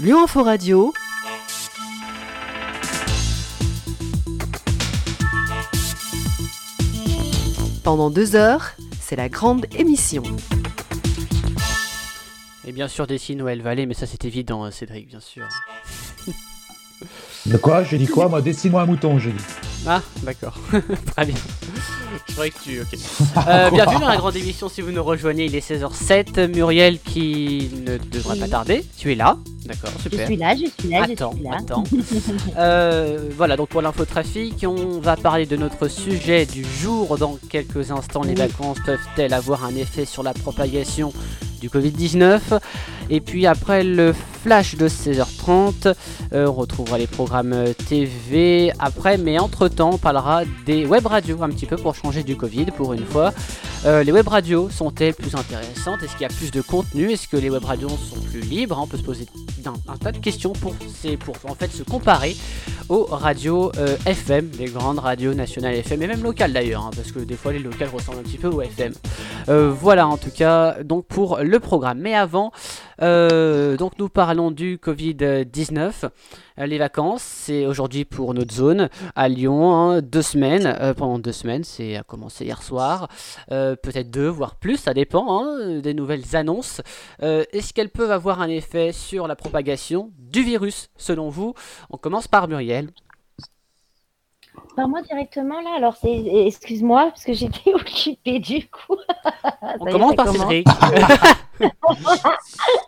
Lyon 0.00 0.22
Info 0.22 0.44
Radio. 0.44 0.94
Pendant 7.82 8.08
deux 8.08 8.36
heures, 8.36 8.76
c'est 9.00 9.16
la 9.16 9.28
grande 9.28 9.66
émission. 9.76 10.22
Et 12.64 12.70
bien 12.70 12.86
sûr, 12.86 13.08
des 13.08 13.18
Noël 13.34 13.60
Vallée, 13.60 13.86
mais 13.86 13.94
ça 13.94 14.06
c'est 14.06 14.24
évident, 14.24 14.62
hein, 14.62 14.70
Cédric, 14.70 15.08
bien 15.08 15.18
sûr. 15.18 15.48
De 17.46 17.56
quoi? 17.56 17.82
J'ai 17.82 17.98
dit 17.98 18.06
quoi 18.06 18.28
Moi, 18.28 18.40
dessine-moi 18.40 18.82
un 18.82 18.86
mouton, 18.86 19.18
j'ai 19.18 19.32
dit. 19.32 19.44
Ah, 19.84 20.00
d'accord. 20.22 20.56
Très 21.16 21.26
bien. 21.26 21.34
Je 22.28 22.32
croyais 22.34 22.52
que 22.52 22.58
tu. 22.62 22.80
Ok. 22.80 22.96
Euh, 23.48 23.70
bienvenue 23.70 24.00
dans 24.00 24.08
la 24.08 24.16
grande 24.16 24.36
émission. 24.36 24.68
Si 24.68 24.80
vous 24.80 24.92
nous 24.92 25.02
rejoignez, 25.02 25.46
il 25.46 25.56
est 25.56 25.66
16h07. 25.66 26.54
Muriel, 26.54 27.00
qui 27.00 27.70
ne 27.84 27.96
devrait 27.96 28.36
pas 28.36 28.48
tarder, 28.48 28.84
tu 28.96 29.10
es 29.10 29.14
là. 29.14 29.38
D'accord, 29.68 29.90
super. 30.00 30.20
Je 30.20 30.24
suis 30.24 30.36
là, 30.36 30.54
je 30.54 30.64
suis 30.80 30.88
là, 30.88 31.02
attends, 31.02 31.32
je 31.32 31.36
suis 31.36 31.44
là. 31.44 31.56
Attends. 31.60 31.84
Euh, 32.56 33.28
voilà, 33.36 33.56
donc 33.56 33.68
pour 33.68 33.82
l'infotrafic, 33.82 34.64
on 34.66 34.98
va 34.98 35.16
parler 35.16 35.46
de 35.46 35.56
notre 35.56 35.88
sujet 35.88 36.46
du 36.46 36.64
jour 36.64 37.18
dans 37.18 37.38
quelques 37.50 37.90
instants. 37.90 38.22
Les 38.22 38.34
vacances 38.34 38.78
peuvent-elles 38.84 39.34
avoir 39.34 39.64
un 39.64 39.76
effet 39.76 40.06
sur 40.06 40.22
la 40.22 40.32
propagation 40.32 41.12
du 41.60 41.68
Covid-19 41.68 42.58
Et 43.10 43.20
puis 43.20 43.46
après 43.46 43.84
le 43.84 44.12
flash 44.12 44.76
de 44.76 44.88
16h30, 44.88 45.94
euh, 46.32 46.46
on 46.46 46.52
retrouvera 46.52 46.98
les 46.98 47.06
programmes 47.06 47.74
TV 47.88 48.72
après, 48.78 49.18
mais 49.18 49.38
entre-temps, 49.38 49.90
on 49.94 49.98
parlera 49.98 50.42
des 50.66 50.86
web 50.86 51.06
radios 51.06 51.42
un 51.42 51.48
petit 51.48 51.66
peu 51.66 51.76
pour 51.76 51.94
changer 51.94 52.22
du 52.22 52.36
Covid 52.36 52.66
pour 52.66 52.92
une 52.92 53.04
fois. 53.04 53.32
Euh, 53.86 54.02
les 54.02 54.10
web 54.10 54.26
radios 54.26 54.70
sont-elles 54.70 55.14
plus 55.14 55.36
intéressantes? 55.36 56.02
Est-ce 56.02 56.12
qu'il 56.12 56.22
y 56.22 56.24
a 56.24 56.28
plus 56.28 56.50
de 56.50 56.60
contenu? 56.60 57.12
Est-ce 57.12 57.28
que 57.28 57.36
les 57.36 57.48
web 57.48 57.64
radios 57.64 57.88
sont 57.88 58.20
plus 58.20 58.40
libres? 58.40 58.78
On 58.80 58.88
peut 58.88 58.96
se 58.96 59.04
poser 59.04 59.26
un, 59.66 59.96
tas 59.96 60.12
de 60.12 60.18
questions 60.18 60.52
pour, 60.52 60.74
pour 61.20 61.36
en 61.50 61.54
fait 61.54 61.70
se 61.70 61.82
comparer 61.82 62.36
aux 62.88 63.04
radios 63.04 63.70
euh, 63.76 63.96
FM, 64.06 64.50
les 64.58 64.66
grandes 64.66 64.98
radios 64.98 65.34
nationales 65.34 65.74
FM 65.74 66.02
et 66.02 66.06
même 66.06 66.22
locales 66.22 66.52
d'ailleurs, 66.52 66.86
hein, 66.86 66.90
parce 66.96 67.12
que 67.12 67.20
des 67.20 67.36
fois 67.36 67.52
les 67.52 67.58
locales 67.58 67.90
ressemblent 67.92 68.18
un 68.18 68.22
petit 68.22 68.38
peu 68.38 68.48
aux 68.48 68.62
FM. 68.62 68.94
Euh, 69.48 69.70
voilà 69.70 70.08
en 70.08 70.16
tout 70.16 70.30
cas 70.30 70.82
donc 70.82 71.06
pour 71.06 71.38
le 71.38 71.60
programme. 71.60 71.98
Mais 72.00 72.14
avant, 72.14 72.52
donc 72.98 73.98
nous 73.98 74.08
parlons 74.08 74.50
du 74.50 74.76
Covid-19. 74.76 76.08
Euh, 76.58 76.66
les 76.66 76.78
vacances, 76.78 77.22
c'est 77.22 77.66
aujourd'hui 77.66 78.04
pour 78.04 78.34
notre 78.34 78.52
zone 78.52 78.88
à 79.14 79.28
Lyon, 79.28 79.72
hein, 79.74 80.02
deux 80.02 80.22
semaines, 80.22 80.66
euh, 80.80 80.94
pendant 80.94 81.18
deux 81.18 81.32
semaines, 81.32 81.64
c'est 81.64 81.96
à 81.96 82.02
commencer 82.02 82.44
hier 82.44 82.62
soir, 82.62 83.08
euh, 83.52 83.76
peut-être 83.76 84.10
deux, 84.10 84.28
voire 84.28 84.56
plus, 84.56 84.76
ça 84.76 84.94
dépend 84.94 85.42
hein, 85.42 85.78
des 85.80 85.94
nouvelles 85.94 86.36
annonces. 86.36 86.80
Est-ce 87.20 87.72
qu'elles 87.72 87.90
peuvent 87.90 88.10
avoir 88.10 88.40
un 88.40 88.48
effet 88.48 88.92
sur 88.92 89.26
la 89.26 89.36
propagation 89.36 90.10
du 90.18 90.42
virus, 90.42 90.90
selon 90.96 91.28
vous? 91.28 91.54
On 91.90 91.96
commence 91.96 92.28
par 92.28 92.48
Muriel. 92.48 92.90
Par 94.74 94.88
moi 94.88 95.02
directement 95.02 95.60
là, 95.60 95.70
alors 95.76 95.96
c'est 95.96 96.24
excuse-moi 96.46 97.06
parce 97.10 97.24
que 97.24 97.32
j'étais 97.32 97.72
occupée 97.74 98.38
du 98.38 98.68
coup. 98.68 98.96
On 99.80 99.84
commence 99.86 100.14
par 100.14 100.28
Cédric. 100.28 100.66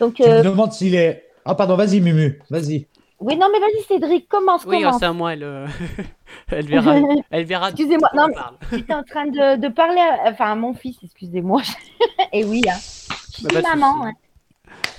Donc, 0.00 0.14
tu 0.14 0.22
me 0.22 0.42
demandes 0.42 0.72
s'il 0.72 0.94
est 0.94 1.30
ah, 1.44 1.54
pardon, 1.54 1.76
vas-y, 1.76 2.00
Mumu, 2.00 2.38
vas-y. 2.50 2.86
Oui, 3.18 3.36
non, 3.36 3.48
mais 3.52 3.58
vas-y, 3.58 3.82
Cédric, 3.84 4.28
commence. 4.28 4.64
Oui, 4.64 4.80
commence. 4.80 4.98
c'est 4.98 5.06
à 5.06 5.12
moi, 5.12 5.32
elle, 5.32 5.42
euh, 5.42 5.66
elle 6.50 6.66
verra. 6.66 6.96
Elle 7.30 7.44
verra 7.44 7.68
excusez-moi, 7.70 8.08
non, 8.14 8.28
j'étais 8.70 8.94
en 8.94 9.02
train 9.02 9.26
de, 9.26 9.60
de 9.60 9.68
parler, 9.68 10.00
à, 10.00 10.30
enfin, 10.30 10.52
à 10.52 10.54
mon 10.54 10.74
fils, 10.74 10.96
excusez-moi. 11.02 11.62
Et 12.32 12.44
oui, 12.44 12.62
hein. 12.68 12.76
je 12.76 13.36
suis 13.36 13.46
bah, 13.46 13.62
maman. 13.62 14.06
Hein. 14.06 14.12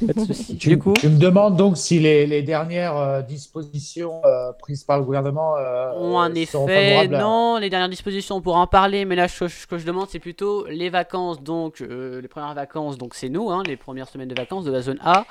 Tu, 0.60 0.70
du 0.70 0.78
coup... 0.78 0.94
tu, 0.94 1.10
me 1.10 1.18
demandes 1.18 1.56
donc 1.56 1.78
si 1.78 2.00
les, 2.00 2.26
les 2.26 2.42
dernières 2.42 2.98
euh, 2.98 3.22
dispositions 3.22 4.22
euh, 4.26 4.52
prises 4.54 4.84
par 4.84 4.98
le 4.98 5.04
gouvernement 5.04 5.56
euh, 5.58 5.92
ont 5.94 6.20
un 6.20 6.34
effet. 6.34 7.08
Non, 7.08 7.58
les 7.58 7.70
dernières 7.70 7.90
dispositions, 7.90 8.38
on 8.38 8.42
pourra 8.42 8.60
en 8.60 8.67
parler, 8.67 9.06
mais 9.06 9.16
là, 9.16 9.28
ce 9.28 9.67
que 9.67 9.78
je 9.78 9.86
demande, 9.86 10.08
c'est 10.10 10.20
plutôt 10.20 10.66
les 10.67 10.90
vacances. 10.90 11.42
Donc, 11.42 11.80
les 11.80 12.28
premières 12.28 12.54
vacances, 12.54 12.98
donc 12.98 13.14
c'est 13.14 13.30
nous, 13.30 13.50
hein, 13.50 13.64
les 13.66 13.78
premières 13.78 14.10
semaines 14.10 14.30
de 14.30 14.36
vacances 14.36 14.66
de 14.66 14.72
la 14.72 14.82
zone 14.82 15.00
A. 15.04 15.26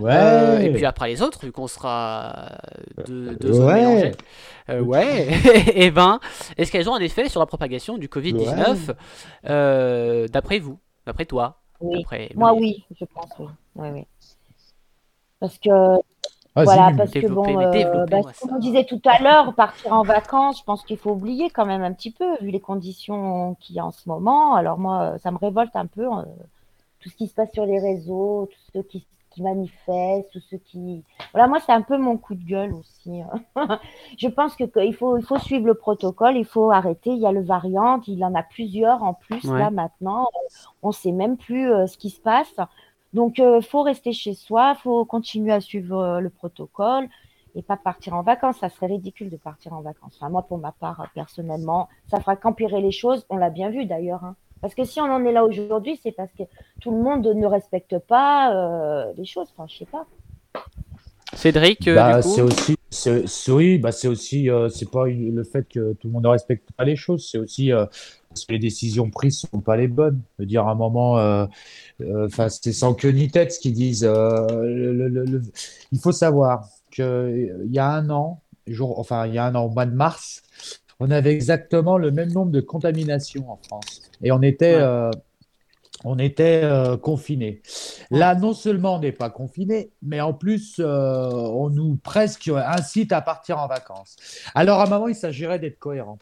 Ouais. 0.00 0.66
et 0.66 0.72
puis 0.72 0.84
après 0.84 1.08
les 1.08 1.22
autres, 1.22 1.44
vu 1.44 1.52
qu'on 1.52 1.68
sera 1.68 2.52
deux, 3.06 3.36
deux 3.36 3.52
zones 3.52 3.74
mélangées. 3.74 4.12
ouais. 4.68 5.28
et 5.74 5.90
ben, 5.90 6.20
est-ce 6.56 6.72
qu'elles 6.72 6.88
ont 6.88 6.94
un 6.94 7.00
effet 7.00 7.28
sur 7.28 7.40
la 7.40 7.46
propagation 7.46 7.98
du 7.98 8.08
Covid-19 8.08 10.28
d'après 10.28 10.58
vous, 10.58 10.78
d'après 11.06 11.26
toi 11.26 11.60
oui. 11.80 12.04
Moi, 12.34 12.54
oui, 12.54 12.84
je 12.98 13.04
pense, 13.04 13.30
oui. 13.38 13.46
oui, 13.76 13.88
oui. 13.92 14.06
Parce 15.44 15.58
que, 15.58 16.00
voilà, 16.56 16.90
parce 16.96 17.10
que 17.10 17.26
bon, 17.26 17.60
euh, 17.60 18.06
bah, 18.06 18.20
comme 18.40 18.54
on 18.54 18.58
disait 18.58 18.84
tout 18.84 19.02
à 19.04 19.22
l'heure, 19.22 19.52
partir 19.52 19.92
en 19.92 20.02
vacances, 20.02 20.60
je 20.60 20.64
pense 20.64 20.82
qu'il 20.84 20.96
faut 20.96 21.10
oublier 21.10 21.50
quand 21.50 21.66
même 21.66 21.82
un 21.82 21.92
petit 21.92 22.10
peu, 22.10 22.38
vu 22.40 22.50
les 22.50 22.60
conditions 22.60 23.54
qu'il 23.60 23.76
y 23.76 23.78
a 23.78 23.84
en 23.84 23.90
ce 23.90 24.08
moment. 24.08 24.54
Alors 24.54 24.78
moi, 24.78 25.18
ça 25.18 25.30
me 25.30 25.36
révolte 25.36 25.76
un 25.76 25.84
peu, 25.84 26.06
euh, 26.06 26.22
tout 27.00 27.10
ce 27.10 27.14
qui 27.14 27.26
se 27.26 27.34
passe 27.34 27.52
sur 27.52 27.66
les 27.66 27.78
réseaux, 27.78 28.48
tout 28.50 28.58
ce 28.72 28.78
qui 28.86 29.04
qui 29.34 29.42
manifestent, 29.42 30.30
tous 30.30 30.42
ceux 30.48 30.58
qui. 30.58 31.02
Voilà, 31.32 31.48
moi, 31.48 31.58
c'est 31.58 31.72
un 31.72 31.82
peu 31.82 31.98
mon 31.98 32.16
coup 32.16 32.34
de 32.34 32.44
gueule 32.44 32.72
aussi. 32.72 33.20
Hein. 33.56 33.80
je 34.16 34.28
pense 34.28 34.54
que 34.54 34.64
qu'il 34.64 34.94
faut, 34.94 35.18
il 35.18 35.24
faut 35.24 35.38
suivre 35.38 35.66
le 35.66 35.74
protocole, 35.74 36.36
il 36.36 36.44
faut 36.44 36.70
arrêter. 36.70 37.10
Il 37.10 37.18
y 37.18 37.26
a 37.26 37.32
le 37.32 37.42
variant, 37.42 38.00
il 38.06 38.24
en 38.24 38.34
a 38.34 38.44
plusieurs 38.44 39.02
en 39.02 39.12
plus 39.12 39.44
là 39.44 39.70
maintenant. 39.70 40.28
On 40.82 40.88
ne 40.88 40.92
sait 40.92 41.12
même 41.12 41.36
plus 41.36 41.70
euh, 41.70 41.86
ce 41.86 41.98
qui 41.98 42.10
se 42.10 42.20
passe. 42.20 42.54
Donc, 43.14 43.38
il 43.38 43.44
euh, 43.44 43.60
faut 43.60 43.82
rester 43.82 44.12
chez 44.12 44.34
soi, 44.34 44.74
il 44.76 44.82
faut 44.82 45.04
continuer 45.04 45.52
à 45.52 45.60
suivre 45.60 45.98
euh, 45.98 46.20
le 46.20 46.30
protocole 46.30 47.08
et 47.54 47.62
pas 47.62 47.76
partir 47.76 48.14
en 48.14 48.22
vacances. 48.22 48.58
Ça 48.58 48.68
serait 48.68 48.86
ridicule 48.86 49.30
de 49.30 49.36
partir 49.36 49.72
en 49.72 49.80
vacances. 49.80 50.18
Enfin, 50.20 50.28
moi, 50.28 50.42
pour 50.42 50.58
ma 50.58 50.72
part, 50.72 51.08
personnellement, 51.14 51.88
ça 52.08 52.20
fera 52.20 52.36
qu'empirer 52.36 52.80
les 52.82 52.90
choses. 52.90 53.24
On 53.30 53.36
l'a 53.36 53.50
bien 53.50 53.70
vu 53.70 53.86
d'ailleurs. 53.86 54.24
Hein. 54.24 54.34
Parce 54.60 54.74
que 54.74 54.84
si 54.84 54.98
on 54.98 55.04
en 55.04 55.24
est 55.24 55.32
là 55.32 55.44
aujourd'hui, 55.44 56.00
c'est 56.02 56.12
parce 56.12 56.32
que 56.32 56.42
tout 56.80 56.90
le 56.90 56.96
monde 56.96 57.26
ne 57.26 57.46
respecte 57.46 57.98
pas 57.98 58.54
euh, 58.54 59.12
les 59.16 59.26
choses. 59.26 59.48
Enfin, 59.56 59.66
je 59.68 59.78
sais 59.78 59.84
pas. 59.84 60.06
Cédric, 61.34 61.86
euh, 61.86 61.94
bah, 61.94 62.22
c'est 62.22 62.40
aussi, 62.40 62.76
c'est, 62.88 63.24
oui, 63.50 63.78
bah, 63.78 63.92
c'est 63.92 64.08
aussi, 64.08 64.48
euh, 64.48 64.68
c'est 64.68 64.90
pas 64.90 65.04
le 65.06 65.44
fait 65.44 65.68
que 65.68 65.92
tout 65.94 66.06
le 66.06 66.12
monde 66.14 66.24
ne 66.24 66.28
respecte 66.28 66.70
pas 66.72 66.84
les 66.84 66.96
choses, 66.96 67.28
c'est 67.30 67.38
aussi 67.38 67.72
parce 68.34 68.44
que 68.44 68.52
les 68.52 68.58
décisions 68.58 69.10
prises 69.10 69.46
sont 69.50 69.60
pas 69.60 69.76
les 69.76 69.88
bonnes. 69.88 70.20
Je 70.38 70.42
veux 70.42 70.46
dire, 70.46 70.66
à 70.66 70.72
un 70.72 70.74
moment, 70.74 71.14
enfin, 72.24 72.48
c'est 72.48 72.72
sans 72.72 72.94
queue 72.94 73.10
ni 73.10 73.30
tête 73.30 73.52
ce 73.52 73.60
qu'ils 73.60 73.74
disent. 73.74 74.08
il 75.92 75.98
faut 75.98 76.12
savoir 76.12 76.68
qu'il 76.90 77.68
y 77.70 77.78
a 77.78 77.88
un 77.88 78.10
an, 78.10 78.42
jour, 78.66 78.98
enfin, 78.98 79.26
il 79.26 79.34
y 79.34 79.38
a 79.38 79.44
un 79.44 79.54
an, 79.54 79.64
au 79.64 79.70
mois 79.70 79.86
de 79.86 79.94
mars, 79.94 80.42
on 81.00 81.10
avait 81.10 81.32
exactement 81.32 81.98
le 81.98 82.10
même 82.10 82.32
nombre 82.32 82.50
de 82.50 82.60
contaminations 82.60 83.50
en 83.50 83.56
France. 83.56 84.02
Et 84.22 84.32
on 84.32 84.42
était, 84.42 84.74
euh, 84.74 85.10
on 86.04 86.18
était 86.18 86.62
euh, 86.62 86.96
confinés. 86.96 87.62
Là, 88.10 88.34
non 88.34 88.54
seulement 88.54 88.96
on 88.96 88.98
n'est 89.00 89.12
pas 89.12 89.30
confinés, 89.30 89.90
mais 90.02 90.20
en 90.20 90.32
plus, 90.32 90.76
euh, 90.78 91.28
on 91.30 91.70
nous 91.70 91.96
presque 91.96 92.48
incite 92.48 93.12
à 93.12 93.20
partir 93.20 93.58
en 93.58 93.66
vacances. 93.66 94.16
Alors, 94.54 94.80
à 94.80 94.86
un 94.86 94.88
moment, 94.88 95.08
il 95.08 95.16
s'agirait 95.16 95.58
d'être 95.58 95.78
cohérent. 95.78 96.18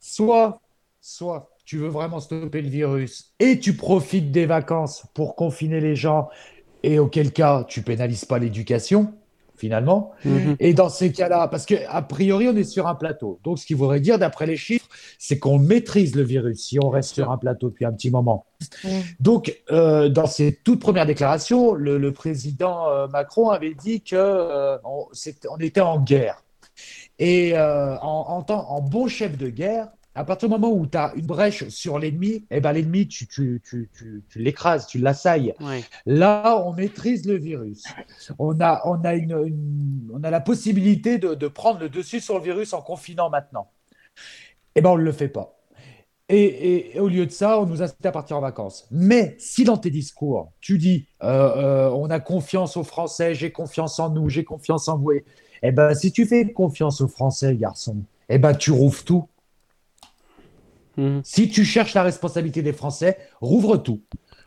Soit, 0.00 0.60
soit 1.06 1.50
tu 1.64 1.78
veux 1.78 1.88
vraiment 1.88 2.18
stopper 2.18 2.62
le 2.62 2.68
virus 2.68 3.32
et 3.38 3.60
tu 3.60 3.74
profites 3.74 4.32
des 4.32 4.46
vacances 4.46 5.04
pour 5.14 5.36
confiner 5.36 5.80
les 5.80 5.94
gens, 5.94 6.28
et 6.82 6.98
auquel 6.98 7.32
cas, 7.32 7.64
tu 7.64 7.82
pénalises 7.82 8.24
pas 8.24 8.38
l'éducation 8.38 9.14
finalement. 9.56 10.12
Mhm. 10.24 10.56
Et 10.60 10.74
dans 10.74 10.90
ces 10.90 11.12
cas-là, 11.12 11.48
parce 11.48 11.64
qu'a 11.64 12.02
priori, 12.02 12.46
on 12.48 12.56
est 12.56 12.64
sur 12.64 12.86
un 12.86 12.94
plateau. 12.94 13.40
Donc, 13.42 13.58
ce 13.58 13.64
qui 13.64 13.72
voudrait 13.72 14.00
dire, 14.00 14.18
d'après 14.18 14.44
les 14.44 14.58
chiffres, 14.58 14.86
c'est 15.18 15.38
qu'on 15.38 15.58
maîtrise 15.58 16.14
le 16.14 16.22
virus 16.22 16.62
si 16.62 16.78
on 16.78 16.90
reste 16.90 17.14
sur 17.14 17.30
un 17.30 17.38
plateau 17.38 17.70
depuis 17.70 17.86
un 17.86 17.92
petit 17.92 18.10
moment. 18.10 18.44
Donc, 19.18 19.56
euh, 19.70 20.10
dans 20.10 20.26
ses 20.26 20.54
toutes 20.62 20.80
premières 20.80 21.06
déclarations, 21.06 21.72
le, 21.72 22.12
président 22.12 22.90
euh, 22.90 23.08
Macron 23.08 23.48
avait 23.48 23.74
dit 23.74 24.02
qu'on 24.02 24.16
euh, 24.18 24.76
on 24.84 25.58
était 25.58 25.80
en 25.80 26.00
guerre. 26.00 26.42
Et 27.18 27.54
en, 27.56 28.44
en 28.46 28.80
bon 28.82 29.08
chef 29.08 29.38
de 29.38 29.48
guerre, 29.48 29.88
à 30.16 30.24
partir 30.24 30.48
du 30.48 30.54
moment 30.54 30.72
où 30.72 30.86
tu 30.86 30.96
as 30.96 31.12
une 31.14 31.26
brèche 31.26 31.68
sur 31.68 31.98
l'ennemi, 31.98 32.46
eh 32.50 32.60
ben, 32.60 32.72
l'ennemi, 32.72 33.06
tu, 33.06 33.26
tu, 33.26 33.60
tu, 33.62 33.90
tu, 33.96 34.38
l'écrases, 34.38 34.86
tu 34.86 34.98
l'assailles. 34.98 35.54
Là, 36.06 36.62
on 36.64 36.72
maîtrise 36.72 37.26
le 37.26 37.34
virus. 37.34 37.84
On 38.38 38.58
a, 38.60 38.80
on 38.86 39.04
a, 39.04 39.14
une, 39.14 40.08
on 40.12 40.24
a 40.24 40.30
la 40.30 40.40
possibilité 40.40 41.18
de, 41.18 41.34
de, 41.34 41.48
prendre 41.48 41.80
le 41.80 41.90
dessus 41.90 42.20
sur 42.20 42.38
le 42.38 42.42
virus 42.42 42.72
en 42.72 42.80
confinant 42.80 43.28
maintenant. 43.28 43.68
Eh 44.74 44.80
ben, 44.80 44.90
on 44.90 44.96
ne 44.96 45.02
le 45.02 45.12
fait 45.12 45.28
pas. 45.28 45.58
Et, 46.30 46.94
et, 46.94 47.00
au 47.00 47.08
lieu 47.08 47.26
de 47.26 47.30
ça, 47.30 47.60
on 47.60 47.66
nous 47.66 47.82
incite 47.82 48.04
à 48.06 48.10
partir 48.10 48.38
en 48.38 48.40
vacances. 48.40 48.86
Mais 48.90 49.36
si 49.38 49.64
dans 49.64 49.76
tes 49.76 49.90
discours, 49.90 50.50
tu 50.62 50.78
dis 50.78 51.06
euh, 51.22 51.28
euh, 51.28 51.90
on 51.90 52.08
a 52.08 52.20
confiance 52.20 52.78
aux 52.78 52.84
Français, 52.84 53.34
j'ai 53.34 53.52
confiance 53.52 54.00
en 54.00 54.08
nous, 54.08 54.30
j'ai 54.30 54.44
confiance 54.44 54.88
en 54.88 54.96
vous, 54.96 55.12
eh 55.62 55.72
ben, 55.72 55.92
si 55.94 56.10
tu 56.10 56.24
fais 56.24 56.50
confiance 56.52 57.02
aux 57.02 57.08
Français, 57.08 57.54
garçon, 57.54 57.98
eh 58.30 58.38
ben, 58.38 58.54
tu 58.54 58.70
rouvres 58.70 59.04
tout 59.04 59.28
Mhm. 60.96 61.20
Si 61.24 61.48
tu 61.48 61.64
cherches 61.64 61.94
la 61.94 62.02
responsabilité 62.02 62.62
des 62.62 62.72
Français, 62.72 63.18
rouvre 63.40 63.76
tout. 63.76 64.02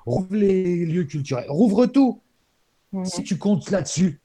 Rouvre 0.06 0.36
les 0.36 0.86
lieux 0.86 1.04
culturels, 1.04 1.50
rouvre 1.50 1.86
tout. 1.86 2.22
Si 3.04 3.24
tu 3.24 3.38
comptes 3.38 3.70
là-dessus, 3.70 4.20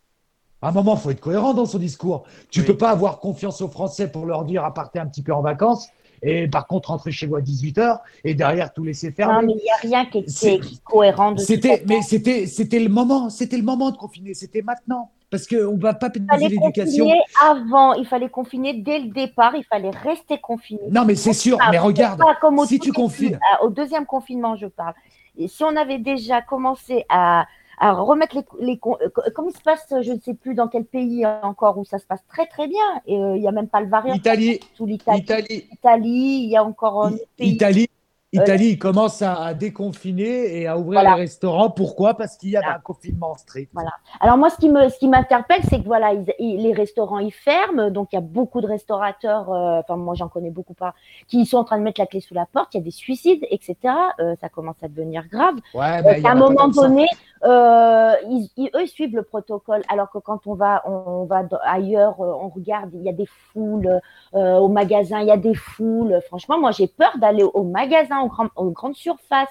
à 0.62 0.68
un 0.68 0.72
moment, 0.72 0.94
il 0.94 1.00
faut 1.00 1.10
être 1.10 1.20
cohérent 1.20 1.52
dans 1.52 1.66
son 1.66 1.78
discours. 1.78 2.24
Tu 2.50 2.60
ne 2.60 2.64
peux 2.64 2.76
pas 2.76 2.90
avoir 2.90 3.20
confiance 3.20 3.60
aux 3.60 3.68
Français 3.68 4.10
pour 4.10 4.24
leur 4.24 4.46
dire 4.46 4.64
à 4.64 4.72
partir 4.72 5.02
un 5.02 5.06
petit 5.06 5.22
peu 5.22 5.34
en 5.34 5.42
vacances 5.42 5.90
et 6.22 6.48
par 6.48 6.66
contre 6.66 6.88
rentrer 6.88 7.12
chez 7.12 7.26
vous 7.26 7.36
à 7.36 7.42
18h 7.42 8.00
et 8.24 8.34
derrière 8.34 8.72
tout 8.72 8.82
laisser 8.82 9.12
faire. 9.12 9.30
Non, 9.30 9.42
mais 9.42 9.52
il 9.52 9.62
n'y 9.62 9.70
a 9.70 9.98
rien 9.98 10.06
qui 10.06 10.18
est, 10.18 10.82
cohérent 10.82 11.32
de 11.32 11.40
C'était, 11.40 11.84
mais 11.86 12.00
c'était, 12.00 12.46
c'était 12.46 12.80
le 12.80 12.88
moment, 12.88 13.28
c'était 13.28 13.58
le 13.58 13.62
moment 13.62 13.90
de 13.90 13.98
confiner, 13.98 14.32
c'était 14.32 14.62
maintenant. 14.62 15.10
Parce 15.30 15.46
qu'on 15.46 15.72
ne 15.72 15.80
va 15.80 15.94
pas 15.94 16.10
pénaliser 16.10 16.48
l'éducation. 16.48 17.06
avant, 17.42 17.94
il 17.94 18.06
fallait 18.06 18.28
confiner 18.28 18.74
dès 18.74 19.00
le 19.00 19.08
départ, 19.08 19.54
il 19.56 19.64
fallait 19.64 19.90
rester 19.90 20.38
confiné. 20.38 20.80
Non, 20.90 21.04
mais 21.04 21.14
c'est 21.16 21.32
sûr, 21.32 21.58
mais 21.70 21.78
regarde, 21.78 22.22
si 22.66 22.78
tu 22.78 22.92
confines. 22.92 23.38
Au 23.62 23.68
deuxième 23.68 24.06
confinement, 24.06 24.56
je 24.56 24.66
parle. 24.66 24.94
Et 25.36 25.48
si 25.48 25.64
on 25.64 25.74
avait 25.74 25.98
déjà 25.98 26.42
commencé 26.42 27.04
à, 27.08 27.46
à 27.78 27.92
remettre 27.92 28.36
les, 28.36 28.44
les 28.60 28.80
euh, 28.86 29.08
comme 29.34 29.48
il 29.48 29.56
se 29.56 29.62
passe, 29.62 29.86
je 30.02 30.12
ne 30.12 30.20
sais 30.20 30.34
plus 30.34 30.54
dans 30.54 30.68
quel 30.68 30.84
pays 30.84 31.26
encore 31.42 31.76
où 31.78 31.84
ça 31.84 31.98
se 31.98 32.06
passe 32.06 32.24
très 32.28 32.46
très 32.46 32.68
bien. 32.68 32.84
Et 33.06 33.16
euh, 33.16 33.36
il 33.36 33.40
n'y 33.40 33.48
a 33.48 33.52
même 33.52 33.66
pas 33.66 33.80
le 33.80 33.88
variant. 33.88 34.14
Italie. 34.14 34.60
Italie. 34.78 35.68
Italie. 35.72 36.40
Il 36.44 36.50
y 36.50 36.56
a 36.56 36.62
encore 36.62 37.06
un 37.06 37.12
pays. 37.36 37.50
Italie. 37.54 37.88
Euh, 38.36 38.42
Italie 38.42 38.78
commence 38.78 39.22
à, 39.22 39.54
déconfiner 39.54 40.60
et 40.60 40.66
à 40.66 40.78
ouvrir 40.78 41.02
les 41.02 41.22
restaurants. 41.22 41.70
Pourquoi? 41.70 42.14
Parce 42.14 42.36
qu'il 42.36 42.50
y 42.50 42.56
a 42.56 42.74
un 42.74 42.78
confinement 42.80 43.34
strict. 43.36 43.70
Voilà. 43.72 43.92
Alors 44.20 44.36
moi, 44.36 44.50
ce 44.50 44.56
qui 44.56 44.68
me, 44.68 44.88
ce 44.88 44.98
qui 44.98 45.08
m'interpelle, 45.08 45.62
c'est 45.68 45.80
que 45.80 45.84
voilà, 45.84 46.12
les 46.38 46.72
restaurants 46.72 47.18
ils 47.18 47.32
ferment, 47.32 47.90
donc 47.90 48.08
il 48.12 48.16
y 48.16 48.18
a 48.18 48.22
beaucoup 48.22 48.60
de 48.60 48.66
restaurateurs. 48.66 49.52
Euh, 49.52 49.80
enfin, 49.80 49.96
moi, 49.96 50.14
j'en 50.14 50.28
connais 50.28 50.50
beaucoup 50.50 50.74
pas, 50.74 50.94
qui 51.28 51.44
sont 51.46 51.58
en 51.58 51.64
train 51.64 51.78
de 51.78 51.82
mettre 51.82 52.00
la 52.00 52.06
clé 52.06 52.20
sous 52.20 52.34
la 52.34 52.46
porte. 52.46 52.74
Il 52.74 52.78
y 52.78 52.80
a 52.80 52.84
des 52.84 52.90
suicides, 52.90 53.46
etc. 53.50 53.76
Euh, 54.20 54.34
ça 54.40 54.48
commence 54.48 54.76
à 54.82 54.88
devenir 54.88 55.26
grave. 55.28 55.54
Ouais, 55.74 56.24
à 56.24 56.30
un 56.30 56.34
moment 56.34 56.68
donné, 56.68 57.06
ils, 57.44 58.48
eux 58.74 58.82
ils 58.82 58.88
suivent 58.88 59.14
le 59.14 59.22
protocole, 59.22 59.82
alors 59.88 60.10
que 60.10 60.18
quand 60.18 60.46
on 60.46 60.54
va, 60.54 60.82
on, 60.86 61.24
va 61.24 61.42
ailleurs, 61.62 62.18
on 62.20 62.48
regarde, 62.48 62.90
il 62.94 63.02
y 63.02 63.08
a 63.08 63.12
des 63.12 63.26
foules 63.26 64.00
au 64.32 64.68
magasin, 64.68 65.20
il 65.20 65.28
y 65.28 65.32
a 65.32 65.36
des 65.36 65.54
foules. 65.54 66.20
Franchement, 66.26 66.58
moi, 66.58 66.70
j'ai 66.72 66.86
peur 66.86 67.16
d'aller 67.18 67.44
au 67.44 67.62
magasin 67.64 68.28
en, 68.56 68.66
grande 68.66 68.94
surface. 68.94 69.50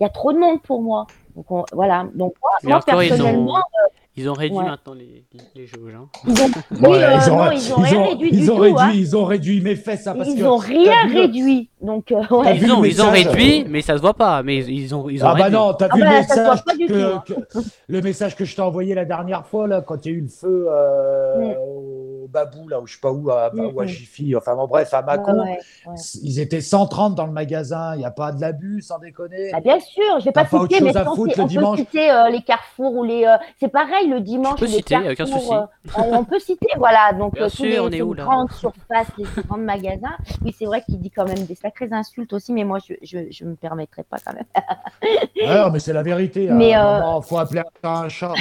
Il 0.00 0.04
y 0.04 0.06
a 0.06 0.10
trop 0.10 0.32
de 0.32 0.38
monde 0.38 0.62
pour 0.62 0.82
moi. 0.82 1.06
Donc 1.34 1.66
voilà. 1.72 2.06
Donc 2.14 2.34
moi, 2.62 2.80
personnellement. 2.84 3.62
Ils 4.18 4.28
ont 4.28 4.32
réduit 4.32 4.58
maintenant 4.58 4.94
les, 4.94 5.24
les 5.54 5.66
jauges. 5.66 5.94
Hein. 5.94 6.08
Ils 6.26 6.42
ont, 6.42 6.46
oui, 6.90 6.98
euh, 6.98 7.14
ils, 7.14 7.30
ont, 7.30 7.50
ils 7.52 7.72
ont 7.72 7.76
rien 7.76 8.02
réduit 8.02 8.30
ils 8.32 8.40
du 8.40 8.50
ont 8.50 8.56
tout. 8.56 8.60
Réduit, 8.62 8.80
hein. 8.80 8.92
Ils 8.94 9.16
ont 9.16 9.24
réduit 9.24 9.60
mes 9.60 9.76
fesses. 9.76 10.02
Ça, 10.02 10.14
parce 10.14 10.28
ils 10.28 10.42
n'ont 10.42 10.56
rien 10.56 11.06
réduit. 11.06 11.70
Donc, 11.80 12.10
euh, 12.10 12.22
ouais. 12.30 12.56
ils, 12.56 12.72
ont, 12.72 12.84
ils 12.84 13.00
ont 13.00 13.10
réduit, 13.10 13.64
mais 13.68 13.80
ça 13.80 13.96
se 13.96 14.00
voit 14.00 14.14
pas. 14.14 14.42
Mais 14.42 14.56
ils 14.56 14.92
ont, 14.92 15.08
ils 15.08 15.24
ont 15.24 15.28
ah 15.28 15.34
bah 15.36 15.50
non, 15.50 15.72
t'as 15.72 15.86
ah 15.90 15.94
vu 15.94 16.02
bah, 16.02 16.10
le, 16.10 16.16
message 16.18 16.64
que, 16.64 17.18
tout, 17.24 17.34
hein. 17.36 17.42
que, 17.48 17.58
le 17.86 18.00
message 18.00 18.34
que 18.34 18.44
je 18.44 18.56
t'ai 18.56 18.62
envoyé 18.62 18.94
la 18.94 19.04
dernière 19.04 19.46
fois, 19.46 19.68
là, 19.68 19.82
quand 19.82 20.04
il 20.04 20.12
y 20.12 20.14
a 20.14 20.18
eu 20.18 20.22
le 20.22 20.28
feu 20.28 20.66
euh, 20.68 21.52
mm. 21.52 22.17
Babou, 22.26 22.68
là, 22.68 22.80
où 22.80 22.86
je 22.86 22.94
sais 22.94 23.00
pas 23.00 23.12
où, 23.12 23.30
à, 23.30 23.50
ou 23.54 23.80
à 23.80 23.86
Jiffy, 23.86 24.34
enfin 24.36 24.56
bon, 24.56 24.66
bref, 24.66 24.92
à 24.94 25.02
Macon, 25.02 25.44
ils 26.22 26.40
étaient 26.40 26.60
130 26.60 27.14
dans 27.14 27.26
le 27.26 27.32
magasin, 27.32 27.94
il 27.94 27.98
n'y 27.98 28.04
a 28.04 28.10
pas 28.10 28.32
de 28.32 28.40
l'abus, 28.40 28.82
sans 28.82 28.98
déconner. 28.98 29.50
Ah, 29.52 29.60
bien 29.60 29.78
sûr, 29.80 30.20
je 30.20 30.24
vais 30.24 30.32
pas 30.32 30.46
citer, 30.46 30.80
mais 30.80 30.92
on, 30.96 31.16
peut 31.16 31.76
citer 31.76 32.10
euh, 32.10 32.30
les 32.30 32.42
carrefours 32.42 32.94
ou 32.94 33.04
les. 33.04 33.24
Euh, 33.24 33.36
c'est 33.60 33.68
pareil, 33.68 34.08
le 34.08 34.20
dimanche, 34.20 34.60
les 34.60 34.68
citer, 34.68 35.14
carrefours. 35.14 35.54
Euh, 35.54 35.66
on 35.94 36.24
peut 36.24 36.38
citer, 36.38 36.68
voilà, 36.76 37.12
donc 37.12 37.34
tous 37.56 37.62
les, 37.62 38.00
grandes 38.00 38.52
surfaces, 38.52 39.08
les 39.16 39.24
grands 39.42 39.58
magasins. 39.58 40.16
Oui, 40.44 40.54
c'est 40.58 40.66
vrai 40.66 40.82
qu'il 40.82 40.98
dit 40.98 41.10
quand 41.10 41.26
même 41.26 41.44
des 41.44 41.54
sacrées 41.54 41.88
insultes 41.92 42.32
aussi, 42.32 42.52
mais 42.52 42.64
moi, 42.64 42.78
je 43.02 43.18
ne 43.44 43.50
me 43.50 43.56
permettrai 43.56 44.02
pas 44.02 44.18
quand 44.24 44.32
même. 44.32 44.44
Alors, 45.48 45.72
mais 45.72 45.78
c'est 45.78 45.92
la 45.92 46.02
vérité. 46.02 46.44
Il 46.44 47.22
faut 47.22 47.38
appeler 47.38 47.62
un 47.82 48.08
chat. 48.08 48.34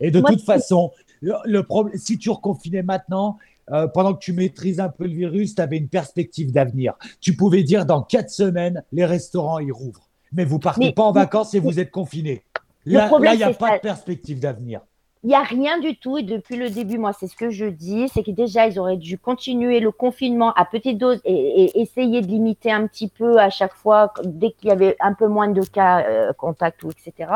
Et 0.00 0.10
de 0.10 0.20
toute 0.20 0.42
façon, 0.42 0.90
le, 1.22 1.62
problème, 1.62 1.96
si 1.98 2.18
tu 2.18 2.30
reconfinais 2.30 2.82
maintenant, 2.82 3.38
euh, 3.70 3.86
pendant 3.86 4.14
que 4.14 4.18
tu 4.18 4.32
maîtrises 4.32 4.80
un 4.80 4.88
peu 4.88 5.04
le 5.04 5.14
virus, 5.14 5.54
tu 5.54 5.62
avais 5.62 5.78
une 5.78 5.88
perspective 5.88 6.52
d'avenir. 6.52 6.94
Tu 7.20 7.36
pouvais 7.36 7.62
dire 7.62 7.86
dans 7.86 8.02
quatre 8.02 8.30
semaines, 8.30 8.82
les 8.92 9.04
restaurants 9.04 9.60
ils 9.60 9.72
rouvrent. 9.72 10.08
Mais 10.32 10.44
vous 10.44 10.58
partez 10.58 10.92
pas 10.92 11.04
en 11.04 11.12
vacances 11.12 11.54
et 11.54 11.60
vous 11.60 11.78
êtes 11.78 11.90
confinés. 11.90 12.42
Là, 12.86 13.10
il 13.32 13.36
n'y 13.36 13.42
a 13.42 13.52
pas 13.52 13.76
de 13.76 13.80
perspective 13.80 14.40
d'avenir. 14.40 14.80
Il 15.24 15.28
n'y 15.28 15.36
a 15.36 15.42
rien 15.42 15.78
du 15.78 15.96
tout. 15.96 16.18
Et 16.18 16.24
depuis 16.24 16.56
le 16.56 16.68
début, 16.68 16.98
moi, 16.98 17.12
c'est 17.12 17.28
ce 17.28 17.36
que 17.36 17.50
je 17.50 17.66
dis, 17.66 18.08
c'est 18.12 18.24
que 18.24 18.32
déjà, 18.32 18.66
ils 18.66 18.78
auraient 18.80 18.96
dû 18.96 19.18
continuer 19.18 19.78
le 19.78 19.92
confinement 19.92 20.52
à 20.54 20.64
petite 20.64 20.98
dose 20.98 21.20
et, 21.24 21.80
essayer 21.80 22.22
de 22.22 22.26
limiter 22.26 22.72
un 22.72 22.88
petit 22.88 23.08
peu 23.08 23.38
à 23.38 23.48
chaque 23.48 23.74
fois, 23.74 24.12
dès 24.24 24.50
qu'il 24.50 24.68
y 24.68 24.72
avait 24.72 24.96
un 24.98 25.14
peu 25.14 25.28
moins 25.28 25.48
de 25.48 25.62
cas 25.62 26.04
euh, 26.04 26.32
contact 26.32 26.82
ou 26.82 26.90
etc. 26.90 27.34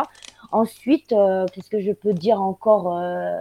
Ensuite, 0.52 1.12
euh, 1.12 1.46
qu'est-ce 1.52 1.70
que 1.70 1.80
je 1.80 1.92
peux 1.92 2.12
dire 2.12 2.40
encore 2.40 2.98
euh, 2.98 3.40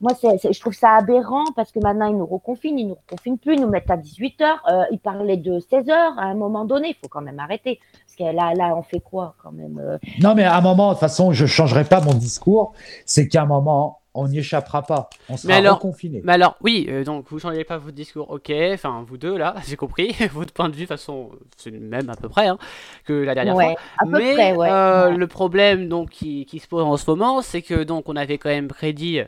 Moi, 0.00 0.12
je 0.22 0.60
trouve 0.60 0.74
ça 0.74 0.92
aberrant 0.96 1.44
parce 1.54 1.72
que 1.72 1.80
maintenant, 1.80 2.06
ils 2.06 2.16
nous 2.16 2.26
reconfinent, 2.26 2.78
ils 2.78 2.88
nous 2.88 2.96
reconfinent 2.96 3.38
plus, 3.38 3.54
ils 3.54 3.60
nous 3.60 3.68
mettent 3.68 3.90
à 3.90 3.96
18 3.96 4.40
heures. 4.40 4.62
Euh, 4.70 4.84
ils 4.90 4.98
parlaient 4.98 5.36
de 5.36 5.60
16 5.60 5.88
heures 5.90 6.18
à 6.18 6.24
un 6.24 6.34
moment 6.34 6.64
donné. 6.64 6.88
Il 6.88 6.94
faut 6.94 7.08
quand 7.08 7.22
même 7.22 7.38
arrêter. 7.38 7.80
Parce 8.06 8.16
que 8.16 8.36
là, 8.36 8.54
là, 8.54 8.74
on 8.76 8.82
fait 8.82 9.00
quoi 9.00 9.34
quand 9.42 9.52
même 9.52 9.98
Non, 10.22 10.34
mais 10.34 10.44
à 10.44 10.56
un 10.56 10.60
moment, 10.60 10.88
de 10.88 10.94
toute 10.94 11.00
façon, 11.00 11.32
je 11.32 11.42
ne 11.42 11.48
changerai 11.48 11.84
pas 11.84 12.00
mon 12.00 12.14
discours. 12.14 12.72
C'est 13.04 13.28
qu'à 13.28 13.42
un 13.42 13.46
moment, 13.46 14.00
on 14.16 14.28
n'y 14.28 14.38
échappera 14.38 14.82
pas. 14.82 15.10
On 15.28 15.36
sera 15.36 15.48
mais 15.48 15.58
alors, 15.58 15.76
reconfiné. 15.76 16.22
Mais 16.24 16.32
alors, 16.32 16.56
oui, 16.62 16.86
euh, 16.88 17.04
donc 17.04 17.26
vous 17.28 17.36
ne 17.36 17.40
changez 17.40 17.64
pas 17.64 17.78
votre 17.78 17.94
discours, 17.94 18.30
ok, 18.30 18.52
enfin 18.72 19.04
vous 19.06 19.18
deux 19.18 19.36
là, 19.36 19.54
j'ai 19.66 19.76
compris. 19.76 20.14
votre 20.32 20.52
point 20.52 20.68
de 20.68 20.74
vue, 20.74 20.82
de 20.82 20.86
toute 20.86 20.96
façon, 20.96 21.30
c'est 21.56 21.70
le 21.70 21.80
même 21.80 22.10
à 22.10 22.16
peu 22.16 22.28
près 22.28 22.48
hein, 22.48 22.58
que 23.04 23.12
la 23.12 23.34
dernière 23.34 23.54
fois. 23.54 23.74
mais 24.06 24.54
euh, 24.58 25.10
le 25.10 25.26
problème 25.26 25.88
donc 25.88 26.10
qui, 26.10 26.46
qui, 26.46 26.58
se 26.58 26.66
pose 26.66 26.82
en 26.82 26.96
ce 26.96 27.08
moment, 27.10 27.42
c'est 27.42 27.62
que 27.62 27.84
donc 27.84 28.08
on 28.08 28.16
avait 28.16 28.38
quand 28.38 28.50
même 28.50 28.68
prédit. 28.68 29.20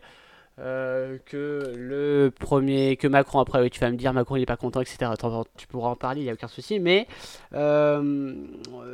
Euh, 0.60 1.18
que 1.24 1.72
le 1.76 2.32
premier, 2.36 2.96
que 2.96 3.06
Macron, 3.06 3.38
après 3.38 3.60
oui, 3.60 3.70
tu 3.70 3.78
vas 3.78 3.92
me 3.92 3.96
dire 3.96 4.12
Macron 4.12 4.34
il 4.34 4.42
est 4.42 4.46
pas 4.46 4.56
content, 4.56 4.80
etc. 4.80 5.12
tu 5.56 5.68
pourras 5.68 5.90
en 5.90 5.94
parler, 5.94 6.22
il 6.22 6.24
n'y 6.24 6.30
a 6.30 6.32
aucun 6.32 6.48
souci, 6.48 6.80
mais 6.80 7.06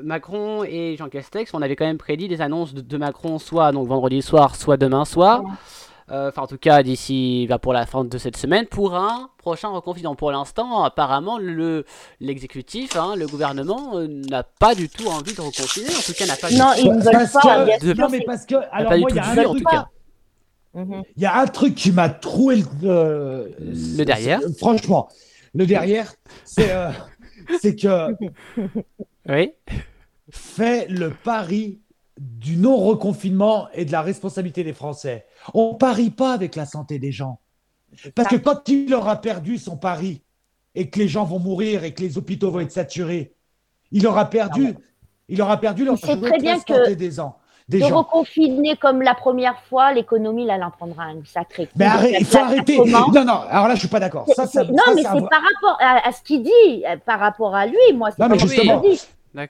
Macron 0.02 0.62
et 0.62 0.96
Jean 0.98 1.08
Castex, 1.08 1.54
on 1.54 1.62
avait 1.62 1.74
quand 1.74 1.86
même 1.86 1.96
prédit 1.96 2.28
des 2.28 2.42
annonces 2.42 2.74
de, 2.74 2.96
Macron 2.98 3.38
soit 3.38 3.72
donc 3.72 3.88
vendredi 3.88 4.20
soir, 4.20 4.56
soit 4.56 4.76
demain 4.76 5.06
soir. 5.06 5.42
Euh, 6.10 6.28
enfin 6.28 6.42
en 6.42 6.46
tout 6.46 6.58
cas 6.58 6.82
d'ici 6.82 7.46
va 7.46 7.58
pour 7.58 7.72
la 7.72 7.86
fin 7.86 8.04
de 8.04 8.18
cette 8.18 8.36
semaine, 8.36 8.66
pour 8.66 8.94
un 8.94 9.30
prochain 9.38 9.68
reconfinement. 9.68 10.14
Pour 10.14 10.30
l'instant, 10.32 10.84
apparemment, 10.84 11.38
le 11.38 11.86
l'exécutif, 12.20 12.96
hein, 12.96 13.14
le 13.16 13.26
gouvernement 13.26 13.96
euh, 13.96 14.06
n'a 14.06 14.42
pas 14.42 14.74
du 14.74 14.88
tout 14.90 15.06
envie 15.06 15.34
de 15.34 15.40
reconfiner. 15.40 15.88
En 15.88 16.02
tout 16.04 16.12
cas, 16.12 16.26
n'a 16.26 16.36
pas 16.36 16.50
non, 16.50 16.74
du 16.74 16.80
ils 16.82 16.92
ne 16.92 17.02
veulent 17.02 17.30
pas. 17.32 17.78
De... 17.78 17.92
Non, 17.94 18.08
mais 18.10 18.20
parce 18.20 18.44
que 18.44 18.56
alors 18.70 18.98
moi, 18.98 19.08
il 19.10 19.16
y 19.16 19.18
a 19.18 19.26
un 19.26 19.44
truc, 19.44 19.66
Il 21.16 21.22
y 21.22 21.26
a 21.26 21.40
un 21.40 21.46
truc 21.46 21.74
qui 21.74 21.90
m'a 21.90 22.10
troué 22.10 22.62
le, 22.82 23.54
le 23.60 24.04
derrière. 24.04 24.40
Franchement, 24.58 25.08
le 25.54 25.66
derrière, 25.66 26.12
c'est 26.44 26.70
c'est 27.62 27.76
que 27.76 28.14
oui. 29.28 29.52
fait 30.30 30.86
le 30.88 31.10
pari 31.10 31.80
du 32.18 32.56
non-reconfinement 32.56 33.68
et 33.74 33.84
de 33.84 33.92
la 33.92 34.02
responsabilité 34.02 34.62
des 34.62 34.72
Français. 34.72 35.26
On 35.52 35.72
ne 35.72 35.76
parie 35.76 36.10
pas 36.10 36.32
avec 36.32 36.54
la 36.56 36.66
santé 36.66 36.98
des 36.98 37.12
gens. 37.12 37.40
Parce 38.14 38.28
que 38.28 38.36
quand 38.36 38.68
il 38.68 38.92
aura 38.94 39.20
perdu 39.20 39.58
son 39.58 39.76
pari 39.76 40.22
et 40.74 40.90
que 40.90 40.98
les 40.98 41.08
gens 41.08 41.24
vont 41.24 41.38
mourir 41.38 41.84
et 41.84 41.94
que 41.94 42.02
les 42.02 42.18
hôpitaux 42.18 42.50
vont 42.50 42.60
être 42.60 42.72
saturés, 42.72 43.34
il 43.90 44.06
aura 44.06 44.26
perdu, 44.26 44.74
il 45.28 45.40
aura 45.40 45.58
perdu 45.58 45.84
leur 45.84 45.98
très 46.00 46.16
bien 46.16 46.58
que 46.60 46.94
des 46.94 47.10
gens. 47.10 47.36
de 47.68 47.82
reconfiner 47.82 48.76
comme 48.76 49.02
la 49.02 49.14
première 49.14 49.60
fois, 49.68 49.92
l'économie, 49.92 50.46
là, 50.46 50.56
elle 50.56 50.64
en 50.64 50.70
prendra 50.70 51.04
un 51.04 51.24
sacré 51.24 51.68
Mais 51.76 51.86
il 52.18 52.24
faut 52.24 52.38
arrêter. 52.38 52.78
Non, 52.78 53.10
non, 53.12 53.40
alors 53.48 53.68
là, 53.68 53.74
je 53.74 53.80
suis 53.80 53.88
pas 53.88 54.00
d'accord. 54.00 54.26
non, 54.26 54.44
mais 54.94 55.02
c'est 55.02 55.04
par 55.04 55.42
rapport 55.42 55.78
à, 55.80 56.12
ce 56.12 56.22
qu'il 56.22 56.42
dit, 56.42 56.84
par 57.06 57.20
rapport 57.20 57.54
à 57.54 57.66
lui. 57.66 57.78
Moi, 57.94 58.10
c'est 58.10 58.28
pas 58.28 58.36
justement, 58.36 58.82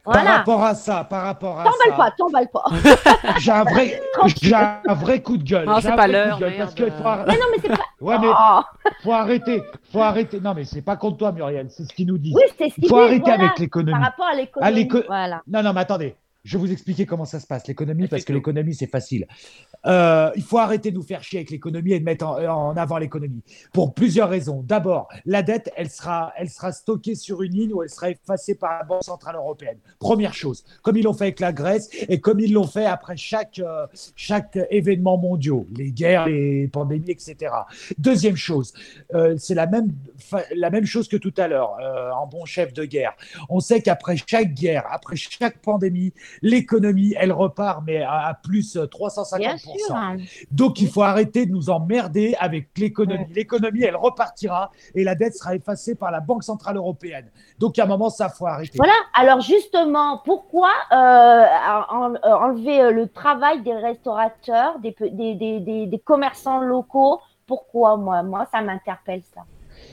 par 0.04 0.24
rapport 0.24 0.62
à 0.62 0.74
ça, 0.74 1.04
par 1.04 1.24
rapport 1.24 1.60
à 1.60 1.64
t'emballe 1.64 1.96
pas, 1.96 2.10
t'emballe 2.12 2.48
pas. 2.48 2.64
j'ai 3.38 3.52
un 3.52 3.64
vrai, 3.64 4.00
j'ai 4.42 4.54
un 4.54 4.94
vrai 4.94 5.22
coup 5.22 5.36
de 5.36 5.44
gueule. 5.44 5.66
Non, 5.66 5.80
c'est 5.80 5.94
pas 5.94 6.06
l'heure. 6.08 6.38
Parce 6.58 6.74
que 6.74 6.90
faut 6.90 7.02
Mais 7.26 7.34
non, 7.34 7.46
mais 7.50 7.58
c'est 7.60 7.68
pas. 7.68 7.84
Ouais, 8.00 8.18
mais 8.18 8.28
oh. 8.28 8.60
faut 9.02 9.12
arrêter, 9.12 9.62
faut 9.92 10.00
arrêter. 10.00 10.40
Non, 10.40 10.54
mais 10.54 10.64
c'est 10.64 10.82
pas 10.82 10.96
contre 10.96 11.18
toi, 11.18 11.32
Muriel. 11.32 11.68
C'est 11.70 11.84
ce 11.84 11.94
qu'il 11.94 12.06
nous 12.06 12.18
dit. 12.18 12.32
Oui, 12.34 12.42
c'est 12.56 12.70
ce 12.70 12.74
qu'il 12.74 12.88
faut 12.88 12.98
arrêter 12.98 13.30
avec 13.30 13.58
l'économie. 13.58 13.92
Par 13.92 14.02
rapport 14.02 14.26
à 14.26 14.70
l'économie. 14.70 15.04
Voilà. 15.06 15.42
Non, 15.46 15.62
non, 15.62 15.72
mais 15.72 15.80
attendez. 15.80 16.16
Je 16.44 16.58
vais 16.58 16.66
vous 16.66 16.72
expliquer 16.72 17.06
comment 17.06 17.24
ça 17.24 17.40
se 17.40 17.46
passe, 17.46 17.66
l'économie, 17.66 18.06
parce 18.06 18.22
que 18.22 18.32
l'économie, 18.34 18.74
c'est 18.74 18.86
facile. 18.86 19.26
Euh, 19.86 20.30
il 20.36 20.42
faut 20.42 20.58
arrêter 20.58 20.90
de 20.90 20.96
nous 20.96 21.02
faire 21.02 21.22
chier 21.22 21.38
avec 21.38 21.50
l'économie 21.50 21.92
et 21.92 22.00
de 22.00 22.04
mettre 22.04 22.26
en, 22.26 22.76
avant 22.76 22.98
l'économie. 22.98 23.42
Pour 23.72 23.94
plusieurs 23.94 24.28
raisons. 24.28 24.62
D'abord, 24.62 25.08
la 25.24 25.42
dette, 25.42 25.72
elle 25.74 25.88
sera, 25.88 26.34
elle 26.36 26.50
sera 26.50 26.72
stockée 26.72 27.14
sur 27.14 27.42
une 27.42 27.54
île 27.54 27.72
ou 27.72 27.82
elle 27.82 27.88
sera 27.88 28.10
effacée 28.10 28.56
par 28.56 28.78
la 28.78 28.84
Banque 28.84 29.04
Centrale 29.04 29.36
Européenne. 29.36 29.78
Première 29.98 30.34
chose, 30.34 30.66
comme 30.82 30.98
ils 30.98 31.04
l'ont 31.04 31.14
fait 31.14 31.24
avec 31.24 31.40
la 31.40 31.54
Grèce 31.54 31.88
et 32.08 32.20
comme 32.20 32.40
ils 32.40 32.52
l'ont 32.52 32.66
fait 32.66 32.84
après 32.84 33.16
chaque, 33.16 33.58
euh, 33.58 33.86
chaque 34.14 34.58
événement 34.70 35.16
mondial, 35.16 35.64
les 35.74 35.92
guerres, 35.92 36.26
les 36.26 36.68
pandémies, 36.68 37.10
etc. 37.10 37.54
Deuxième 37.96 38.36
chose, 38.36 38.74
euh, 39.14 39.34
c'est 39.38 39.54
la 39.54 39.66
même, 39.66 39.92
la 40.54 40.68
même 40.68 40.84
chose 40.84 41.08
que 41.08 41.16
tout 41.16 41.34
à 41.38 41.48
l'heure, 41.48 41.78
en 42.14 42.26
bon 42.26 42.44
chef 42.44 42.74
de 42.74 42.84
guerre. 42.84 43.14
On 43.48 43.60
sait 43.60 43.80
qu'après 43.80 44.16
chaque 44.26 44.52
guerre, 44.52 44.84
après 44.90 45.16
chaque 45.16 45.58
pandémie, 45.58 46.12
l'économie, 46.42 47.14
elle 47.18 47.32
repart, 47.32 47.82
mais 47.86 48.02
à, 48.02 48.38
plus 48.42 48.76
350%. 48.76 50.44
Donc, 50.50 50.80
il 50.80 50.88
faut 50.88 51.02
arrêter 51.02 51.46
de 51.46 51.52
nous 51.52 51.70
emmerder 51.70 52.36
avec 52.38 52.68
l'économie. 52.78 53.26
L'économie, 53.34 53.82
elle 53.82 53.96
repartira 53.96 54.70
et 54.94 55.04
la 55.04 55.14
dette 55.14 55.34
sera 55.34 55.54
effacée 55.54 55.94
par 55.94 56.10
la 56.10 56.20
Banque 56.20 56.44
Centrale 56.44 56.76
Européenne. 56.76 57.30
Donc, 57.58 57.78
à 57.78 57.84
un 57.84 57.86
moment, 57.86 58.10
ça 58.10 58.28
faut 58.28 58.46
arrêter. 58.46 58.76
Voilà. 58.76 58.94
Alors, 59.14 59.40
justement, 59.40 60.20
pourquoi 60.24 60.70
euh, 60.92 61.44
enlever 62.24 62.92
le 62.92 63.08
travail 63.08 63.62
des 63.62 63.74
restaurateurs, 63.74 64.78
des, 64.80 64.94
des, 65.00 65.34
des, 65.60 65.86
des 65.86 65.98
commerçants 65.98 66.60
locaux? 66.60 67.20
Pourquoi 67.46 67.96
moi 67.96 68.22
Moi, 68.22 68.46
ça 68.50 68.62
m'interpelle 68.62 69.22
ça. 69.34 69.42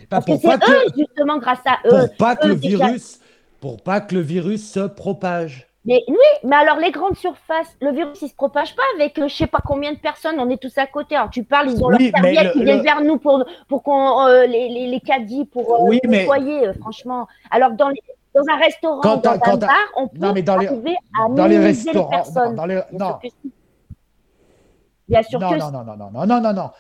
Bah, 0.09 0.21
Parce 0.21 0.25
que 0.25 0.37
c'est 0.37 0.69
eux, 0.69 0.85
justement, 0.97 1.37
grâce 1.37 1.59
à 1.65 1.79
eux. 1.85 2.07
Pour 2.07 2.17
pas 2.17 2.35
que 2.35 2.47
le 2.47 2.53
virus, 2.53 3.19
pour 3.59 3.81
pas 3.81 4.01
que 4.01 4.15
le 4.15 4.21
virus 4.21 4.71
se 4.71 4.87
propage. 4.87 5.67
Mais 5.83 6.03
oui, 6.07 6.15
mais 6.43 6.55
alors 6.55 6.77
les 6.77 6.91
grandes 6.91 7.15
surfaces, 7.15 7.75
le 7.81 7.91
virus 7.91 8.21
il 8.21 8.29
se 8.29 8.35
propage 8.35 8.75
pas 8.75 8.83
avec 8.95 9.13
je 9.17 9.23
euh, 9.23 9.27
je 9.27 9.35
sais 9.35 9.47
pas 9.47 9.61
combien 9.65 9.93
de 9.93 9.97
personnes, 9.97 10.35
on 10.39 10.47
est 10.49 10.61
tous 10.61 10.77
à 10.77 10.85
côté. 10.85 11.15
Alors 11.15 11.31
tu 11.31 11.43
parles, 11.43 11.71
ils 11.71 11.83
ont 11.83 11.87
oui, 11.87 12.11
leur 12.11 12.23
serviette, 12.23 12.51
ils 12.55 12.63
viennent 12.63 12.83
vers 12.83 13.01
nous 13.01 13.17
pour 13.17 13.43
pour 13.67 13.81
qu'on 13.81 14.27
euh, 14.27 14.45
les, 14.45 14.69
les, 14.69 14.87
les, 14.87 14.99
caddies 14.99 15.45
pour 15.45 15.73
euh, 15.73 15.77
oui, 15.81 15.99
mais... 16.07 16.27
franchement. 16.79 17.27
Alors 17.49 17.71
dans 17.71 17.89
les, 17.89 18.01
dans 18.35 18.43
un 18.47 18.57
restaurant, 18.57 19.01
dans 19.01 19.31
un 19.31 19.57
bar, 19.57 19.71
on 19.95 20.07
peut 20.07 20.19
non, 20.19 20.33
mais 20.33 20.43
dans 20.43 20.53
arriver 20.53 20.91
les, 20.91 20.95
à 21.19 21.29
dans 21.29 21.47
les 21.47 21.57
restaurants, 21.57 22.11
les 22.11 22.15
personnes. 22.15 22.55
Dans 22.55 22.65
les, 22.67 22.81
non, 22.91 23.15
Bien 25.11 25.23
sûr 25.23 25.39
non, 25.41 25.57
non, 25.57 25.71
non, 25.71 25.83
non, 25.83 26.09
non, 26.09 26.25
non, 26.25 26.41
non, 26.41 26.53
non. 26.53 26.71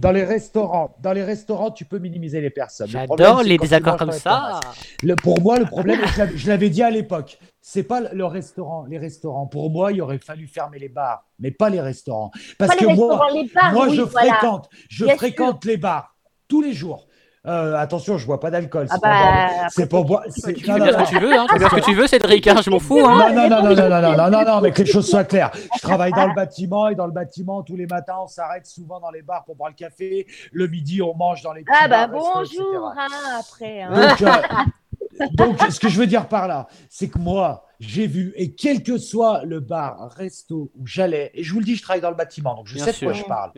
Dans 0.00 0.10
les 0.10 0.24
restaurants, 0.24 0.96
dans 1.00 1.12
les 1.12 1.22
restaurants, 1.22 1.70
tu 1.70 1.84
peux 1.84 2.00
minimiser 2.00 2.40
les 2.40 2.50
personnes. 2.50 2.88
J'adore 2.88 3.44
les 3.44 3.58
désaccords 3.58 3.96
comme 3.96 4.10
ça. 4.10 4.60
Le, 5.04 5.14
pour 5.14 5.40
moi, 5.40 5.60
le 5.60 5.66
problème, 5.66 6.00
je 6.34 6.48
l'avais 6.48 6.68
dit 6.68 6.82
à 6.82 6.90
l'époque, 6.90 7.38
c'est 7.60 7.84
pas 7.84 8.00
le 8.00 8.24
restaurant, 8.24 8.86
les 8.86 8.98
restaurants. 8.98 9.46
Pour 9.46 9.70
moi, 9.70 9.92
il 9.92 10.02
aurait 10.02 10.18
fallu 10.18 10.48
fermer 10.48 10.80
les 10.80 10.88
bars, 10.88 11.24
mais 11.38 11.52
pas 11.52 11.70
les 11.70 11.80
restaurants. 11.80 12.32
Parce 12.58 12.74
que 12.74 12.86
moi, 12.86 13.28
moi, 13.72 13.88
je 13.88 14.04
fréquente, 14.04 14.68
je 14.88 15.06
fréquente 15.06 15.64
les 15.64 15.76
bars 15.76 16.16
tous 16.48 16.62
les 16.62 16.72
jours. 16.72 17.05
Euh, 17.46 17.76
attention, 17.76 18.18
je 18.18 18.26
bois 18.26 18.40
pas 18.40 18.50
d'alcool. 18.50 18.88
C'est 18.88 18.98
ah 19.02 19.60
bah, 19.78 19.86
pas 19.86 20.02
boire. 20.02 20.24
Tu 20.34 20.40
fais 20.40 20.52
bien 20.52 20.92
ce 20.92 21.04
que 21.04 21.08
tu 21.08 21.18
veux, 21.20 21.32
hein. 21.32 21.46
Tu 21.48 21.58
fais 21.58 21.64
ce 21.64 21.74
que 21.76 21.80
tu 21.80 21.94
veux, 21.94 22.06
Cédric. 22.06 22.46
Hein. 22.48 22.60
Je 22.64 22.70
m'en 22.70 22.80
fous. 22.80 22.98
Hein. 22.98 23.32
Non, 23.32 23.48
non, 23.48 23.48
non, 23.48 23.62
non, 23.62 23.74
non, 23.74 23.88
non, 23.88 24.16
non, 24.16 24.30
non, 24.30 24.44
non, 24.44 24.60
mais 24.60 24.72
que 24.72 24.82
les 24.82 24.90
choses 24.90 25.08
soient 25.08 25.24
claires. 25.24 25.50
Je 25.76 25.80
travaille 25.80 26.12
dans 26.12 26.26
le 26.26 26.34
bâtiment 26.34 26.88
et 26.88 26.94
dans 26.94 27.06
le 27.06 27.12
bâtiment, 27.12 27.62
tous 27.62 27.76
les 27.76 27.86
matins, 27.86 28.16
on 28.22 28.26
s'arrête 28.26 28.66
souvent 28.66 28.98
dans 28.98 29.10
les 29.10 29.22
bars 29.22 29.44
pour 29.44 29.54
boire 29.54 29.70
le 29.70 29.76
café. 29.76 30.26
Le 30.52 30.66
midi, 30.66 31.02
on 31.02 31.14
mange 31.14 31.42
dans 31.42 31.52
les 31.52 31.62
petits 31.62 31.76
Ah 31.80 31.88
bah 31.88 32.06
bonjour, 32.08 32.92
hein, 32.96 33.06
après. 33.38 33.84
Donc, 33.84 34.22
euh, 34.22 35.26
donc, 35.32 35.60
ce 35.70 35.78
que 35.78 35.88
je 35.88 35.98
veux 35.98 36.06
dire 36.06 36.26
par 36.26 36.48
là, 36.48 36.66
c'est 36.90 37.08
que 37.08 37.18
moi, 37.18 37.65
j'ai 37.80 38.06
vu, 38.06 38.32
et 38.36 38.54
quel 38.54 38.82
que 38.82 38.98
soit 38.98 39.44
le 39.44 39.60
bar, 39.60 40.10
resto 40.16 40.70
où 40.74 40.86
j'allais, 40.86 41.30
et 41.34 41.42
je 41.42 41.52
vous 41.52 41.60
le 41.60 41.64
dis, 41.64 41.76
je 41.76 41.82
travaille 41.82 42.02
dans 42.02 42.10
le 42.10 42.16
bâtiment, 42.16 42.54
donc 42.54 42.66
je 42.66 42.78
sais 42.78 42.92
de 42.92 42.98
quoi 42.98 43.12
je 43.12 43.24
parle, 43.24 43.52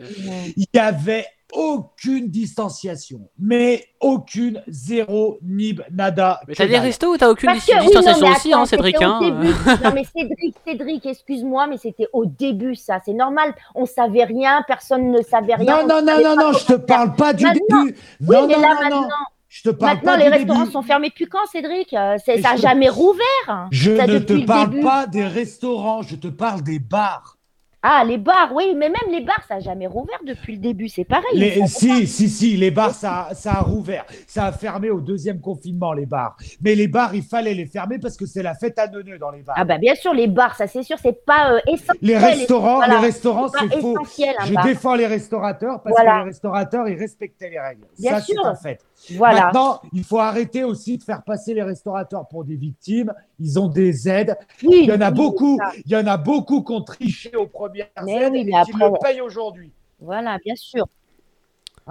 il 0.55 0.65
y 0.73 0.79
avait 0.79 1.25
aucune 1.53 2.29
distanciation, 2.29 3.29
mais 3.39 3.85
aucune, 3.99 4.61
zéro, 4.67 5.39
nib, 5.41 5.81
nada. 5.91 6.41
Mais 6.47 6.53
t'as 6.53 6.67
des 6.67 6.77
restos 6.77 7.13
où 7.13 7.17
t'as 7.17 7.29
aucune 7.29 7.53
distanciation 7.53 8.27
aussi, 8.27 8.53
hein, 8.53 8.65
Cédric 8.65 9.01
hein 9.01 9.19
Non, 9.83 9.91
mais 9.93 10.03
Cédric, 10.03 10.55
Cédric, 10.65 11.05
excuse-moi, 11.05 11.67
mais 11.67 11.77
c'était 11.77 12.07
au 12.13 12.25
début, 12.25 12.75
ça. 12.75 12.99
C'est 13.03 13.13
normal. 13.13 13.55
On 13.73 13.85
savait 13.85 14.25
rien, 14.25 14.63
personne 14.67 15.11
ne 15.11 15.21
savait 15.23 15.55
rien. 15.55 15.81
Non, 15.81 15.87
non, 15.87 16.01
non, 16.03 16.21
non, 16.23 16.35
non, 16.35 16.53
je 16.53 16.65
te 16.65 16.73
parle 16.73 17.15
pas 17.15 17.33
du 17.33 17.45
début. 17.45 17.95
Non, 18.21 18.47
non, 18.47 18.59
non, 18.59 18.89
non. 18.89 19.07
Je 19.49 19.63
te 19.63 19.69
parle 19.69 19.95
Maintenant, 19.95 20.15
les 20.15 20.29
restaurants 20.29 20.65
sont 20.67 20.83
fermés 20.83 21.09
depuis 21.09 21.25
quand, 21.25 21.45
Cédric? 21.51 21.91
Euh, 21.93 22.17
Ça 22.19 22.37
n'a 22.37 22.55
jamais 22.55 22.87
rouvert. 22.87 23.67
Je 23.71 23.91
ne 23.91 24.19
te 24.19 24.45
parle 24.45 24.79
pas 24.81 25.07
des 25.07 25.25
restaurants, 25.25 26.03
je 26.03 26.15
te 26.15 26.27
parle 26.27 26.61
des 26.61 26.77
bars. 26.77 27.35
Ah, 27.81 28.03
les 28.05 28.17
bars, 28.17 28.51
oui, 28.53 28.73
mais 28.75 28.89
même 28.89 29.09
les 29.09 29.21
bars, 29.21 29.41
ça 29.47 29.55
n'a 29.55 29.59
jamais 29.61 29.87
rouvert 29.87 30.19
depuis 30.27 30.55
le 30.55 30.59
début, 30.59 30.89
c'est 30.89 31.05
pareil. 31.05 31.65
si, 31.67 32.07
si, 32.07 32.27
si, 32.27 32.57
les 32.57 32.71
bars, 32.71 32.93
ça, 32.93 33.29
ça 33.31 33.53
a 33.53 33.61
rouvert. 33.61 34.05
Ça 34.27 34.47
a 34.47 34.51
fermé 34.51 34.89
au 34.89 34.99
deuxième 34.99 35.39
confinement, 35.39 35.93
les 35.93 36.05
bars. 36.05 36.35
Mais 36.61 36.75
les 36.75 36.89
bars, 36.89 37.15
il 37.15 37.23
fallait 37.23 37.53
les 37.53 37.65
fermer 37.65 37.97
parce 37.97 38.17
que 38.17 38.25
c'est 38.25 38.43
la 38.43 38.53
fête 38.53 38.77
à 38.79 38.87
neuneux 38.89 39.17
dans 39.17 39.31
les 39.31 39.43
bars. 39.43 39.55
Ah, 39.57 39.63
bah 39.63 39.77
bien 39.77 39.95
sûr, 39.95 40.13
les 40.13 40.27
bars, 40.27 40.55
ça 40.57 40.67
c'est 40.67 40.83
sûr, 40.83 40.97
c'est 41.01 41.25
pas 41.25 41.53
euh, 41.53 41.59
essentiel. 41.67 41.97
Les 42.01 42.17
restaurants, 42.17 42.81
les 42.85 42.97
restaurants, 42.97 43.47
c'est 43.47 43.79
faux. 43.79 43.97
Je 44.05 44.61
défends 44.61 44.95
les 44.95 45.07
restaurateurs 45.07 45.81
parce 45.81 45.95
que 45.95 46.03
les 46.03 46.23
restaurateurs, 46.23 46.87
ils 46.89 46.99
respectaient 46.99 47.49
les 47.49 47.59
règles. 47.59 47.87
ça, 47.97 48.19
c'est 48.19 48.37
un 48.43 48.55
fait. 48.55 48.79
Voilà. 49.11 49.45
Maintenant, 49.45 49.81
il 49.93 50.03
faut 50.03 50.19
arrêter 50.19 50.63
aussi 50.63 50.97
de 50.97 51.03
faire 51.03 51.23
passer 51.23 51.53
les 51.53 51.63
restaurateurs 51.63 52.27
pour 52.27 52.43
des 52.43 52.55
victimes. 52.55 53.13
Ils 53.39 53.59
ont 53.59 53.67
des 53.67 54.07
aides. 54.09 54.37
il 54.61 54.85
y 54.85 54.91
en 54.91 55.01
a 55.01 55.11
beaucoup. 55.11 55.59
Il 55.85 55.91
y 55.91 55.95
en 55.95 56.07
a 56.07 56.17
beaucoup 56.17 56.63
qui 56.63 56.71
ont 56.71 56.81
triché 56.81 57.35
aux 57.35 57.47
premières 57.47 57.87
aides 58.07 58.35
et 58.35 58.45
qui 58.45 58.73
le 58.73 58.99
payent 59.01 59.21
aujourd'hui. 59.21 59.71
Voilà, 59.99 60.37
bien 60.43 60.55
sûr. 60.55 60.85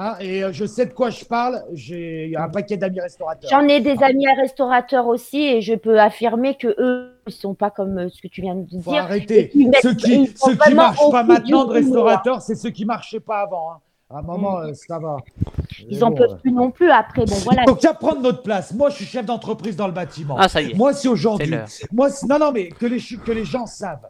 Hein, 0.00 0.14
et 0.20 0.44
euh, 0.44 0.52
je 0.52 0.64
sais 0.64 0.86
de 0.86 0.92
quoi 0.92 1.10
je 1.10 1.24
parle. 1.24 1.64
J'ai 1.72 2.32
un 2.36 2.48
paquet 2.48 2.76
d'amis 2.76 3.00
restaurateurs. 3.00 3.50
J'en 3.50 3.66
ai 3.66 3.80
des 3.80 4.00
amis 4.00 4.28
restaurateurs 4.32 5.08
aussi, 5.08 5.42
et 5.42 5.60
je 5.60 5.74
peux 5.74 5.98
affirmer 5.98 6.54
que 6.54 6.68
eux, 6.78 7.20
ils 7.26 7.32
sont 7.32 7.54
pas 7.54 7.70
comme 7.70 7.98
euh, 7.98 8.08
ce 8.08 8.22
que 8.22 8.28
tu 8.28 8.40
viens 8.42 8.54
de 8.54 8.62
dire. 8.62 8.80
Faut 8.80 8.94
arrêter. 8.94 9.50
ceux 9.82 9.94
qui, 9.94 10.20
ne 10.20 10.74
marchent 10.74 11.10
pas 11.10 11.24
maintenant 11.24 11.64
de 11.64 11.72
restaurateurs, 11.72 12.42
c'est 12.42 12.54
ceux 12.54 12.70
qui 12.70 12.84
marchaient 12.84 13.18
pas 13.18 13.40
avant. 13.40 13.72
Hein. 13.72 13.78
À 14.10 14.20
un 14.20 14.22
moment, 14.22 14.62
ça 14.72 14.98
va. 14.98 15.18
Ils 15.86 15.98
n'en 15.98 16.12
peuvent 16.12 16.38
plus 16.38 16.50
non 16.50 16.70
plus 16.70 16.90
après. 16.90 17.26
Bon, 17.26 17.36
voilà. 17.44 17.64
Donc, 17.64 17.84
à 17.84 17.92
prendre 17.92 18.22
notre 18.22 18.42
place. 18.42 18.72
Moi, 18.72 18.88
je 18.88 18.96
suis 18.96 19.04
chef 19.04 19.26
d'entreprise 19.26 19.76
dans 19.76 19.86
le 19.86 19.92
bâtiment. 19.92 20.36
Ah, 20.38 20.48
ça 20.48 20.62
y 20.62 20.70
est. 20.70 20.74
Moi, 20.74 20.94
c'est 20.94 21.08
aujourd'hui. 21.08 21.54
Moi, 21.92 22.08
non, 22.26 22.38
non, 22.38 22.52
mais 22.52 22.70
que 22.70 22.86
les, 22.86 23.00
que 23.00 23.32
les 23.32 23.44
gens 23.44 23.66
savent. 23.66 24.06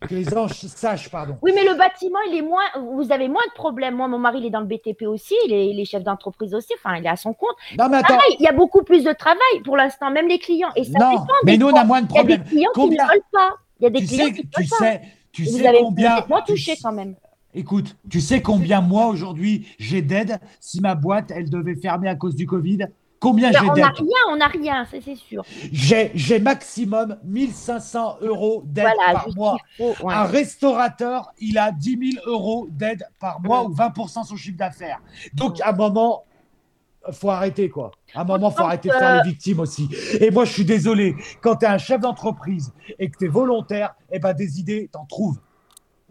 Que 0.00 0.14
les 0.14 0.24
gens 0.24 0.48
sachent, 0.48 1.10
pardon. 1.10 1.36
Oui, 1.42 1.52
mais 1.54 1.64
le 1.64 1.76
bâtiment, 1.76 2.18
il 2.28 2.38
est 2.38 2.42
moins. 2.42 2.64
Vous 2.94 3.12
avez 3.12 3.28
moins 3.28 3.42
de 3.46 3.52
problèmes. 3.54 3.94
Moi, 3.96 4.08
mon 4.08 4.18
mari, 4.18 4.38
il 4.38 4.46
est 4.46 4.50
dans 4.50 4.60
le 4.60 4.66
BTP 4.66 5.02
aussi. 5.02 5.34
Il 5.46 5.78
est, 5.78 5.84
chef 5.84 6.02
d'entreprise 6.02 6.54
aussi. 6.54 6.72
Enfin, 6.78 6.96
il 6.96 7.04
est 7.04 7.10
à 7.10 7.16
son 7.16 7.34
compte. 7.34 7.54
Non, 7.78 7.90
mais 7.90 7.98
attends. 7.98 8.16
il 8.38 8.42
y 8.42 8.48
a 8.48 8.52
beaucoup 8.52 8.82
plus 8.82 9.04
de 9.04 9.12
travail 9.12 9.60
pour 9.64 9.76
l'instant, 9.76 10.10
même 10.10 10.28
les 10.28 10.38
clients. 10.38 10.70
Et 10.76 10.84
ça 10.84 10.98
non, 10.98 11.24
mais 11.44 11.58
nous, 11.58 11.68
on 11.68 11.76
a 11.76 11.84
moins 11.84 12.00
de 12.00 12.06
problèmes. 12.06 12.42
Il 12.50 12.58
y 12.60 12.64
a 12.64 12.70
des 12.70 12.70
clients 12.70 12.70
qui 12.74 12.96
ne 12.96 13.02
veulent 13.02 13.30
pas. 13.30 13.50
Il 13.80 13.82
y 13.82 13.86
a 13.86 13.90
des 13.90 14.04
clients 14.06 14.30
qui 14.30 14.46
ne 14.46 14.56
veulent 14.56 14.68
pas. 14.70 14.76
Sais, 14.78 15.02
tu 15.30 15.44
sais, 15.44 15.66
avez 15.66 15.80
combien. 15.80 16.24
Moins 16.26 16.40
touché 16.40 16.74
quand 16.82 16.92
même. 16.92 17.16
Écoute, 17.54 17.96
tu 18.08 18.20
sais 18.20 18.40
combien 18.40 18.80
moi 18.80 19.06
aujourd'hui 19.08 19.66
j'ai 19.78 20.00
d'aide 20.00 20.40
si 20.58 20.80
ma 20.80 20.94
boîte 20.94 21.30
elle 21.34 21.50
devait 21.50 21.74
fermer 21.74 22.08
à 22.08 22.14
cause 22.14 22.34
du 22.34 22.46
Covid? 22.46 22.86
Combien 23.20 23.52
j'ai 23.52 23.60
d'aide 23.60 23.68
On 23.70 23.76
n'a 23.76 23.88
rien, 23.88 24.18
on 24.30 24.36
n'a 24.36 24.46
rien, 24.48 24.86
c'est 24.90 25.14
sûr. 25.14 25.44
J'ai 25.70 26.38
maximum 26.40 27.18
1500 27.24 28.18
euros 28.22 28.62
d'aide 28.64 28.86
par 29.12 29.28
mois. 29.36 29.58
Un 30.08 30.24
restaurateur, 30.24 31.30
il 31.38 31.58
a 31.58 31.72
10 31.72 32.12
000 32.14 32.26
euros 32.26 32.68
d'aide 32.70 33.06
par 33.20 33.40
mois 33.40 33.64
ou 33.64 33.74
20% 33.74 34.26
son 34.26 34.36
chiffre 34.36 34.56
d'affaires. 34.56 35.00
Donc 35.34 35.60
à 35.60 35.70
un 35.70 35.72
moment, 35.76 36.24
faut 37.10 37.30
arrêter 37.30 37.68
quoi. 37.68 37.90
À 38.14 38.22
un 38.22 38.24
moment, 38.24 38.50
faut 38.50 38.62
arrêter 38.62 38.88
de 38.88 38.94
faire 38.94 39.22
les 39.22 39.30
victimes 39.30 39.60
aussi. 39.60 39.88
Et 40.20 40.30
moi, 40.30 40.44
je 40.46 40.52
suis 40.52 40.64
désolé. 40.64 41.16
Quand 41.42 41.56
tu 41.56 41.66
es 41.66 41.68
un 41.68 41.78
chef 41.78 42.00
d'entreprise 42.00 42.72
et 42.98 43.10
que 43.10 43.18
tu 43.18 43.26
es 43.26 43.28
volontaire, 43.28 43.94
eh 44.10 44.18
ben, 44.18 44.32
des 44.32 44.58
idées, 44.58 44.88
t'en 44.90 45.04
trouves. 45.04 45.38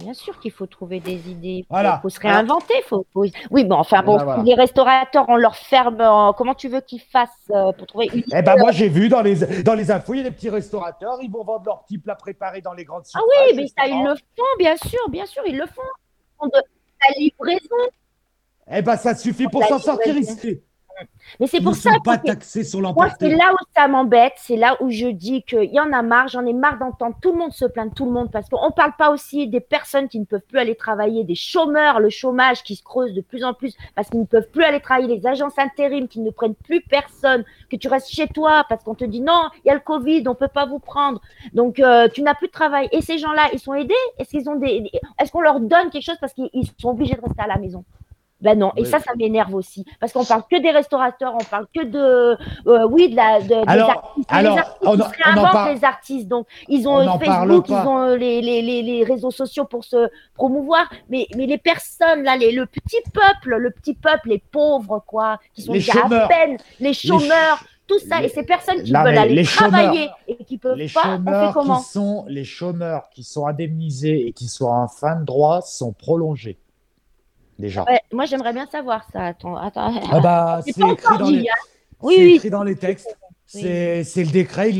Bien 0.01 0.13
sûr 0.13 0.39
qu'il 0.39 0.51
faut 0.51 0.65
trouver 0.65 0.99
des 0.99 1.29
idées. 1.29 1.65
Il 1.69 1.99
faut, 2.01 2.09
se 2.09 2.19
réinventer. 2.19 2.73
Faut, 2.87 3.05
Oui, 3.15 3.63
bon, 3.63 3.75
enfin, 3.75 4.01
bon, 4.03 4.41
les 4.43 4.55
restaurateurs, 4.55 5.25
on 5.27 5.35
leur 5.35 5.55
ferme. 5.55 5.97
Comment 6.37 6.55
tu 6.55 6.69
veux 6.69 6.81
qu'ils 6.81 7.01
fassent 7.01 7.29
euh, 7.51 7.71
pour 7.71 7.87
trouver 7.87 8.09
une. 8.13 8.23
Eh 8.33 8.41
ben, 8.41 8.55
moi, 8.57 8.71
j'ai 8.71 8.89
vu 8.89 9.09
dans 9.09 9.21
les, 9.21 9.63
dans 9.63 9.73
les 9.73 9.91
infos, 9.91 10.13
il 10.13 10.17
y 10.17 10.21
a 10.21 10.23
des 10.23 10.31
petits 10.31 10.49
restaurateurs, 10.49 11.19
ils 11.21 11.31
vont 11.31 11.43
vendre 11.43 11.65
leurs 11.65 11.83
petits 11.83 11.97
plats 11.97 12.15
préparés 12.15 12.61
dans 12.61 12.73
les 12.73 12.85
grandes 12.85 13.05
surfaces. 13.05 13.23
Ah 13.27 13.43
oui, 13.47 13.55
mais 13.55 13.67
ça, 13.67 13.87
ils 13.87 14.03
le 14.03 14.15
font, 14.15 14.43
bien 14.57 14.75
sûr, 14.77 15.09
bien 15.09 15.25
sûr, 15.25 15.43
ils 15.45 15.57
le 15.57 15.65
font. 15.65 15.81
Ils 15.81 16.37
font 16.39 16.47
de 16.47 16.53
la 16.53 17.15
livraison. 17.17 17.91
Eh 18.73 18.81
ben, 18.81 18.95
ça 18.95 19.15
suffit 19.15 19.47
pour 19.47 19.63
s'en 19.65 19.79
sortir 19.79 20.17
ici. 20.17 20.61
Mais 21.39 21.47
c'est 21.47 21.61
pour 21.61 21.75
ça 21.75 21.91
pas 22.03 22.17
taxés 22.17 22.63
sur 22.63 22.81
Moi, 22.81 23.09
c'est 23.19 23.29
là 23.29 23.53
où 23.53 23.57
ça 23.75 23.87
m'embête, 23.87 24.33
c'est 24.37 24.55
là 24.55 24.77
où 24.81 24.89
je 24.89 25.07
dis 25.07 25.43
qu'il 25.43 25.71
y 25.71 25.79
en 25.79 25.91
a 25.93 26.01
marre, 26.01 26.27
j'en 26.27 26.45
ai 26.45 26.53
marre 26.53 26.77
d'entendre 26.79 27.15
tout 27.21 27.31
le 27.31 27.37
monde 27.37 27.53
se 27.53 27.65
plaindre, 27.65 27.93
tout 27.93 28.05
le 28.05 28.11
monde, 28.11 28.31
parce 28.31 28.49
qu'on 28.49 28.67
ne 28.67 28.71
parle 28.71 28.93
pas 28.97 29.11
aussi 29.11 29.47
des 29.47 29.59
personnes 29.59 30.07
qui 30.07 30.19
ne 30.19 30.25
peuvent 30.25 30.45
plus 30.47 30.59
aller 30.59 30.75
travailler, 30.75 31.23
des 31.23 31.35
chômeurs, 31.35 31.99
le 31.99 32.09
chômage 32.09 32.63
qui 32.63 32.75
se 32.75 32.83
creuse 32.83 33.13
de 33.13 33.21
plus 33.21 33.43
en 33.43 33.53
plus 33.53 33.75
parce 33.95 34.09
qu'ils 34.09 34.19
ne 34.19 34.25
peuvent 34.25 34.49
plus 34.49 34.63
aller 34.63 34.79
travailler, 34.79 35.17
les 35.17 35.27
agences 35.27 35.57
intérim 35.57 36.07
qui 36.07 36.19
ne 36.19 36.31
prennent 36.31 36.55
plus 36.55 36.81
personne, 36.81 37.43
que 37.69 37.75
tu 37.75 37.87
restes 37.87 38.09
chez 38.09 38.27
toi 38.27 38.65
parce 38.69 38.83
qu'on 38.83 38.95
te 38.95 39.05
dit 39.05 39.21
non, 39.21 39.49
il 39.63 39.67
y 39.67 39.71
a 39.71 39.73
le 39.73 39.79
Covid, 39.79 40.23
on 40.27 40.31
ne 40.31 40.35
peut 40.35 40.47
pas 40.47 40.65
vous 40.65 40.79
prendre. 40.79 41.21
Donc, 41.53 41.79
euh, 41.79 42.07
tu 42.13 42.21
n'as 42.21 42.35
plus 42.35 42.47
de 42.47 42.51
travail. 42.51 42.89
Et 42.91 43.01
ces 43.01 43.17
gens-là, 43.17 43.49
ils 43.53 43.59
sont 43.59 43.73
aidés? 43.73 43.93
Est-ce 44.17 44.29
qu'ils 44.29 44.49
ont 44.49 44.55
des... 44.55 44.89
Est-ce 45.19 45.31
qu'on 45.31 45.41
leur 45.41 45.59
donne 45.59 45.89
quelque 45.89 46.05
chose 46.05 46.17
parce 46.19 46.33
qu'ils 46.33 46.49
sont 46.77 46.89
obligés 46.89 47.15
de 47.15 47.21
rester 47.21 47.41
à 47.41 47.47
la 47.47 47.57
maison? 47.57 47.83
Ben 48.41 48.57
non, 48.57 48.71
et 48.75 48.85
ça, 48.85 48.99
ça 48.99 49.11
m'énerve 49.15 49.53
aussi. 49.53 49.85
Parce 49.99 50.11
qu'on 50.11 50.25
parle 50.25 50.43
que 50.49 50.59
des 50.59 50.71
restaurateurs, 50.71 51.35
on 51.35 51.43
parle 51.43 51.67
que 51.73 51.83
de, 51.83 52.37
euh, 52.67 52.87
oui, 52.89 53.09
de 53.09 53.15
la, 53.15 53.39
de, 53.39 53.47
des 53.47 53.79
artistes. 53.81 54.27
Alors, 54.29 54.55
les 54.55 54.59
artistes, 54.59 55.27
on, 55.27 55.41
parle... 55.41 55.75
les 55.75 55.83
artistes. 55.83 56.27
Donc, 56.27 56.47
ils 56.67 56.87
ont 56.87 57.19
Facebook, 57.19 57.69
ils 57.69 57.73
ont 57.73 57.99
euh, 57.99 58.17
les, 58.17 58.41
les, 58.41 58.61
les, 58.61 58.81
les, 58.81 59.03
réseaux 59.03 59.31
sociaux 59.31 59.65
pour 59.65 59.83
se 59.83 60.09
promouvoir. 60.33 60.91
Mais, 61.09 61.27
mais 61.35 61.45
les 61.45 61.59
personnes, 61.59 62.23
là, 62.23 62.35
les, 62.35 62.51
le 62.51 62.65
petit 62.65 63.01
peuple, 63.13 63.57
le 63.57 63.69
petit 63.69 63.93
peuple, 63.93 64.29
les 64.29 64.39
pauvres, 64.39 65.03
quoi, 65.05 65.39
qui 65.53 65.61
sont 65.61 65.73
déjà 65.73 65.93
à 66.03 66.27
peine, 66.27 66.57
les 66.79 66.93
chômeurs, 66.93 67.63
tout 67.85 67.99
ça. 67.99 68.23
Et 68.23 68.29
ces 68.29 68.43
personnes 68.43 68.81
qui 68.81 68.91
veulent 68.91 69.17
aller 69.17 69.43
travailler 69.43 70.09
et 70.27 70.43
qui 70.45 70.57
peuvent 70.57 70.77
les 70.77 70.89
pas, 70.89 71.19
on 71.23 71.47
fait 71.47 71.53
comment 71.53 71.79
qui 71.79 71.89
sont, 71.89 72.25
Les 72.27 72.43
chômeurs 72.43 73.09
qui 73.11 73.23
sont 73.23 73.45
indemnisés 73.45 74.27
et 74.27 74.33
qui 74.33 74.47
sont 74.47 74.65
en 74.65 74.87
fin 74.87 75.15
de 75.15 75.25
droit 75.25 75.61
sont 75.61 75.93
prolongés. 75.93 76.57
Déjà. 77.61 77.85
moi, 78.11 78.25
j'aimerais 78.25 78.53
bien 78.53 78.65
savoir 78.65 79.05
ça. 79.13 79.25
Attends, 79.27 79.55
attends. 79.55 79.93
Ah 80.11 80.19
bah, 80.19 80.61
c'est 80.65 80.71
écrit, 80.71 81.17
dans 81.17 81.29
les... 81.29 81.41
Hein. 81.41 81.53
oui, 82.01 82.15
oui. 82.17 82.33
écrit 82.35 82.49
dans 82.49 82.63
les 82.63 82.75
textes. 82.75 83.15
C'est 83.45 84.03
le 84.15 84.31
décret, 84.31 84.71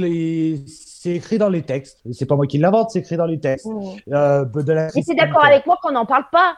c'est 0.68 1.16
écrit 1.16 1.38
dans 1.38 1.50
les 1.50 1.62
textes. 1.62 2.00
C'est 2.12 2.26
pas 2.26 2.36
moi 2.36 2.48
qui 2.48 2.58
l'invente, 2.58 2.92
c'est 2.92 3.00
écrit 3.00 3.18
dans 3.18 3.26
les 3.26 3.40
textes. 3.40 3.68
Euh, 4.12 4.46
de 4.46 4.98
Et 4.98 5.04
c'est 5.04 5.16
d'accord 5.16 5.46
avec 5.46 5.66
moi 5.66 5.78
qu'on 5.82 5.92
n'en 5.92 6.06
parle 6.06 6.26
pas 6.32 6.56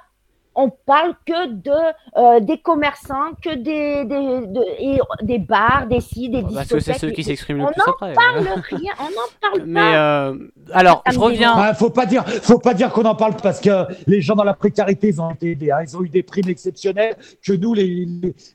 on 0.56 0.70
parle 0.70 1.16
que 1.26 1.48
de 1.48 1.72
euh, 2.18 2.40
des 2.40 2.60
commerçants, 2.60 3.32
que 3.42 3.56
des 3.56 4.06
des, 4.06 5.00
des 5.22 5.40
bars, 5.40 5.88
des 5.88 6.00
sites, 6.00 6.32
des 6.32 6.44
discothèques. 6.44 6.56
Parce 6.56 6.70
que 6.70 6.80
c'est 6.80 7.00
ceux 7.00 7.12
qui 7.12 7.24
s'expriment 7.24 7.60
le 7.60 7.66
plus 7.68 7.82
après. 7.88 8.14
On 8.18 8.42
n'en 8.42 8.44
parle 8.44 8.64
rien, 8.70 8.92
on 9.00 9.04
n'en 9.04 9.30
parle 9.42 9.64
Mais 9.66 9.80
pas. 9.80 9.96
Euh, 9.96 10.38
alors, 10.72 11.04
je 11.10 11.20
reviens. 11.20 11.56
Bah, 11.56 11.74
faut 11.74 11.90
pas 11.90 12.06
dire, 12.06 12.28
faut 12.28 12.60
pas 12.60 12.74
dire 12.74 12.92
qu'on 12.92 13.06
en 13.06 13.16
parle 13.16 13.36
parce 13.42 13.60
que 13.60 13.88
les 14.08 14.22
gens 14.22 14.36
dans 14.36 14.44
la 14.44 14.54
précarité, 14.54 15.10
ils 15.10 15.22
ont 15.22 15.32
été 15.32 15.52
aidés. 15.52 15.72
Hein. 15.72 15.80
Ils 15.84 15.98
ont 15.98 16.04
eu 16.04 16.10
des 16.10 16.24
primes 16.24 16.50
exceptionnelles 16.50 17.16
que 17.46 17.54
nous, 17.54 17.74
les, 17.74 18.08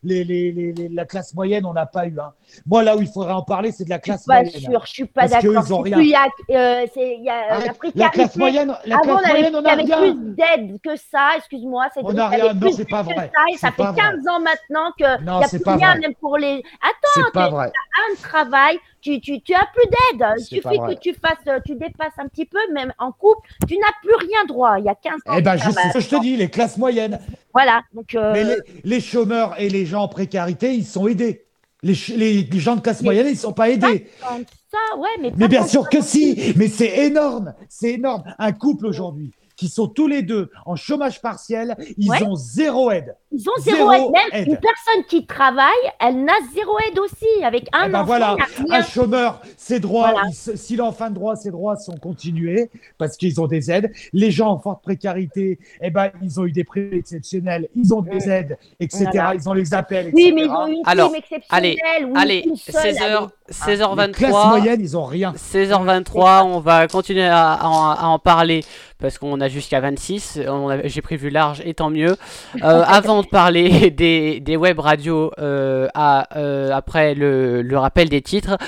les, 0.02 0.24
les, 0.24 0.88
la 0.90 1.04
classe 1.04 1.34
moyenne, 1.34 1.66
on 1.66 1.72
n'a 1.72 1.86
pas 1.86 2.06
eu. 2.06 2.18
Hein. 2.18 2.32
Moi, 2.66 2.82
là 2.82 2.96
où 2.96 3.02
il 3.02 3.08
faudrait 3.08 3.32
en 3.32 3.42
parler, 3.42 3.72
c'est 3.72 3.84
de 3.84 3.90
la 3.90 3.98
classe 3.98 4.26
moyenne. 4.26 4.46
Je 4.46 4.58
suis 4.58 4.66
pas 4.66 4.70
sûr, 4.70 4.86
je 4.86 4.92
suis 4.92 5.06
pas 5.06 5.28
d'accord. 5.28 5.86
Il 5.86 6.08
y 6.08 6.14
a, 6.14 6.26
euh, 6.50 6.86
y 6.96 7.28
a 7.28 7.58
la 7.66 7.74
précarité. 7.74 7.98
La 7.98 8.08
classe 8.10 8.36
moyenne, 8.36 8.74
la 8.86 8.98
classe 8.98 9.26
moyenne, 9.26 9.56
on 9.56 9.64
a 9.64 9.72
avait 9.72 9.84
plus 9.84 10.34
d'aide 10.34 10.80
que 10.82 10.96
ça. 10.96 11.30
Excuse-moi, 11.36 11.87
on 11.96 12.16
a 12.16 12.28
rien. 12.28 12.54
Non, 12.54 12.70
c'est 12.72 12.88
pas 12.88 13.02
vrai. 13.02 13.30
Ça, 13.34 13.68
ça 13.68 13.70
fait 13.72 13.82
15 13.82 14.28
ans 14.28 14.40
maintenant 14.40 14.92
que 14.98 15.22
non, 15.22 15.36
il 15.36 15.38
n'y 15.38 15.44
a 15.44 15.48
plus 15.48 15.70
rien 15.70 15.94
même 15.96 16.14
pour 16.20 16.36
les. 16.36 16.62
Attends, 16.80 17.30
tu 17.32 17.38
as 17.38 17.72
un 18.10 18.14
travail, 18.22 18.78
tu, 19.00 19.20
tu, 19.20 19.40
tu 19.40 19.54
as 19.54 19.66
plus 19.74 19.86
d'aide. 19.86 20.26
Il 20.38 20.44
suffit 20.44 20.78
que 20.78 20.98
tu 20.98 21.14
fasses, 21.14 21.62
tu 21.64 21.74
dépasses 21.74 22.18
un 22.18 22.28
petit 22.28 22.46
peu, 22.46 22.58
même 22.72 22.92
en 22.98 23.12
couple, 23.12 23.48
tu 23.66 23.76
n'as 23.76 23.92
plus 24.02 24.14
rien 24.26 24.44
droit. 24.46 24.78
Il 24.78 24.84
y 24.84 24.88
a 24.88 24.94
15 24.94 25.14
ans. 25.26 25.34
Eh 25.36 25.42
ben, 25.42 25.56
juste 25.56 25.78
ce 25.88 25.94
que 25.94 26.00
je 26.00 26.08
te 26.08 26.20
dis, 26.20 26.36
les 26.36 26.48
classes 26.48 26.78
moyennes. 26.78 27.18
Voilà. 27.52 27.82
Donc, 27.92 28.14
euh, 28.14 28.32
Mais 28.32 28.44
les, 28.84 29.00
chômeurs 29.00 29.54
et 29.58 29.68
les 29.68 29.86
gens 29.86 30.02
en 30.02 30.08
précarité, 30.08 30.74
ils 30.74 30.86
sont 30.86 31.08
aidés. 31.08 31.44
Les, 31.82 31.94
les, 32.16 32.58
gens 32.58 32.76
de 32.76 32.80
classe 32.80 33.02
moyenne, 33.02 33.26
ils 33.26 33.32
ne 33.32 33.36
sont 33.36 33.52
pas 33.52 33.70
aidés. 33.70 34.08
Ça, 34.20 34.96
ouais, 34.98 35.08
mais, 35.20 35.32
mais 35.36 35.48
bien 35.48 35.66
sûr 35.66 35.88
que 35.88 36.02
si, 36.02 36.52
mais 36.56 36.68
c'est 36.68 37.06
énorme, 37.06 37.54
c'est 37.68 37.92
énorme. 37.94 38.22
Un 38.38 38.52
couple 38.52 38.86
aujourd'hui, 38.86 39.32
qui 39.58 39.68
sont 39.68 39.88
tous 39.88 40.06
les 40.06 40.22
deux 40.22 40.50
en 40.64 40.76
chômage 40.76 41.20
partiel, 41.20 41.76
ils 41.98 42.10
ont 42.24 42.36
zéro 42.36 42.92
aide. 42.92 43.16
Ils 43.32 43.46
ont 43.50 43.60
zéro, 43.60 43.92
aide. 43.92 44.02
Même 44.12 44.46
une 44.46 44.56
personne 44.56 45.04
qui 45.08 45.26
travaille, 45.26 45.66
elle 46.00 46.24
n'a 46.24 46.32
zéro 46.54 46.78
aide 46.88 46.98
aussi. 47.00 47.26
Avec 47.44 47.68
un 47.72 47.88
eh 47.88 47.90
ben 47.90 47.98
enfant, 47.98 48.06
voilà, 48.06 48.36
un 48.70 48.82
chômeur, 48.82 49.42
ses 49.56 49.80
droits, 49.80 50.14
s'il 50.32 50.78
est 50.78 50.82
en 50.82 50.92
fin 50.92 51.10
de 51.10 51.16
droit, 51.16 51.34
ses 51.34 51.50
droits 51.50 51.76
sont 51.76 51.96
continués 51.96 52.70
parce 52.98 53.16
qu'ils 53.16 53.40
ont 53.40 53.48
des 53.48 53.70
aides. 53.70 53.92
Les 54.12 54.30
gens 54.30 54.50
en 54.50 54.58
forte 54.60 54.82
précarité, 54.82 55.58
eh 55.82 55.90
ben, 55.90 56.10
ils 56.22 56.38
ont 56.38 56.46
eu 56.46 56.52
des 56.52 56.64
prix 56.64 56.88
exceptionnels, 56.92 57.68
ils 57.74 57.92
ont 57.92 58.02
des 58.02 58.30
aides, 58.30 58.56
etc. 58.78 59.08
Ils 59.34 59.48
ont 59.48 59.54
les 59.54 59.74
appels, 59.74 60.10
Oui, 60.14 60.32
mais 60.32 60.44
ils 60.44 60.50
ont 60.50 60.66
une 60.68 60.82
prime 60.82 61.14
exceptionnelle. 61.16 61.76
Allez, 62.14 62.42
allez 62.44 62.52
16h, 62.54 63.28
16h23. 63.50 64.48
moyenne, 64.48 64.80
ils 64.80 64.96
ont 64.96 65.04
rien. 65.04 65.32
16h23, 65.32 66.42
on 66.44 66.60
va 66.60 66.86
continuer 66.86 67.26
à 67.26 67.58
en 68.02 68.18
parler 68.18 68.64
parce 68.98 69.18
qu'on 69.18 69.40
a 69.40 69.48
jusqu'à 69.48 69.80
26. 69.80 70.40
J'ai 70.84 71.02
prévu 71.02 71.30
large 71.30 71.62
et 71.64 71.74
tant 71.74 71.90
mieux. 71.90 72.16
Euh, 72.62 72.82
avant 72.86 73.22
de 73.22 73.28
parler 73.28 73.90
des, 73.96 74.40
des 74.40 74.56
web 74.56 74.78
radios 74.78 75.32
euh, 75.38 75.88
à, 75.94 76.36
euh, 76.36 76.70
après 76.72 77.14
le, 77.14 77.62
le, 77.62 77.78
rappel 77.78 78.08
des 78.08 78.22
titres, 78.22 78.58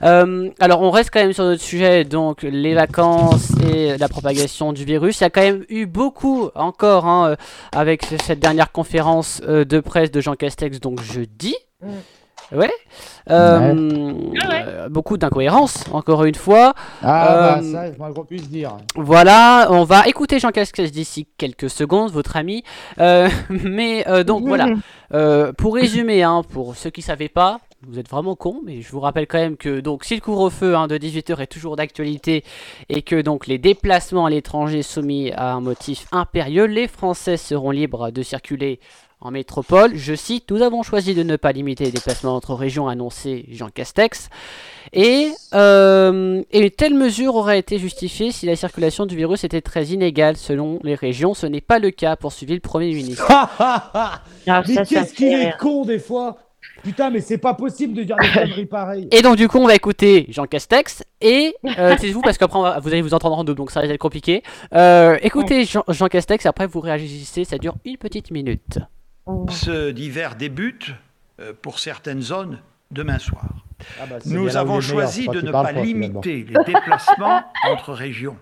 alors 0.00 0.82
on 0.82 0.90
reste 0.90 1.10
quand 1.12 1.20
même 1.20 1.32
sur 1.32 1.44
notre 1.44 1.62
sujet, 1.62 2.04
donc 2.04 2.42
les 2.42 2.74
vacances 2.74 3.52
et 3.72 3.96
la 3.96 4.08
propagation 4.08 4.72
du 4.72 4.84
virus. 4.84 5.20
Il 5.20 5.24
y 5.24 5.26
a 5.26 5.30
quand 5.30 5.40
même 5.40 5.64
eu 5.68 5.86
beaucoup 5.86 6.50
encore 6.54 7.06
hein, 7.06 7.36
avec 7.72 8.04
cette 8.22 8.40
dernière 8.40 8.70
conférence 8.72 9.40
de 9.40 9.80
presse 9.80 10.10
de 10.10 10.20
Jean 10.20 10.34
Castex, 10.34 10.80
donc 10.80 11.00
jeudi. 11.00 11.54
Ouais. 12.52 12.70
Euh, 13.30 13.74
euh, 14.50 14.88
beaucoup 14.88 15.18
d'incohérences, 15.18 15.84
encore 15.92 16.24
une 16.24 16.34
fois. 16.34 16.74
Ah, 17.02 17.58
bah, 17.60 17.60
euh, 17.62 17.92
ça, 17.92 18.10
qu'on 18.12 18.24
puisse 18.24 18.48
dire. 18.48 18.76
Voilà, 18.96 19.68
on 19.70 19.84
va 19.84 20.06
écouter 20.06 20.38
Jean 20.38 20.50
Casques 20.50 20.80
d'ici 20.80 21.26
quelques 21.36 21.68
secondes, 21.68 22.10
votre 22.10 22.36
ami. 22.36 22.64
mais 23.50 24.04
donc 24.24 24.46
voilà, 24.46 24.68
pour 25.58 25.74
résumer, 25.74 26.22
hein, 26.22 26.42
pour 26.48 26.76
ceux 26.76 26.90
qui 26.90 27.00
ne 27.00 27.06
savaient 27.06 27.28
pas, 27.28 27.60
vous 27.86 27.98
êtes 27.98 28.08
vraiment 28.08 28.34
con, 28.34 28.60
mais 28.64 28.82
je 28.82 28.90
vous 28.90 28.98
rappelle 28.98 29.28
quand 29.28 29.38
même 29.38 29.56
que 29.56 29.78
donc 29.78 30.04
si 30.04 30.16
le 30.16 30.20
couvre-feu 30.20 30.74
hein, 30.74 30.88
de 30.88 30.98
18h 30.98 31.40
est 31.40 31.46
toujours 31.46 31.76
d'actualité 31.76 32.42
et 32.88 33.02
que 33.02 33.20
donc 33.20 33.46
les 33.46 33.58
déplacements 33.58 34.26
à 34.26 34.30
l'étranger 34.30 34.82
soumis 34.82 35.30
à 35.30 35.52
un 35.52 35.60
motif 35.60 36.06
impérieux, 36.10 36.64
les 36.64 36.88
Français 36.88 37.36
seront 37.36 37.70
libres 37.70 38.10
de 38.10 38.22
circuler 38.22 38.80
en 39.20 39.30
métropole. 39.30 39.96
Je 39.96 40.14
cite, 40.14 40.50
nous 40.50 40.62
avons 40.62 40.82
choisi 40.82 41.14
de 41.14 41.22
ne 41.22 41.36
pas 41.36 41.52
limiter 41.52 41.84
les 41.84 41.90
déplacements 41.90 42.34
entre 42.34 42.54
régions, 42.54 42.88
annoncé 42.88 43.46
Jean 43.50 43.68
Castex. 43.68 44.28
Et, 44.92 45.30
euh, 45.54 46.42
et, 46.50 46.60
une 46.60 46.70
telle 46.70 46.94
mesure 46.94 47.34
aurait 47.34 47.58
été 47.58 47.78
justifiée 47.78 48.32
si 48.32 48.46
la 48.46 48.56
circulation 48.56 49.06
du 49.06 49.16
virus 49.16 49.44
était 49.44 49.60
très 49.60 49.86
inégale 49.86 50.36
selon 50.36 50.78
les 50.82 50.94
régions. 50.94 51.34
Ce 51.34 51.46
n'est 51.46 51.60
pas 51.60 51.78
le 51.78 51.90
cas, 51.90 52.16
poursuivit 52.16 52.54
le 52.54 52.60
Premier 52.60 52.92
ministre. 52.92 53.26
Ah, 53.60 54.22
mais 54.66 54.86
qu'est-ce 54.86 55.12
qu'il 55.12 55.32
est 55.32 55.56
con 55.58 55.84
des 55.84 55.98
fois 55.98 56.38
Putain, 56.82 57.10
mais 57.10 57.20
c'est 57.20 57.38
pas 57.38 57.54
possible 57.54 57.94
de 57.94 58.04
dire 58.04 58.16
des 58.16 58.30
conneries 58.30 58.66
pareilles. 58.66 59.08
Et 59.10 59.20
donc, 59.20 59.36
du 59.36 59.48
coup, 59.48 59.58
on 59.58 59.66
va 59.66 59.74
écouter 59.74 60.26
Jean 60.28 60.46
Castex. 60.46 61.02
Et 61.20 61.54
euh, 61.78 61.96
c'est 62.00 62.10
vous, 62.10 62.20
parce 62.20 62.38
qu'après, 62.38 62.80
vous 62.80 62.88
allez 62.88 63.02
vous 63.02 63.14
entendre 63.14 63.36
en 63.36 63.44
deux, 63.44 63.54
donc 63.54 63.70
ça 63.70 63.80
va 63.80 63.86
être 63.86 63.98
compliqué. 63.98 64.42
Euh, 64.74 65.18
écoutez 65.22 65.64
Jean, 65.64 65.82
Jean 65.88 66.06
Castex, 66.06 66.46
après 66.46 66.66
vous 66.66 66.80
réagissez, 66.80 67.44
ça 67.44 67.58
dure 67.58 67.74
une 67.84 67.96
petite 67.96 68.30
minute. 68.30 68.78
Ce 69.50 69.90
d'hiver 69.90 70.36
débute 70.36 70.90
euh, 71.40 71.52
pour 71.60 71.78
certaines 71.78 72.22
zones 72.22 72.60
demain 72.90 73.18
soir. 73.18 73.48
Ah 74.00 74.06
bah, 74.06 74.16
Nous 74.24 74.56
avons 74.56 74.80
choisi 74.80 75.28
de 75.28 75.40
ne 75.40 75.50
pas 75.50 75.72
limiter 75.72 76.46
les 76.48 76.64
déplacements 76.64 77.42
entre 77.64 77.92
régions. 77.92 78.36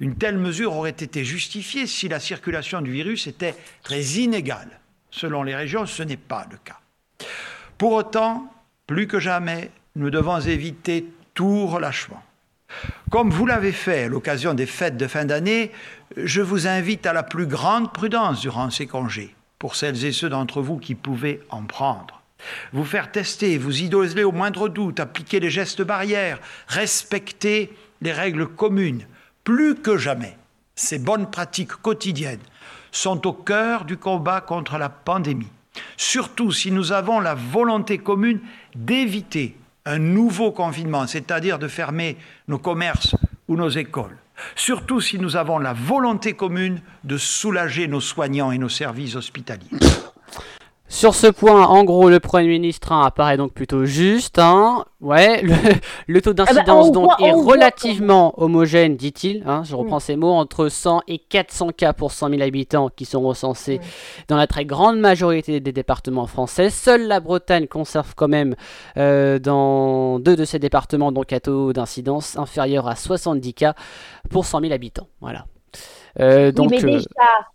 Une 0.00 0.16
telle 0.16 0.38
mesure 0.38 0.76
aurait 0.76 0.90
été 0.90 1.24
justifiée 1.24 1.86
si 1.86 2.08
la 2.08 2.20
circulation 2.20 2.80
du 2.80 2.92
virus 2.92 3.26
était 3.26 3.54
très 3.82 4.00
inégale. 4.00 4.80
Selon 5.10 5.42
les 5.42 5.54
régions, 5.54 5.86
ce 5.86 6.02
n'est 6.02 6.16
pas 6.16 6.46
le 6.50 6.58
cas. 6.58 6.78
Pour 7.76 7.92
autant, 7.92 8.52
plus 8.86 9.06
que 9.06 9.18
jamais, 9.18 9.70
nous 9.96 10.10
devons 10.10 10.40
éviter 10.40 11.06
tout 11.34 11.66
relâchement. 11.66 12.22
Comme 13.10 13.30
vous 13.30 13.46
l'avez 13.46 13.72
fait 13.72 14.04
à 14.04 14.08
l'occasion 14.08 14.54
des 14.54 14.66
fêtes 14.66 14.96
de 14.96 15.06
fin 15.06 15.24
d'année, 15.24 15.72
je 16.16 16.42
vous 16.42 16.66
invite 16.66 17.06
à 17.06 17.12
la 17.12 17.22
plus 17.22 17.46
grande 17.46 17.92
prudence 17.92 18.40
durant 18.40 18.70
ces 18.70 18.86
congés 18.86 19.34
pour 19.58 19.76
celles 19.76 20.04
et 20.04 20.12
ceux 20.12 20.28
d'entre 20.28 20.62
vous 20.62 20.78
qui 20.78 20.94
pouvaient 20.94 21.40
en 21.50 21.62
prendre. 21.62 22.22
Vous 22.72 22.84
faire 22.84 23.10
tester, 23.10 23.58
vous 23.58 23.82
idoler 23.82 24.24
au 24.24 24.32
moindre 24.32 24.68
doute, 24.68 25.00
appliquer 25.00 25.40
les 25.40 25.50
gestes 25.50 25.82
barrières, 25.82 26.38
respecter 26.68 27.72
les 28.00 28.12
règles 28.12 28.46
communes. 28.46 29.06
Plus 29.42 29.74
que 29.74 29.96
jamais, 29.96 30.36
ces 30.76 30.98
bonnes 30.98 31.30
pratiques 31.30 31.74
quotidiennes 31.82 32.40
sont 32.92 33.26
au 33.26 33.32
cœur 33.32 33.84
du 33.84 33.96
combat 33.96 34.40
contre 34.40 34.78
la 34.78 34.88
pandémie. 34.88 35.50
Surtout 35.96 36.52
si 36.52 36.70
nous 36.70 36.92
avons 36.92 37.20
la 37.20 37.34
volonté 37.34 37.98
commune 37.98 38.40
d'éviter 38.74 39.56
un 39.84 39.98
nouveau 39.98 40.52
confinement, 40.52 41.06
c'est-à-dire 41.06 41.58
de 41.58 41.68
fermer 41.68 42.16
nos 42.46 42.58
commerces 42.58 43.16
ou 43.48 43.56
nos 43.56 43.68
écoles 43.68 44.16
surtout 44.54 45.00
si 45.00 45.18
nous 45.18 45.36
avons 45.36 45.58
la 45.58 45.72
volonté 45.72 46.34
commune 46.34 46.80
de 47.04 47.16
soulager 47.16 47.88
nos 47.88 48.00
soignants 48.00 48.52
et 48.52 48.58
nos 48.58 48.68
services 48.68 49.16
hospitaliers. 49.16 49.68
Sur 50.90 51.14
ce 51.14 51.26
point, 51.26 51.66
en 51.66 51.84
gros, 51.84 52.08
le 52.08 52.18
Premier 52.18 52.48
ministre 52.48 52.92
hein, 52.92 53.02
apparaît 53.04 53.36
donc 53.36 53.52
plutôt 53.52 53.84
juste. 53.84 54.38
Hein. 54.38 54.86
Ouais, 55.00 55.42
le, 56.06 56.22
taux 56.22 56.32
d'incidence 56.32 56.86
eh 56.88 56.92
ben, 56.92 57.00
donc 57.00 57.10
est 57.20 57.30
relativement 57.30 58.32
homogène, 58.42 58.96
dit-il. 58.96 59.44
Hein, 59.46 59.62
je 59.64 59.76
reprends 59.76 59.98
mm. 59.98 60.00
ces 60.00 60.16
mots, 60.16 60.32
entre 60.32 60.68
100 60.68 61.02
et 61.06 61.18
400 61.18 61.68
cas 61.76 61.92
pour 61.92 62.10
100 62.10 62.30
000 62.30 62.42
habitants 62.42 62.88
qui 62.88 63.04
sont 63.04 63.20
recensés 63.20 63.80
dans 64.28 64.36
la 64.36 64.46
très 64.46 64.64
grande 64.64 64.98
majorité 64.98 65.60
des 65.60 65.72
départements 65.72 66.26
français. 66.26 66.70
Seule 66.70 67.06
la 67.06 67.20
Bretagne 67.20 67.66
conserve 67.66 68.14
quand 68.16 68.28
même 68.28 68.56
euh, 68.96 69.38
dans 69.38 70.18
deux 70.18 70.36
de 70.36 70.44
ces 70.46 70.58
départements 70.58 71.12
donc 71.12 71.32
un 71.34 71.40
taux 71.40 71.72
d'incidence 71.74 72.38
inférieur 72.38 72.88
à 72.88 72.96
70 72.96 73.54
cas 73.54 73.74
pour 74.30 74.46
100 74.46 74.62
000 74.62 74.72
habitants. 74.72 75.06
Voilà. 75.20 75.44
Euh, 76.20 76.52
donc, 76.52 76.70
oui, 76.70 76.80
mais 76.82 76.92
déjà, 76.92 77.04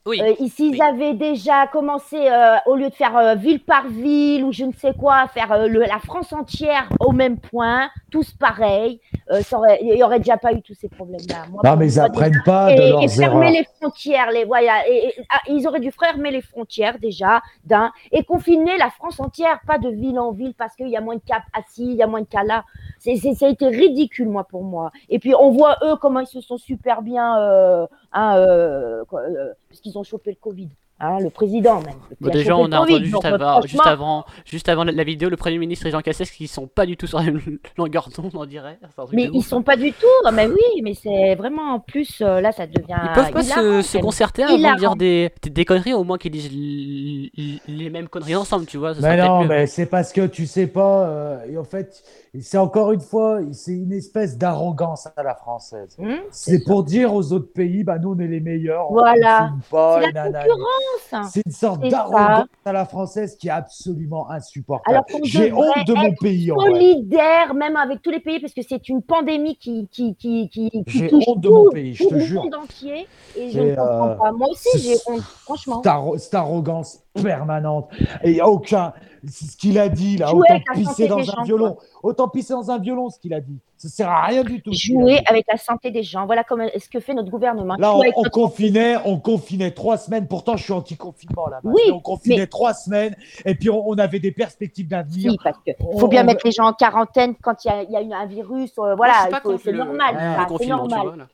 oui, 0.06 0.50
s'ils 0.50 0.82
avaient 0.82 1.14
déjà 1.14 1.68
commencé, 1.68 2.30
au 2.66 2.76
lieu 2.76 2.90
de 2.90 2.96
faire 2.96 3.36
ville 3.36 3.60
par 3.60 3.88
ville 3.88 4.44
ou 4.44 4.52
je 4.52 4.66
ne 4.66 4.74
sais 4.74 4.94
quoi, 4.94 5.28
faire 5.28 5.68
la 5.68 6.00
France 6.00 6.32
entière 6.34 6.88
au 7.00 7.12
même 7.12 7.40
point, 7.40 7.90
tous 8.12 8.32
pareils, 8.34 9.00
il 9.32 9.94
n'y 9.94 10.04
aurait 10.04 10.20
déjà 10.20 10.38
pas 10.38 10.54
eu 10.54 10.62
tous 10.62 10.76
ces 10.76 10.90
problèmes-là. 10.90 11.46
Non, 11.64 11.76
mais 11.78 11.92
ils 11.92 11.98
n'apprennent 11.98 12.42
pas 12.46 12.74
de 12.74 12.90
leurs 12.90 13.04
et 13.04 13.08
fermer 13.08 13.52
les 13.52 13.66
frontières, 13.80 14.32
les, 14.32 14.46
voilà, 14.46 14.88
et, 14.90 15.14
ah, 15.30 15.40
ils 15.48 15.68
auraient 15.68 15.80
dû 15.80 15.92
fermer 15.92 16.32
les 16.32 16.42
frontières 16.42 17.00
déjà, 17.00 17.42
d'un, 17.66 17.92
et 18.12 18.24
confiner 18.24 18.78
la 18.78 18.90
France 18.90 19.20
entière, 19.20 19.60
pas 19.68 19.78
de 19.78 19.90
ville 19.90 20.20
en 20.20 20.32
ville 20.32 20.54
parce 20.58 20.76
qu'il 20.76 20.90
y 20.90 20.98
a 20.98 21.02
moins 21.02 21.16
de 21.16 21.22
cas 21.22 21.42
assis, 21.54 21.86
il 21.86 21.96
y 21.96 22.04
a 22.04 22.08
moins 22.08 22.22
de 22.22 22.28
cas 22.28 22.44
là. 22.44 22.64
C'est, 23.00 23.18
ça 23.18 23.48
a 23.48 23.50
été 23.50 23.68
ridicule, 23.68 24.30
moi, 24.30 24.46
pour 24.46 24.64
moi. 24.64 24.92
Et 25.10 25.20
puis, 25.20 25.34
on 25.38 25.52
voit, 25.52 25.78
eux, 25.84 25.96
comment 25.98 26.22
ils 26.22 26.28
se 26.28 26.40
sont 26.40 26.58
super 26.58 27.02
bien, 27.02 27.88
euh, 28.16 28.20
hein, 28.20 28.38
euh, 28.38 29.04
euh, 29.14 29.54
parce 29.70 29.82
qu'ils 29.82 29.98
ont 29.98 30.04
chopé 30.04 30.32
le 30.32 30.38
Covid. 30.38 30.70
Hein, 31.00 31.18
le 31.20 31.30
président 31.30 31.82
même. 31.82 32.32
déjà, 32.32 32.56
on 32.56 32.72
a 32.72 32.80
entendu 32.80 33.08
juste, 33.08 33.26
avant, 33.26 34.24
juste, 34.46 34.70
avant, 34.70 34.84
la 34.84 35.04
vidéo 35.04 35.28
le 35.28 35.36
Premier 35.36 35.58
ministre 35.58 35.86
et 35.88 35.92
Jean 35.92 36.02
Castex 36.02 36.32
qui 36.32 36.48
sont 36.48 36.68
pas 36.68 36.86
du 36.86 36.96
tout 36.96 37.08
sur 37.08 37.18
la 37.18 37.26
même 37.26 37.42
longueur 37.78 38.10
d'onde, 38.16 38.32
on 38.36 38.46
dirait. 38.46 38.80
Mais 39.12 39.30
ils 39.34 39.44
sont 39.44 39.64
pas 39.64 39.76
du 39.76 39.92
tout, 39.92 40.32
mais 40.32 40.48
oui, 40.48 40.82
mais 40.82 40.94
c'est 40.94 41.36
vraiment 41.36 41.74
en 41.74 41.80
plus, 41.80 42.22
euh, 42.22 42.40
là 42.40 42.52
ça 42.52 42.68
devient. 42.68 42.96
Ils 43.04 43.14
peuvent 43.16 43.32
pas 43.32 43.44
se, 43.44 43.98
concerter 43.98 44.44
avant 44.44 44.56
de 44.56 44.80
dire 44.80 44.96
des, 44.96 45.32
des, 45.42 45.66
conneries, 45.66 45.94
au 45.94 46.04
moins 46.04 46.18
qu'ils 46.18 46.32
disent 46.32 46.52
les 47.68 47.90
mêmes 47.90 48.08
conneries 48.08 48.36
ensemble, 48.36 48.66
tu 48.66 48.78
vois. 48.78 48.94
mais 49.02 49.18
non, 49.18 49.44
mais 49.46 49.66
c'est 49.66 49.88
parce 49.88 50.14
que 50.14 50.28
tu 50.28 50.46
sais 50.46 50.68
pas, 50.68 51.08
euh, 51.08 51.46
et 51.50 51.58
en 51.58 51.64
fait 51.66 52.04
c'est 52.40 52.58
encore 52.58 52.92
une 52.92 53.02
fois, 53.02 53.42
c'est 53.52 53.74
une 53.74 53.94
espèce 53.94 54.40
d'arrogance 54.40 55.08
à 55.16 55.22
la 55.22 55.36
française. 55.36 55.96
Hum, 56.00 56.18
c'est 56.32 56.64
pour 56.64 56.84
dire 56.84 57.14
aux 57.14 57.32
autres 57.32 57.54
pays, 57.54 57.84
bah 57.84 58.00
nous 58.00 58.14
on 58.14 58.20
est 58.20 58.28
les 58.28 58.40
meilleurs. 58.40 58.92
Voilà. 58.92 59.52
C'est 59.70 60.12
la 60.12 60.24
concurrence. 60.24 60.83
C'est 61.32 61.42
une 61.46 61.52
sorte 61.52 61.82
d'arrogance 61.82 62.48
à 62.66 62.74
la 62.74 62.86
française 62.86 63.36
qui 63.38 63.48
est 63.48 63.52
absolument 63.52 64.30
insupportable. 64.30 65.04
J'ai 65.24 65.52
honte 65.52 65.86
de 65.86 65.94
mon 65.94 66.14
pays. 66.16 66.48
Solidaire 66.48 67.54
même 67.54 67.76
avec 67.76 68.02
tous 68.02 68.12
les 68.12 68.20
pays 68.20 68.40
parce 68.40 68.54
que 68.54 68.62
c'est 68.68 68.90
une 68.90 69.02
pandémie 69.02 69.58
qui 69.58 69.88
qui 69.92 70.16
qui 70.16 70.50
qui, 70.50 70.84
J'ai 70.88 71.14
honte 71.14 71.40
de 71.42 71.50
mon 71.50 71.70
pays, 71.70 71.94
je 71.94 72.06
te 72.06 72.20
jure. 72.20 72.44
Le 72.44 72.50
monde 72.50 72.64
entier 72.64 73.08
et 73.36 73.50
je 73.52 73.60
ne 73.60 73.76
comprends 73.76 74.10
euh, 74.10 74.16
pas. 74.16 74.32
Moi 74.32 74.48
aussi 74.50 74.80
j'ai 74.80 74.96
honte, 75.08 75.22
franchement. 75.22 75.82
Cette 76.18 76.34
arrogance 76.34 77.00
permanente 77.22 77.90
et 78.24 78.42
aucun 78.42 78.94
ce 79.30 79.56
qu'il 79.56 79.80
a 79.80 79.90
dit 79.90 80.18
là, 80.18 80.34
autant 80.34 80.60
pisser 80.74 81.08
dans 81.08 81.40
un 81.40 81.44
violon, 81.44 81.78
autant 82.02 82.28
pisser 82.28 82.54
dans 82.54 82.72
un 82.72 82.78
violon 82.78 83.10
ce 83.10 83.20
qu'il 83.20 83.34
a 83.34 83.40
dit. 83.40 83.60
Ça 83.78 83.90
sert 83.90 84.10
à 84.10 84.26
rien 84.26 84.44
du 84.44 84.62
tout. 84.62 84.72
Jouer 84.74 85.22
avec 85.26 85.46
la 85.50 85.58
santé 85.58 85.92
des 85.92 86.04
gens. 86.04 86.26
Voilà 86.26 86.44
comment 86.44 86.68
ce 86.78 86.90
que 86.90 87.00
fait 87.00 87.14
notre 87.14 87.30
gouvernement. 87.30 87.76
Là, 87.78 87.96
on, 87.96 88.24
confinait, 88.30 88.96
on 89.06 89.20
confinait 89.20 89.72
trois 89.72 89.98
semaines. 89.98 90.28
Pourtant, 90.28 90.58
je 90.58 90.64
suis 90.64 90.74
anti-confinement 90.74 91.48
là. 91.48 91.60
Oui, 91.64 91.82
on 91.92 92.00
confinait 92.00 92.48
trois 92.48 92.74
semaines 92.74 93.16
et 93.46 93.56
puis 93.56 93.70
on, 93.70 93.94
avait 93.94 94.20
des 94.20 94.32
perspectives 94.32 94.88
d'avenir. 94.88 95.32
Oui, 95.32 95.38
parce 95.44 95.58
qu'il 95.64 95.76
faut 96.00 96.08
bien 96.08 96.24
mettre 96.24 96.46
les 96.46 96.52
gens 96.52 96.66
en 96.66 96.74
quarantaine 96.74 97.36
quand 97.42 97.64
il 97.66 97.68
y 97.68 97.96
a, 97.96 98.02
y 98.02 98.14
a 98.14 98.18
un 98.18 98.26
virus. 98.26 98.72
Euh, 98.80 98.96
voilà, 98.96 99.30
c'est 99.64 99.72
normal. 99.72 100.48
c'est 100.60 100.68
normal. 100.68 101.28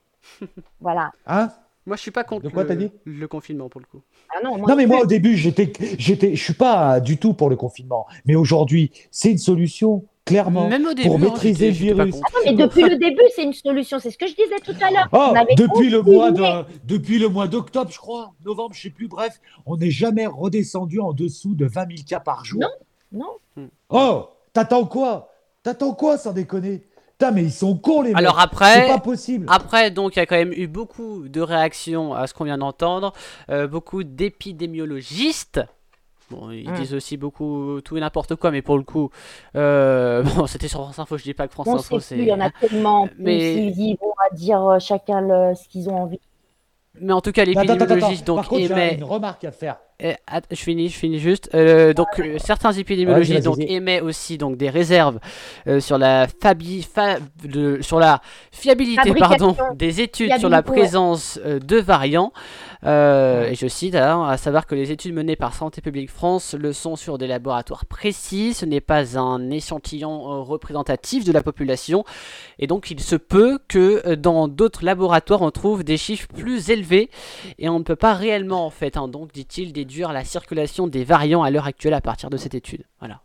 voilà. 0.81 1.11
Hein? 1.25 1.49
Moi, 1.89 1.97
je 1.97 2.03
suis 2.03 2.11
pas 2.11 2.23
contre 2.23 2.49
quoi, 2.51 2.63
le, 2.63 2.75
dit 2.75 2.91
le 3.03 3.27
confinement 3.27 3.67
pour 3.67 3.81
le 3.81 3.87
coup. 3.87 4.03
Ah 4.29 4.39
non, 4.43 4.59
non 4.59 4.75
mais 4.75 4.85
moi 4.85 5.01
au 5.01 5.05
début, 5.07 5.35
j'étais, 5.35 5.73
j'étais, 5.97 6.35
je 6.35 6.43
suis 6.43 6.53
pas 6.53 6.99
du 6.99 7.17
tout 7.17 7.33
pour 7.33 7.49
le 7.49 7.55
confinement. 7.55 8.05
Mais 8.25 8.35
aujourd'hui, 8.35 8.91
c'est 9.09 9.31
une 9.31 9.39
solution 9.39 10.05
clairement 10.23 10.67
Même 10.67 10.85
au 10.85 10.93
début, 10.93 11.07
pour 11.07 11.15
hein, 11.15 11.21
maîtriser 11.21 11.67
le 11.67 11.73
virus. 11.73 12.15
Ah 12.23 12.27
non, 12.35 12.39
mais 12.45 12.53
depuis 12.53 12.83
le 12.83 12.95
début, 12.97 13.23
c'est 13.35 13.43
une 13.43 13.53
solution. 13.53 13.97
C'est 13.97 14.11
ce 14.11 14.19
que 14.19 14.27
je 14.27 14.35
disais 14.35 14.59
tout 14.63 14.75
à 14.79 14.91
l'heure. 14.91 15.09
Oh, 15.11 15.33
depuis 15.57 15.89
le 15.89 16.03
mois 16.03 16.31
de, 16.31 16.43
depuis 16.85 17.17
le 17.17 17.27
mois 17.27 17.47
d'octobre, 17.47 17.89
je 17.91 17.97
crois, 17.97 18.33
novembre, 18.45 18.75
je 18.75 18.83
sais 18.83 18.89
plus. 18.91 19.07
Bref, 19.07 19.41
on 19.65 19.75
n'est 19.75 19.89
jamais 19.89 20.27
redescendu 20.27 20.99
en 20.99 21.13
dessous 21.13 21.55
de 21.55 21.65
20 21.65 21.87
000 21.87 21.99
cas 22.07 22.19
par 22.19 22.45
jour. 22.45 22.61
Non, 23.11 23.25
non. 23.57 23.69
Oh, 23.89 24.27
t'attends 24.53 24.85
quoi? 24.85 25.33
T'attends 25.63 25.93
quoi, 25.93 26.19
sans 26.19 26.33
déconner? 26.33 26.83
Putain, 27.19 27.31
mais 27.31 27.43
ils 27.43 27.51
sont 27.51 27.75
cons 27.75 28.01
les 28.01 28.11
mecs. 28.11 28.17
Alors 28.17 28.39
après, 28.39 28.75
c'est 28.75 28.87
pas 28.87 28.99
possible. 28.99 29.45
Après, 29.49 29.91
donc, 29.91 30.15
il 30.15 30.19
y 30.19 30.21
a 30.21 30.25
quand 30.25 30.37
même 30.37 30.53
eu 30.53 30.67
beaucoup 30.67 31.27
de 31.27 31.41
réactions 31.41 32.13
à 32.13 32.27
ce 32.27 32.33
qu'on 32.33 32.45
vient 32.45 32.57
d'entendre. 32.57 33.11
Euh, 33.49 33.67
beaucoup 33.67 34.05
d'épidémiologistes. 34.05 35.59
Bon, 36.31 36.49
ils 36.49 36.69
hmm. 36.69 36.75
disent 36.75 36.93
aussi 36.93 37.17
beaucoup 37.17 37.81
tout 37.83 37.97
et 37.97 37.99
n'importe 37.99 38.35
quoi, 38.35 38.51
mais 38.51 38.61
pour 38.61 38.77
le 38.77 38.83
coup, 38.83 39.09
euh, 39.57 40.23
bon, 40.37 40.47
c'était 40.47 40.69
sur 40.69 40.79
France 40.79 40.99
Info. 40.99 41.17
Je 41.17 41.23
dis 41.23 41.33
pas 41.33 41.49
que 41.49 41.51
France 41.51 41.67
Info, 41.67 41.99
c'est. 41.99 42.17
Il 42.17 42.23
y 42.23 42.31
en 42.31 42.39
a 42.39 42.51
tellement. 42.51 43.09
Mais 43.17 43.65
ils 43.65 43.97
vont 43.99 44.13
à 44.31 44.33
dire 44.33 44.65
euh, 44.65 44.79
chacun 44.79 45.53
ce 45.55 45.67
qu'ils 45.67 45.89
ont 45.89 45.97
envie. 45.97 46.21
Mais 47.01 47.11
en 47.11 47.19
tout 47.19 47.33
cas, 47.33 47.43
l'épidémiologiste 47.43 48.25
donc 48.25 48.37
Par 48.37 48.47
contre, 48.47 48.71
émet. 48.71 48.95
une 48.95 49.03
remarque 49.03 49.43
à 49.43 49.51
faire. 49.51 49.75
Eh, 50.01 50.15
je 50.51 50.55
finis, 50.55 50.87
je 50.87 50.97
finis 50.97 51.19
juste. 51.19 51.49
Euh, 51.53 51.93
donc 51.93 52.07
euh, 52.19 52.37
certains 52.37 52.71
épidémiologistes 52.71 53.43
donc 53.43 53.57
émettent 53.59 54.01
aussi 54.01 54.37
donc 54.37 54.55
des 54.55 54.69
réserves 54.69 55.19
euh, 55.67 55.81
sur 55.81 55.97
la 55.97 56.25
fabi, 56.41 56.87
sur 57.81 57.99
la 57.99 58.21
fiabilité 58.49 59.13
pardon 59.13 59.57
des 59.75 59.99
études 59.99 60.37
sur 60.39 60.47
la 60.47 60.63
présence 60.63 61.37
de 61.43 61.77
variants. 61.77 62.31
et 62.85 63.55
je 63.55 63.67
cite 63.67 63.95
à 63.95 64.37
savoir 64.37 64.67
que 64.67 64.75
les 64.75 64.91
études 64.91 65.13
menées 65.13 65.35
par 65.35 65.53
Santé 65.53 65.81
publique 65.81 66.09
France 66.09 66.55
le 66.57 66.71
sont 66.71 66.95
sur 66.95 67.17
des 67.17 67.27
laboratoires 67.27 67.85
précis. 67.85 68.53
Ce 68.53 68.65
n'est 68.65 68.79
pas 68.79 69.19
un 69.19 69.49
échantillon 69.51 70.45
représentatif 70.45 71.25
de 71.25 71.33
la 71.33 71.43
population. 71.43 72.05
Et 72.57 72.67
donc 72.67 72.89
il 72.89 73.01
se 73.01 73.17
peut 73.17 73.59
que 73.67 74.15
dans 74.15 74.47
d'autres 74.47 74.85
laboratoires 74.85 75.41
on 75.41 75.51
trouve 75.51 75.83
des 75.83 75.97
chiffres 75.97 76.27
plus 76.33 76.69
élevés 76.69 77.09
et 77.57 77.67
on 77.67 77.79
ne 77.79 77.83
peut 77.83 77.97
pas 77.97 78.13
réellement 78.13 78.65
en 78.65 78.69
fait. 78.69 78.95
Hein, 78.95 79.09
donc 79.09 79.33
dit-il 79.33 79.73
des 79.73 79.88
la 79.97 80.23
circulation 80.23 80.87
des 80.87 81.03
variants 81.03 81.43
à 81.43 81.51
l'heure 81.51 81.67
actuelle 81.67 81.93
à 81.93 82.01
partir 82.01 82.29
de 82.29 82.37
cette 82.37 82.55
étude. 82.55 82.83
Voilà. 82.99 83.21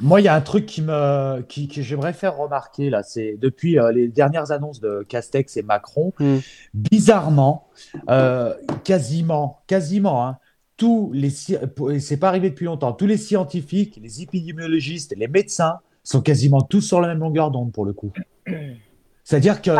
Moi, 0.00 0.20
il 0.20 0.24
y 0.24 0.28
a 0.28 0.34
un 0.34 0.40
truc 0.40 0.66
qui 0.66 0.82
me, 0.82 1.42
qui, 1.42 1.68
que 1.68 1.80
j'aimerais 1.80 2.12
faire 2.12 2.36
remarquer 2.36 2.90
là, 2.90 3.02
c'est 3.02 3.36
depuis 3.40 3.78
euh, 3.78 3.92
les 3.92 4.08
dernières 4.08 4.50
annonces 4.50 4.80
de 4.80 5.06
Castex 5.08 5.56
et 5.56 5.62
Macron, 5.62 6.12
hmm. 6.18 6.38
bizarrement, 6.74 7.68
euh, 8.10 8.54
quasiment, 8.82 9.60
quasiment, 9.68 10.26
hein, 10.26 10.38
tous 10.76 11.12
les, 11.14 11.30
c'est 11.30 12.16
pas 12.16 12.28
arrivé 12.28 12.50
depuis 12.50 12.66
longtemps, 12.66 12.92
tous 12.92 13.06
les 13.06 13.16
scientifiques, 13.16 14.00
les 14.02 14.22
épidémiologistes, 14.22 15.14
les 15.16 15.28
médecins 15.28 15.78
sont 16.02 16.20
quasiment 16.20 16.60
tous 16.60 16.80
sur 16.80 17.00
la 17.00 17.06
même 17.06 17.20
longueur 17.20 17.52
d'onde 17.52 17.72
pour 17.72 17.84
le 17.84 17.92
coup. 17.92 18.12
C'est-à-dire 19.24 19.62
que 19.62 19.70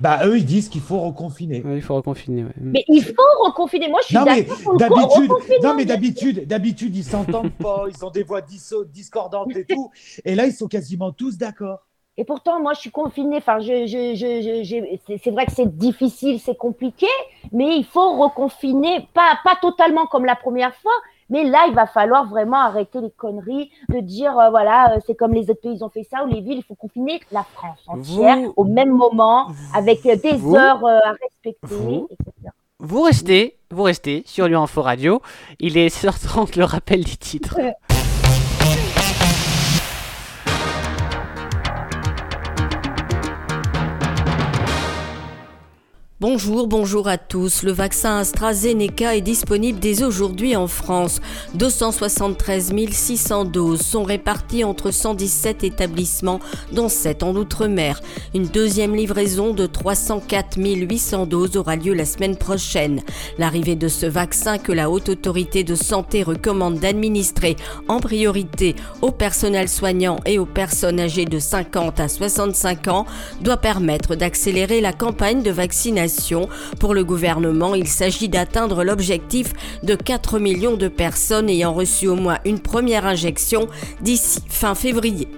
bah, 0.00 0.20
eux, 0.24 0.38
ils 0.38 0.44
disent 0.44 0.68
qu'il 0.68 0.80
faut 0.80 0.98
reconfiner. 0.98 1.62
il 1.64 1.82
faut 1.82 1.94
reconfiner. 1.94 2.46
Mais 2.60 2.84
il 2.88 3.04
faut 3.04 3.44
reconfiner. 3.44 3.88
Moi, 3.88 4.00
je 4.02 4.06
suis 4.06 4.14
d'accord. 4.14 4.76
D'habitude, 4.76 5.30
non, 5.62 5.74
mais 5.76 5.84
d'habitude, 5.84 6.46
d'habitude, 6.46 6.96
ils 6.96 7.04
s'entendent 7.04 7.52
pas. 7.52 7.84
Ils 7.88 8.04
ont 8.04 8.10
des 8.10 8.22
voix 8.22 8.40
discordantes 8.40 9.54
et 9.54 9.64
tout. 9.64 9.90
Et 10.24 10.34
là, 10.34 10.46
ils 10.46 10.52
sont 10.52 10.68
quasiment 10.68 11.12
tous 11.12 11.36
d'accord. 11.36 11.86
Et 12.18 12.24
pourtant, 12.24 12.60
moi, 12.60 12.74
je 12.74 12.80
suis 12.80 12.90
confinée. 12.90 13.38
Enfin, 13.38 13.60
je, 13.60 13.86
je, 13.86 15.18
c'est 15.22 15.30
vrai 15.30 15.46
que 15.46 15.52
c'est 15.52 15.76
difficile, 15.78 16.40
c'est 16.40 16.56
compliqué, 16.56 17.06
mais 17.52 17.76
il 17.78 17.84
faut 17.84 18.18
reconfiner, 18.18 19.08
pas, 19.14 19.38
pas 19.44 19.56
totalement 19.60 20.06
comme 20.06 20.26
la 20.26 20.36
première 20.36 20.74
fois, 20.76 20.92
mais 21.32 21.44
là, 21.44 21.64
il 21.66 21.74
va 21.74 21.86
falloir 21.86 22.28
vraiment 22.28 22.58
arrêter 22.58 23.00
les 23.00 23.10
conneries 23.10 23.70
de 23.88 24.00
dire, 24.00 24.38
euh, 24.38 24.50
voilà, 24.50 24.92
euh, 24.92 25.00
c'est 25.06 25.14
comme 25.14 25.32
les 25.32 25.48
autres 25.48 25.62
pays, 25.62 25.72
ils 25.74 25.82
ont 25.82 25.88
fait 25.88 26.04
ça, 26.04 26.24
ou 26.24 26.26
les 26.26 26.42
villes, 26.42 26.58
il 26.58 26.64
faut 26.64 26.74
confiner 26.74 27.20
la 27.32 27.42
France 27.42 27.80
entière 27.86 28.38
au 28.54 28.64
même 28.64 28.90
moment, 28.90 29.48
avec 29.74 30.04
euh, 30.04 30.16
des 30.16 30.44
heures 30.54 30.86
à 30.86 31.12
respecter, 31.12 32.04
etc. 32.10 32.52
Vous 32.78 33.00
restez, 33.00 33.56
vous 33.70 33.84
restez 33.84 34.24
sur 34.26 34.46
Lyon 34.46 34.64
Info 34.64 34.82
Radio. 34.82 35.22
Il 35.58 35.78
est 35.78 35.88
6h30, 35.88 36.58
le 36.58 36.64
rappel 36.64 37.02
des 37.02 37.16
titres. 37.16 37.58
Bonjour, 46.22 46.68
bonjour 46.68 47.08
à 47.08 47.18
tous. 47.18 47.64
Le 47.64 47.72
vaccin 47.72 48.18
AstraZeneca 48.18 49.16
est 49.16 49.22
disponible 49.22 49.80
dès 49.80 50.04
aujourd'hui 50.04 50.54
en 50.54 50.68
France. 50.68 51.20
273 51.54 52.72
600 52.92 53.46
doses 53.46 53.80
sont 53.80 54.04
réparties 54.04 54.62
entre 54.62 54.92
117 54.92 55.64
établissements, 55.64 56.38
dont 56.70 56.88
7 56.88 57.24
en 57.24 57.34
Outre-mer. 57.34 58.00
Une 58.34 58.46
deuxième 58.46 58.94
livraison 58.94 59.52
de 59.52 59.66
304 59.66 60.58
800 60.58 61.26
doses 61.26 61.56
aura 61.56 61.74
lieu 61.74 61.92
la 61.92 62.04
semaine 62.04 62.36
prochaine. 62.36 63.02
L'arrivée 63.36 63.74
de 63.74 63.88
ce 63.88 64.06
vaccin 64.06 64.58
que 64.58 64.70
la 64.70 64.90
Haute 64.90 65.08
Autorité 65.08 65.64
de 65.64 65.74
Santé 65.74 66.22
recommande 66.22 66.78
d'administrer 66.78 67.56
en 67.88 67.98
priorité 67.98 68.76
au 69.00 69.10
personnel 69.10 69.68
soignant 69.68 70.20
et 70.24 70.38
aux 70.38 70.46
personnes 70.46 71.00
âgées 71.00 71.24
de 71.24 71.40
50 71.40 71.98
à 71.98 72.06
65 72.06 72.86
ans 72.86 73.06
doit 73.40 73.56
permettre 73.56 74.14
d'accélérer 74.14 74.80
la 74.80 74.92
campagne 74.92 75.42
de 75.42 75.50
vaccination 75.50 76.11
Pour 76.78 76.94
le 76.94 77.04
gouvernement, 77.04 77.74
il 77.74 77.88
s'agit 77.88 78.28
d'atteindre 78.28 78.84
l'objectif 78.84 79.52
de 79.82 79.94
4 79.94 80.38
millions 80.38 80.76
de 80.76 80.88
personnes 80.88 81.48
ayant 81.48 81.72
reçu 81.72 82.08
au 82.08 82.16
moins 82.16 82.38
une 82.44 82.60
première 82.60 83.06
injection 83.06 83.68
d'ici 84.00 84.40
fin 84.48 84.74
février. 84.74 85.28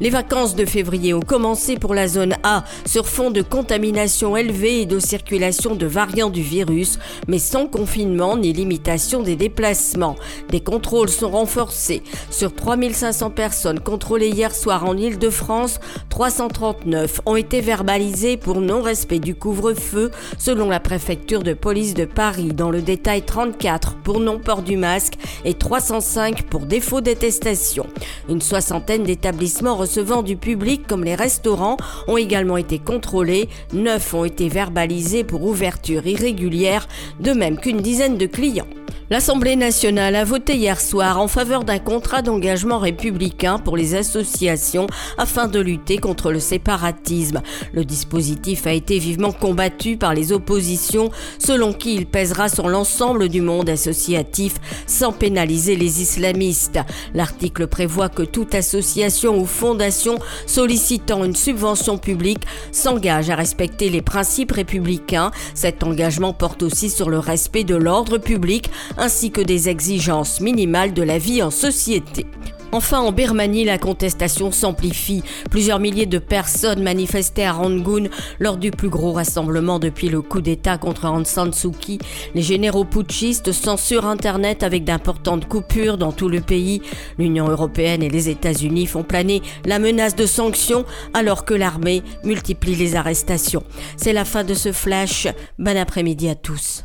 Les 0.00 0.10
vacances 0.10 0.56
de 0.56 0.64
février 0.64 1.14
ont 1.14 1.20
commencé 1.20 1.76
pour 1.76 1.94
la 1.94 2.08
zone 2.08 2.34
A 2.42 2.64
sur 2.84 3.06
fond 3.06 3.30
de 3.30 3.42
contamination 3.42 4.36
élevée 4.36 4.80
et 4.80 4.86
de 4.86 4.98
circulation 4.98 5.76
de 5.76 5.86
variants 5.86 6.30
du 6.30 6.42
virus, 6.42 6.98
mais 7.28 7.38
sans 7.38 7.66
confinement 7.66 8.36
ni 8.36 8.52
limitation 8.52 9.22
des 9.22 9.36
déplacements. 9.36 10.16
Des 10.50 10.60
contrôles 10.60 11.08
sont 11.08 11.30
renforcés. 11.30 12.02
Sur 12.30 12.54
3500 12.54 13.30
personnes 13.30 13.80
contrôlées 13.80 14.30
hier 14.30 14.54
soir 14.54 14.84
en 14.84 14.96
Ile-de-France, 14.96 15.78
339 16.10 17.20
ont 17.26 17.36
été 17.36 17.60
verbalisées 17.60 18.36
pour 18.36 18.60
non-respect 18.60 19.20
du 19.20 19.34
couvre-feu, 19.34 20.10
selon 20.38 20.68
la 20.68 20.80
préfecture 20.80 21.42
de 21.42 21.54
police 21.54 21.94
de 21.94 22.04
Paris. 22.04 22.52
Dans 22.52 22.70
le 22.70 22.82
détail, 22.82 23.22
34 23.22 23.96
pour 24.02 24.20
non-port 24.20 24.62
du 24.62 24.76
masque 24.76 25.14
et 25.44 25.54
305 25.54 26.42
pour 26.44 26.66
défaut 26.66 27.00
d'attestation. 27.00 27.86
Une 28.28 28.40
soixantaine 28.40 29.04
d'établissements 29.04 29.76
recevant 29.76 30.22
du 30.22 30.36
public 30.36 30.86
comme 30.86 31.04
les 31.04 31.14
restaurants 31.14 31.76
ont 32.08 32.16
également 32.16 32.56
été 32.56 32.78
contrôlés. 32.78 33.48
Neuf 33.72 34.14
ont 34.14 34.24
été 34.24 34.48
verbalisés 34.48 35.24
pour 35.24 35.44
ouverture 35.44 36.06
irrégulière, 36.06 36.88
de 37.20 37.32
même 37.32 37.58
qu'une 37.58 37.80
dizaine 37.80 38.18
de 38.18 38.26
clients. 38.26 38.66
L'Assemblée 39.10 39.54
nationale 39.54 40.16
a 40.16 40.24
voté 40.24 40.56
hier 40.56 40.80
soir 40.80 41.20
en 41.20 41.28
faveur 41.28 41.64
d'un 41.64 41.78
contrat 41.78 42.22
d'engagement 42.22 42.78
républicain 42.78 43.58
pour 43.58 43.76
les 43.76 43.94
associations 43.94 44.86
afin 45.18 45.46
de 45.46 45.60
lutter 45.60 45.98
contre 45.98 46.32
le 46.32 46.40
séparatisme. 46.40 47.42
Le 47.74 47.84
dispositif 47.84 48.66
a 48.66 48.72
été 48.72 48.98
vivement 48.98 49.32
combattu 49.32 49.98
les 50.12 50.32
oppositions 50.32 51.10
selon 51.38 51.72
qui 51.72 51.94
il 51.94 52.06
pèsera 52.06 52.48
sur 52.48 52.68
l'ensemble 52.68 53.28
du 53.28 53.40
monde 53.40 53.70
associatif 53.70 54.54
sans 54.86 55.12
pénaliser 55.12 55.76
les 55.76 56.02
islamistes. 56.02 56.78
L'article 57.14 57.66
prévoit 57.66 58.08
que 58.08 58.22
toute 58.22 58.54
association 58.54 59.38
ou 59.38 59.46
fondation 59.46 60.16
sollicitant 60.46 61.24
une 61.24 61.36
subvention 61.36 61.98
publique 61.98 62.44
s'engage 62.72 63.30
à 63.30 63.36
respecter 63.36 63.90
les 63.90 64.02
principes 64.02 64.52
républicains. 64.52 65.30
Cet 65.54 65.82
engagement 65.82 66.32
porte 66.32 66.62
aussi 66.62 66.90
sur 66.90 67.10
le 67.10 67.18
respect 67.18 67.64
de 67.64 67.76
l'ordre 67.76 68.18
public 68.18 68.70
ainsi 68.98 69.30
que 69.30 69.40
des 69.40 69.68
exigences 69.68 70.40
minimales 70.40 70.94
de 70.94 71.02
la 71.02 71.18
vie 71.18 71.42
en 71.42 71.50
société. 71.50 72.26
Enfin, 72.72 73.00
en 73.00 73.12
Birmanie, 73.12 73.64
la 73.64 73.78
contestation 73.78 74.50
s'amplifie. 74.50 75.22
Plusieurs 75.50 75.78
milliers 75.78 76.06
de 76.06 76.18
personnes 76.18 76.82
manifestaient 76.82 77.44
à 77.44 77.52
Rangoon 77.52 78.08
lors 78.40 78.56
du 78.56 78.70
plus 78.70 78.88
gros 78.88 79.12
rassemblement 79.12 79.78
depuis 79.78 80.08
le 80.08 80.22
coup 80.22 80.40
d'État 80.40 80.76
contre 80.76 81.06
Aung 81.06 81.24
San 81.24 81.52
Suu 81.52 81.70
Kyi. 81.70 81.98
Les 82.34 82.42
généraux 82.42 82.84
putschistes 82.84 83.52
censurent 83.52 84.06
Internet 84.06 84.62
avec 84.62 84.84
d'importantes 84.84 85.46
coupures 85.46 85.98
dans 85.98 86.12
tout 86.12 86.28
le 86.28 86.40
pays. 86.40 86.82
L'Union 87.18 87.48
européenne 87.48 88.02
et 88.02 88.10
les 88.10 88.28
États-Unis 88.28 88.86
font 88.86 89.04
planer 89.04 89.42
la 89.64 89.78
menace 89.78 90.16
de 90.16 90.26
sanctions 90.26 90.84
alors 91.12 91.44
que 91.44 91.54
l'armée 91.54 92.02
multiplie 92.24 92.74
les 92.74 92.96
arrestations. 92.96 93.62
C'est 93.96 94.12
la 94.12 94.24
fin 94.24 94.44
de 94.44 94.54
ce 94.54 94.72
flash. 94.72 95.28
Bon 95.58 95.76
après-midi 95.76 96.28
à 96.28 96.34
tous. 96.34 96.84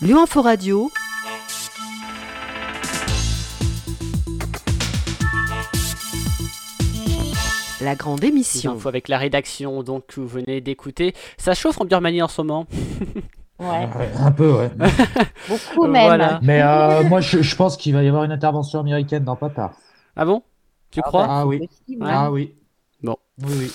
Lyon 0.00 0.26
Radio. 0.34 0.90
La 7.84 7.94
grande 7.94 8.24
émission. 8.24 8.78
Avec 8.86 9.08
la 9.08 9.18
rédaction 9.18 9.82
donc 9.82 10.06
que 10.06 10.20
vous 10.20 10.26
venez 10.26 10.60
d'écouter. 10.60 11.14
Ça 11.36 11.54
chauffe 11.54 11.80
en 11.80 11.84
Birmanie 11.84 12.22
en 12.22 12.28
ce 12.28 12.42
moment. 12.42 12.66
Ouais. 13.60 13.88
un 14.18 14.32
peu, 14.32 14.52
ouais. 14.52 14.68
Beaucoup 15.48 15.86
même. 15.86 16.40
Mais 16.42 16.60
euh, 16.60 17.04
moi, 17.04 17.20
je, 17.20 17.54
pense 17.54 17.76
qu'il 17.76 17.94
va 17.94 18.02
y 18.02 18.08
avoir 18.08 18.24
une 18.24 18.32
intervention 18.32 18.80
américaine 18.80 19.22
dans 19.22 19.36
pas 19.36 19.48
tard. 19.48 19.74
Ah 20.16 20.24
bon? 20.24 20.42
Tu 20.90 20.98
ah 21.00 21.06
crois? 21.06 21.26
Ah 21.28 21.46
oui. 21.46 21.68
Ah 22.02 22.32
oui. 22.32 22.52
Bon. 23.04 23.16
Oui, 23.42 23.52
oui. 23.58 23.72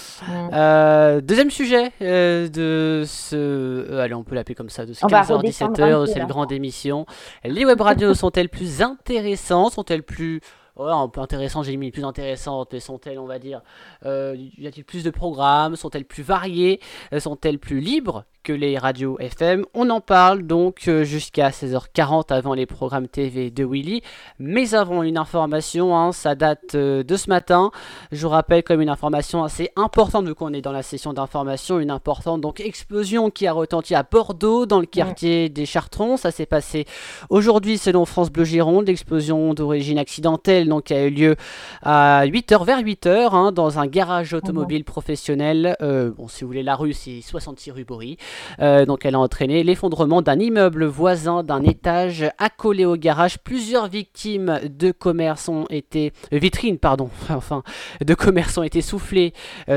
Euh, 0.54 1.22
deuxième 1.22 1.52
sujet 1.52 1.92
euh, 2.02 2.50
de 2.50 3.04
ce. 3.06 3.36
Euh, 3.36 4.02
allez, 4.02 4.16
on 4.16 4.24
peut 4.24 4.34
l'appeler 4.34 4.56
comme 4.56 4.70
ça, 4.70 4.86
de 4.86 4.94
ce 4.94 5.06
15h-17h, 5.06 6.02
de 6.02 6.06
cette 6.08 6.28
grande 6.28 6.52
émission. 6.52 7.06
Les 7.44 7.64
web 7.64 7.80
radios 7.80 8.16
sont-elles 8.16 8.50
plus 8.50 8.82
intéressantes? 8.82 9.74
Sont-elles 9.74 10.04
plus 10.04 10.42
ouais, 10.80 10.92
un 10.92 11.08
peu 11.08 11.22
intéressantes, 11.22 11.66
j'ai 11.66 11.78
mis 11.78 11.92
plus 11.92 12.06
intéressantes, 12.06 12.70
mais 12.74 12.80
sont-elles, 12.80 13.20
on 13.20 13.28
va 13.28 13.40
dire, 13.40 13.62
y 14.04 14.68
a-t-il 14.68 14.84
plus 14.84 15.04
de 15.04 15.10
programmes 15.10 15.76
Sont-elles 15.76 16.06
plus 16.06 16.24
variées 16.24 16.80
Sont-elles 17.18 17.60
plus 17.60 17.80
libres 17.80 18.26
que 18.44 18.54
les 18.54 18.78
radios 18.78 19.18
FM. 19.20 19.66
On 19.74 19.90
en 19.90 20.02
parle 20.02 20.44
donc 20.44 20.88
euh, 20.88 21.04
jusqu'à 21.04 21.50
16h40 21.50 22.34
avant 22.34 22.54
les 22.54 22.66
programmes 22.66 23.08
TV 23.08 23.52
de 23.52 23.66
Willy. 23.66 24.02
Mais 24.40 24.74
avant 24.74 25.04
une 25.04 25.18
information, 25.18 25.96
hein, 25.96 26.12
ça 26.12 26.36
date 26.36 26.76
euh, 26.76 27.04
de 27.04 27.16
ce 27.16 27.30
matin. 27.30 27.72
Je 28.12 28.26
vous 28.26 28.30
rappelle 28.30 28.64
comme 28.64 28.82
une 28.82 28.90
information 28.90 29.44
assez 29.44 29.70
importante 29.76 30.26
vu 30.26 30.36
qu'on 30.36 30.54
est 30.54 30.62
dans 30.62 30.72
la 30.72 30.84
session 30.84 31.14
d'information, 31.14 31.80
une 31.80 31.92
importante 31.92 32.42
donc 32.42 32.60
explosion 32.60 33.30
qui 33.30 33.46
a 33.46 33.54
retenti 33.54 33.94
à 33.94 34.04
Bordeaux 34.04 34.66
dans 34.66 34.80
le 34.80 34.86
quartier 34.86 35.50
des 35.50 35.66
Chartrons. 35.66 36.18
Ça 36.18 36.32
s'est 36.32 36.46
passé 36.46 36.86
aujourd'hui 37.30 37.78
selon 37.78 38.06
France 38.06 38.32
Bleu 38.32 38.46
Gironde. 38.46 38.88
L'explosion 38.88 39.54
d'origine 39.54 40.00
accidentelle 40.00 40.69
donc 40.70 40.92
a 40.92 41.06
eu 41.06 41.10
lieu 41.10 41.36
à 41.82 42.26
8h 42.26 42.66
vers 42.66 42.82
8h 42.82 43.34
hein, 43.34 43.52
dans 43.52 43.80
un 43.80 43.88
garage 43.88 44.34
automobile 44.34 44.84
professionnel. 44.84 45.76
Euh, 45.82 46.12
bon 46.12 46.28
si 46.28 46.44
vous 46.44 46.48
voulez 46.48 46.64
la 46.64 46.76
rue 46.76 46.94
c'est 46.94 47.22
66 47.22 47.72
rue 47.72 47.84
Bory. 47.84 48.18
Euh, 48.60 48.86
donc 48.86 49.06
elle 49.06 49.16
a 49.16 49.20
entraîné 49.20 49.64
l'effondrement 49.64 50.22
d'un 50.22 50.40
immeuble 50.40 50.86
voisin 50.86 51.44
d'un 51.44 51.64
étage 51.64 52.26
accolé 52.38 52.86
au 52.86 52.96
garage. 52.96 53.40
Plusieurs 53.40 53.88
victimes 53.88 54.60
de 54.64 54.92
commerce 54.92 55.50
ont 55.50 55.66
été 55.70 56.14
euh, 56.34 56.38
vitrines 56.38 56.80
pardon, 56.80 57.10
enfin 57.30 57.64
de 58.00 58.14
commerce 58.14 58.58
ont 58.58 58.64
été 58.64 58.82
soufflées 58.82 59.34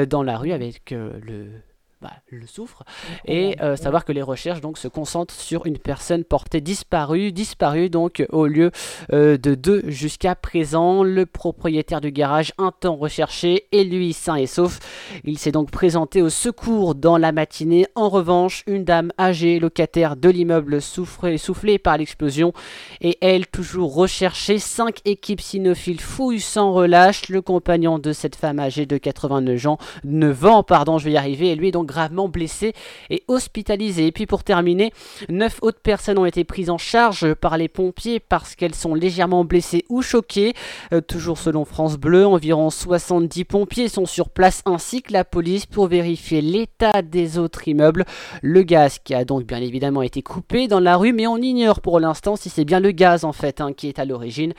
dans 0.09 0.22
la 0.22 0.38
rue 0.38 0.52
avec 0.52 0.90
le 0.92 1.50
bah, 2.02 2.10
le 2.30 2.46
souffre, 2.48 2.82
et 3.26 3.56
euh, 3.60 3.76
savoir 3.76 4.04
que 4.04 4.10
les 4.10 4.22
recherches 4.22 4.60
donc 4.60 4.76
se 4.76 4.88
concentrent 4.88 5.32
sur 5.32 5.66
une 5.66 5.78
personne 5.78 6.24
portée 6.24 6.60
disparue, 6.60 7.30
disparue 7.30 7.90
donc 7.90 8.26
au 8.30 8.48
lieu 8.48 8.72
euh, 9.12 9.38
de 9.38 9.54
deux 9.54 9.82
jusqu'à 9.86 10.34
présent. 10.34 11.04
Le 11.04 11.26
propriétaire 11.26 12.00
du 12.00 12.10
garage, 12.10 12.54
un 12.58 12.72
temps 12.72 12.96
recherché, 12.96 13.68
et 13.70 13.84
lui 13.84 14.12
sain 14.12 14.34
et 14.34 14.48
sauf. 14.48 14.80
Il 15.22 15.38
s'est 15.38 15.52
donc 15.52 15.70
présenté 15.70 16.22
au 16.22 16.28
secours 16.28 16.96
dans 16.96 17.18
la 17.18 17.30
matinée. 17.30 17.86
En 17.94 18.08
revanche, 18.08 18.64
une 18.66 18.84
dame 18.84 19.12
âgée, 19.16 19.60
locataire 19.60 20.16
de 20.16 20.28
l'immeuble, 20.28 20.82
soufflée 20.82 21.78
par 21.78 21.98
l'explosion, 21.98 22.52
et 23.00 23.16
elle 23.20 23.46
toujours 23.46 23.94
recherchée. 23.94 24.58
Cinq 24.58 24.98
équipes 25.04 25.40
cynophiles 25.40 26.00
fouillent 26.00 26.40
sans 26.40 26.72
relâche. 26.72 27.28
Le 27.28 27.42
compagnon 27.42 28.00
de 28.00 28.12
cette 28.12 28.34
femme 28.34 28.58
âgée 28.58 28.86
de 28.86 28.98
89 28.98 29.66
ans, 29.68 29.78
9 30.02 30.44
ans, 30.46 30.62
pardon, 30.64 30.98
je 30.98 31.04
vais 31.04 31.12
y 31.12 31.16
arriver, 31.16 31.50
et 31.50 31.54
lui 31.54 31.70
donc 31.70 31.91
gravement 31.92 32.28
blessé 32.28 32.72
et 33.11 33.22
hospitalisé. 33.28 34.07
Et 34.07 34.12
puis 34.12 34.26
pour 34.26 34.44
terminer, 34.44 34.92
9 35.28 35.59
autres 35.61 35.81
personnes 35.81 36.18
ont 36.18 36.24
été 36.24 36.42
prises 36.44 36.70
en 36.70 36.78
charge 36.78 37.35
par 37.35 37.59
les 37.59 37.68
pompiers 37.68 38.18
parce 38.18 38.55
qu'elles 38.55 38.74
sont 38.74 38.94
légèrement 38.94 39.44
blessées 39.44 39.85
ou 39.90 40.00
choquées. 40.00 40.55
Euh, 40.92 41.02
toujours 41.02 41.38
selon 41.38 41.66
France 41.66 41.98
Bleu, 41.98 42.26
environ 42.26 42.70
70 42.70 43.44
pompiers 43.44 43.88
sont 43.88 44.07
sur 44.07 44.31
place 44.31 44.62
ainsi 44.64 45.02
que 45.02 45.12
la 45.12 45.24
police 45.24 45.66
pour 45.66 45.87
vérifier 45.87 46.40
l'état 46.40 47.02
des 47.02 47.38
autres 47.38 47.68
immeubles. 47.68 48.07
Le 48.40 48.62
gaz 48.62 48.98
qui 48.98 49.14
a 49.14 49.26
donc 49.26 49.44
bien 49.44 49.61
évidemment 49.61 50.02
été 50.02 50.22
coupé 50.22 50.68
dans 50.68 50.81
la 50.81 50.96
rue, 50.96 51.12
mais 51.12 51.26
on 51.26 51.37
ignore 51.37 51.83
pour 51.83 52.00
l'instant 52.00 52.37
si 52.37 52.48
c'est 52.48 52.64
bien 52.64 52.81
le 52.81 52.92
gaz 52.92 53.24
en 53.24 53.33
fait 53.33 53.61
hein, 53.61 53.74
qui 53.74 53.88
est 53.88 53.98
à 53.98 54.07
l'origine 54.07 54.55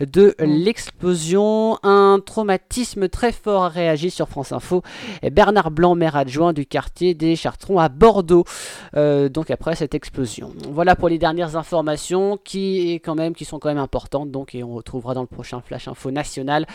de 0.00 0.34
l'explosion. 0.40 1.78
Un 1.82 2.20
traumatisme 2.24 3.10
très 3.10 3.32
fort 3.32 3.64
a 3.64 3.68
réagi 3.68 4.10
sur 4.10 4.28
France 4.28 4.52
Info. 4.52 4.82
Bernard 5.30 5.70
Blanc, 5.70 5.94
maire 5.94 6.16
adjoint 6.16 6.54
du 6.54 6.64
quartier 6.64 6.77
des 7.00 7.36
Chartrons 7.36 7.78
à 7.78 7.88
Bordeaux. 7.88 8.44
Euh, 8.96 9.28
donc 9.28 9.50
après 9.50 9.74
cette 9.74 9.94
explosion. 9.94 10.52
Voilà 10.70 10.96
pour 10.96 11.08
les 11.08 11.18
dernières 11.18 11.56
informations 11.56 12.36
qui, 12.36 12.92
est 12.92 13.00
quand 13.00 13.14
même, 13.14 13.34
qui 13.34 13.44
sont 13.44 13.58
quand 13.58 13.68
même 13.68 13.78
importantes. 13.78 14.30
Donc, 14.30 14.54
et 14.54 14.62
on 14.62 14.74
retrouvera 14.74 15.14
dans 15.14 15.22
le 15.22 15.26
prochain 15.26 15.60
Flash 15.60 15.88
Info 15.88 16.10
National 16.10 16.66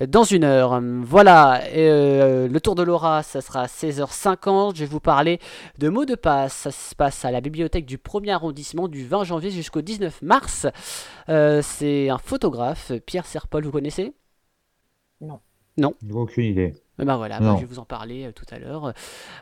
euh, 0.00 0.06
dans 0.06 0.24
une 0.24 0.44
heure. 0.44 0.80
Voilà, 1.02 1.62
euh, 1.74 2.48
le 2.48 2.60
tour 2.60 2.74
de 2.74 2.82
Laura, 2.82 3.22
ça 3.22 3.40
sera 3.40 3.62
à 3.62 3.66
16h50. 3.66 4.74
Je 4.74 4.80
vais 4.80 4.86
vous 4.86 5.00
parler 5.00 5.38
de 5.78 5.88
mots 5.88 6.04
de 6.04 6.14
passe. 6.14 6.52
Ça 6.54 6.70
se 6.70 6.94
passe 6.94 7.24
à 7.24 7.30
la 7.30 7.40
bibliothèque 7.40 7.86
du 7.86 7.98
1er 7.98 8.32
arrondissement 8.32 8.88
du 8.88 9.06
20 9.06 9.24
janvier 9.24 9.50
jusqu'au 9.50 9.82
19 9.82 10.22
mars. 10.22 10.66
C'est 11.28 12.08
un 12.08 12.18
photographe, 12.18 12.92
Pierre 13.06 13.26
Serpol, 13.26 13.64
vous 13.64 13.72
connaissez? 13.72 14.12
Non. 15.20 15.40
Non. 15.76 15.94
Aucune 16.12 16.44
idée. 16.44 16.74
Ben 16.98 17.16
voilà, 17.16 17.40
bah, 17.40 17.54
je 17.56 17.60
vais 17.60 17.66
vous 17.66 17.78
en 17.78 17.84
parler 17.84 18.26
euh, 18.26 18.32
tout 18.32 18.44
à 18.50 18.58
l'heure. 18.58 18.92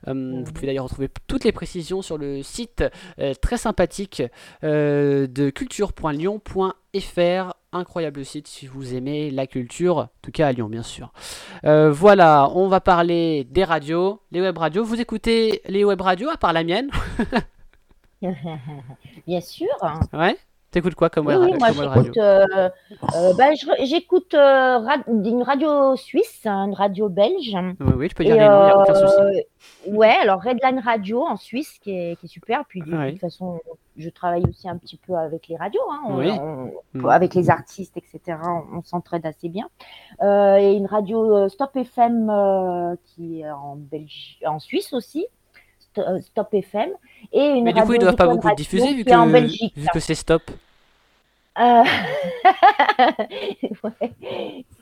Euh, 0.09 0.43
vous 0.45 0.53
pouvez 0.53 0.67
d'ailleurs 0.67 0.85
retrouver 0.85 1.11
toutes 1.27 1.45
les 1.45 1.53
précisions 1.53 2.01
sur 2.01 2.17
le 2.17 2.43
site 2.43 2.85
euh, 3.19 3.35
très 3.35 3.57
sympathique 3.57 4.23
de 4.63 5.51
culture.lyon.fr 5.51 7.55
incroyable 7.73 8.25
site 8.25 8.49
si 8.49 8.67
vous 8.67 8.95
aimez 8.95 9.31
la 9.31 9.47
culture, 9.47 9.99
en 9.99 10.09
tout 10.23 10.33
cas 10.33 10.49
à 10.49 10.53
Lyon 10.53 10.69
bien 10.69 10.83
sûr. 10.83 11.13
Euh, 11.65 11.91
voilà, 11.91 12.51
on 12.55 12.69
va 12.69 12.81
parler 12.81 13.45
des 13.45 13.65
radios, 13.65 14.21
les 14.33 14.41
web 14.41 14.59
radios. 14.59 14.85
Vous 14.85 15.01
écoutez 15.01 15.63
les 15.67 15.85
web 15.85 16.01
radios 16.01 16.31
à 16.31 16.37
part 16.37 16.53
la 16.53 16.65
mienne 16.65 16.91
Bien 19.27 19.41
sûr. 19.41 19.69
Ouais. 20.13 20.37
T'écoutes 20.71 20.95
quoi 20.95 21.11
comme, 21.11 21.27
oui, 21.27 21.35
moi, 21.59 21.73
j'écoute, 21.73 22.17
euh, 22.17 22.47
euh, 23.17 23.35
bah, 23.37 23.49
j'écoute 23.83 24.35
euh, 24.35 24.79
une 25.09 25.43
radio 25.43 25.97
suisse, 25.97 26.47
une 26.47 26.75
radio 26.75 27.09
belge. 27.09 27.57
Oui, 27.81 27.93
oui 27.97 28.09
tu 28.09 28.15
peux 28.15 28.23
dire 28.23 28.37
les 28.37 28.49
noms, 28.49 28.63
il 28.63 28.67
n'y 28.67 28.71
a 28.71 28.79
aucun 28.79 28.95
souci. 28.95 29.43
Ouais, 29.89 30.15
alors 30.23 30.41
Redline 30.41 30.79
Radio 30.79 31.23
en 31.27 31.37
Suisse 31.37 31.77
qui 31.81 31.91
est, 31.91 32.21
qui 32.21 32.27
est 32.27 32.29
super. 32.29 32.65
Puis 32.69 32.83
de, 32.83 33.11
toute 33.11 33.19
façon, 33.19 33.59
je 33.97 34.09
travaille 34.11 34.45
aussi 34.49 34.69
un 34.69 34.77
petit 34.77 34.97
peu 34.97 35.17
avec 35.17 35.49
les 35.49 35.57
radios, 35.57 35.81
hein, 35.91 36.71
mm. 36.95 37.07
avec 37.07 37.35
les 37.35 37.51
artistes, 37.51 37.97
etc. 37.97 38.39
On, 38.73 38.83
s'entraide 38.85 39.27
assez 39.27 39.49
bien. 39.49 39.69
et 40.23 40.73
une 40.73 40.87
radio 40.87 41.49
Stop 41.49 41.75
FM 41.75 42.97
qui 43.07 43.41
est 43.41 43.51
en, 43.51 43.75
Belgique, 43.75 44.41
en 44.47 44.61
Suisse 44.61 44.93
aussi. 44.93 45.27
Euh, 45.99 46.21
stop 46.21 46.49
FM. 46.53 46.91
Et 47.33 47.47
une 47.47 47.65
Mais 47.65 47.73
du 47.73 47.83
coup, 47.83 47.95
ils 47.95 48.01
doivent 48.01 48.17
pas 48.17 48.29
beaucoup 48.29 48.55
diffuser 48.55 48.95
vu 48.95 49.05
que, 49.05 49.81
vu 49.81 49.87
que 49.93 50.01
c'est 50.01 50.15
Stop. 50.15 50.43
Euh... 51.61 51.85
ouais. 53.85 54.15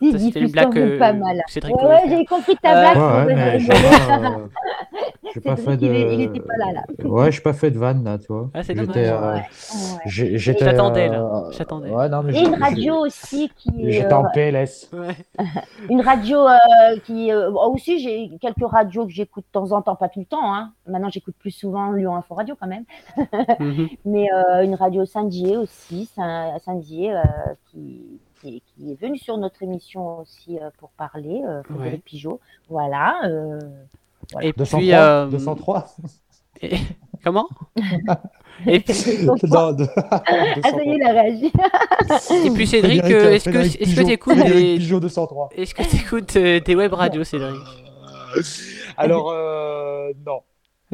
C'était 0.01 0.41
une 0.41 0.51
blague 0.51 0.79
euh, 0.79 0.99
pas 0.99 1.13
mal. 1.13 1.37
Ouais, 1.37 2.03
j'ai 2.09 2.25
compris 2.25 2.57
ta 2.57 2.73
blague. 2.73 3.27
Ouais, 3.27 3.35
mais 3.35 3.59
j'ai 3.59 3.69
pas, 5.45 5.57
fait 5.57 5.77
de. 5.77 5.87
Il, 5.87 6.21
était 6.23 6.41
pas 6.41 6.57
là, 6.57 6.73
là. 6.73 6.85
Ouais, 7.05 7.33
j'ai 7.33 7.41
pas 7.41 7.53
fait 7.53 7.71
de 7.71 7.79
vanne 7.79 8.05
là, 8.05 8.19
tu 8.19 8.27
vois. 8.29 8.51
Ah, 8.55 8.63
c'est 8.63 8.75
dommage. 8.75 8.97
Euh... 8.97 9.35
Ouais. 9.35 9.43
J'attendais 10.07 11.09
là. 11.09 11.45
J'attendais. 11.51 11.91
Ouais, 11.91 12.09
non, 12.09 12.23
mais 12.23 12.37
Et 12.37 12.45
une 12.45 12.55
radio 12.55 13.07
aussi 13.07 13.51
qui. 13.57 13.91
J'étais 13.91 14.13
en 14.13 14.25
PLS. 14.33 14.91
une 15.91 16.01
radio 16.01 16.47
euh, 16.47 16.57
qui. 17.05 17.33
Euh, 17.33 17.51
aussi, 17.51 17.99
j'ai 17.99 18.31
quelques 18.41 18.71
radios 18.71 19.07
que 19.07 19.13
j'écoute 19.13 19.45
de 19.47 19.53
temps 19.53 19.73
en 19.73 19.83
temps, 19.83 19.97
pas 19.97 20.09
tout 20.09 20.21
le 20.21 20.27
temps. 20.27 20.55
Hein. 20.55 20.73
Maintenant, 20.87 21.11
j'écoute 21.11 21.35
plus 21.39 21.51
souvent 21.51 21.93
Lyon 21.93 22.15
Info 22.15 22.35
Radio 22.35 22.55
quand 22.59 22.69
même. 22.69 22.85
Mhm. 23.59 23.89
Mais 24.05 24.29
une 24.63 24.75
radio 24.75 25.05
Saint-Dié 25.05 25.57
aussi. 25.57 26.09
Saint 26.15 26.59
Saint-Dié 26.69 27.13
euh, 27.13 27.23
qui, 27.71 28.21
qui, 28.41 28.63
est 28.91 29.01
venu 29.01 29.17
sur 29.17 29.39
notre 29.39 29.63
émission 29.63 30.21
aussi 30.21 30.59
euh, 30.59 30.69
pour 30.79 30.91
parler, 30.91 31.43
euh, 31.47 31.63
Frédéric 31.63 32.05
Pigeot. 32.05 32.41
Voilà. 32.69 33.21
Et 34.43 34.53
203, 34.53 35.27
puis, 35.27 35.37
203. 35.39 35.87
Comment? 37.25 37.49
Et 38.67 38.81
puis... 38.81 38.95
non, 39.25 39.73
de... 39.73 39.87
ah, 39.97 40.23
ça 40.63 40.83
y 40.85 40.91
est, 40.91 40.97
il 40.97 41.03
a 41.03 41.13
réagi. 41.13 41.53
Et 42.47 42.51
puis 42.51 42.67
Cédric, 42.67 43.05
est-ce 43.05 43.49
que 43.49 43.59
est-ce 43.59 43.97
que 43.97 44.05
tu 44.05 44.13
écoutes 44.13 44.37
des 44.37 44.75
Est-ce 45.57 45.75
que 45.75 45.83
tu 45.85 45.97
écoutes 45.97 46.37
des 46.37 46.75
web 46.75 46.93
radios, 46.93 47.25
Cédric? 47.25 47.61
Alors 48.97 49.33
non. 50.27 50.43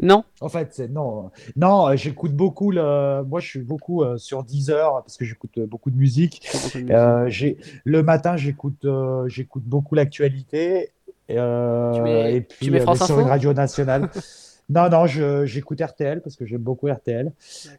Non. 0.01 0.23
En 0.41 0.49
fait, 0.49 0.69
c'est 0.71 0.89
non. 0.89 1.31
Non, 1.55 1.95
j'écoute 1.95 2.33
beaucoup 2.33 2.71
le. 2.71 3.23
Moi, 3.23 3.39
je 3.39 3.47
suis 3.47 3.59
beaucoup 3.59 4.03
euh, 4.03 4.17
sur 4.17 4.43
Deezer 4.43 5.01
parce 5.03 5.17
que 5.17 5.23
j'écoute 5.23 5.57
euh, 5.57 5.65
beaucoup 5.65 5.89
de 5.89 5.97
musique. 5.97 6.47
Euh, 6.75 7.25
j'ai 7.29 7.57
le 7.85 8.03
matin, 8.03 8.35
j'écoute 8.35 8.85
j'écoute 9.27 9.63
beaucoup 9.63 9.95
l'actualité. 9.95 10.91
et 11.29 12.45
puis 12.47 12.71
sur 12.95 13.19
une 13.19 13.27
radio 13.27 13.53
nationale. 13.53 14.09
non, 14.69 14.89
non, 14.89 15.05
j'écoute 15.45 15.81
RTL 15.81 16.21
parce 16.21 16.35
que 16.35 16.45
j'aime 16.45 16.61
beaucoup 16.61 16.87
RTL. 16.87 17.31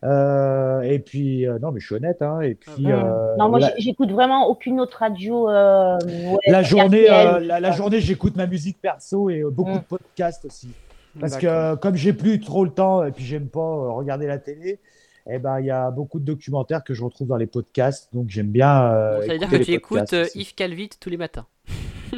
et 0.02 0.98
puis 1.00 1.46
non, 1.60 1.72
mais 1.72 1.80
je 1.80 1.86
suis 1.86 1.94
honnête. 1.94 2.22
Hein, 2.22 2.40
et 2.40 2.54
puis. 2.54 2.84
non, 2.84 3.48
moi, 3.50 3.60
j'écoute 3.76 4.10
vraiment 4.10 4.48
aucune 4.48 4.80
autre 4.80 4.98
radio. 5.00 5.48
la 5.48 6.62
journée, 6.62 7.06
la, 7.08 7.70
journée, 7.72 8.00
j'écoute 8.00 8.36
ma 8.36 8.46
musique 8.46 8.80
perso 8.80 9.28
et 9.28 9.42
beaucoup 9.42 9.72
mm. 9.72 9.78
de 9.78 9.84
podcasts 9.84 10.44
aussi. 10.46 10.70
Parce 11.20 11.36
que 11.36 11.74
comme 11.76 11.96
j'ai 11.96 12.12
plus 12.12 12.40
trop 12.40 12.64
le 12.64 12.70
temps 12.70 13.04
et 13.04 13.12
puis 13.12 13.24
j'aime 13.24 13.48
pas 13.48 13.60
euh, 13.60 13.90
regarder 13.90 14.26
la 14.26 14.38
télé, 14.38 14.80
eh 15.28 15.38
ben 15.38 15.60
il 15.60 15.66
y 15.66 15.70
a 15.70 15.90
beaucoup 15.90 16.20
de 16.20 16.24
documentaires 16.24 16.84
que 16.84 16.94
je 16.94 17.02
retrouve 17.02 17.28
dans 17.28 17.36
les 17.36 17.46
podcasts, 17.46 18.12
donc 18.14 18.28
j'aime 18.28 18.48
bien. 18.48 18.92
Euh, 18.92 19.26
ça 19.26 19.32
veut 19.32 19.38
dire 19.38 19.48
que 19.48 19.56
tu 19.56 19.72
écoutes 19.72 20.12
euh, 20.12 20.26
Yves 20.34 20.54
Calvi 20.54 20.88
tous 20.88 21.10
les 21.10 21.16
matins. 21.16 21.46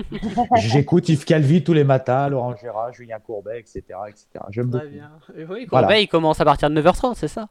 J'écoute 0.57 1.09
Yves 1.09 1.25
Calvi 1.25 1.65
tous 1.65 1.73
les 1.73 1.85
matins, 1.85 2.29
Laurent 2.29 2.55
Gérard, 2.57 2.93
Julien 2.93 3.19
Courbet, 3.19 3.59
etc. 3.59 3.83
etc. 4.09 4.27
J'aime 4.51 4.67
beaucoup. 4.67 4.87
Bien. 4.87 5.11
oui, 5.49 5.67
Courbet, 5.67 6.03
il 6.03 6.09
commence 6.09 6.41
à 6.41 6.45
partir 6.45 6.69
de 6.69 6.81
9h30, 6.81 7.15
c'est 7.15 7.29
ça? 7.29 7.49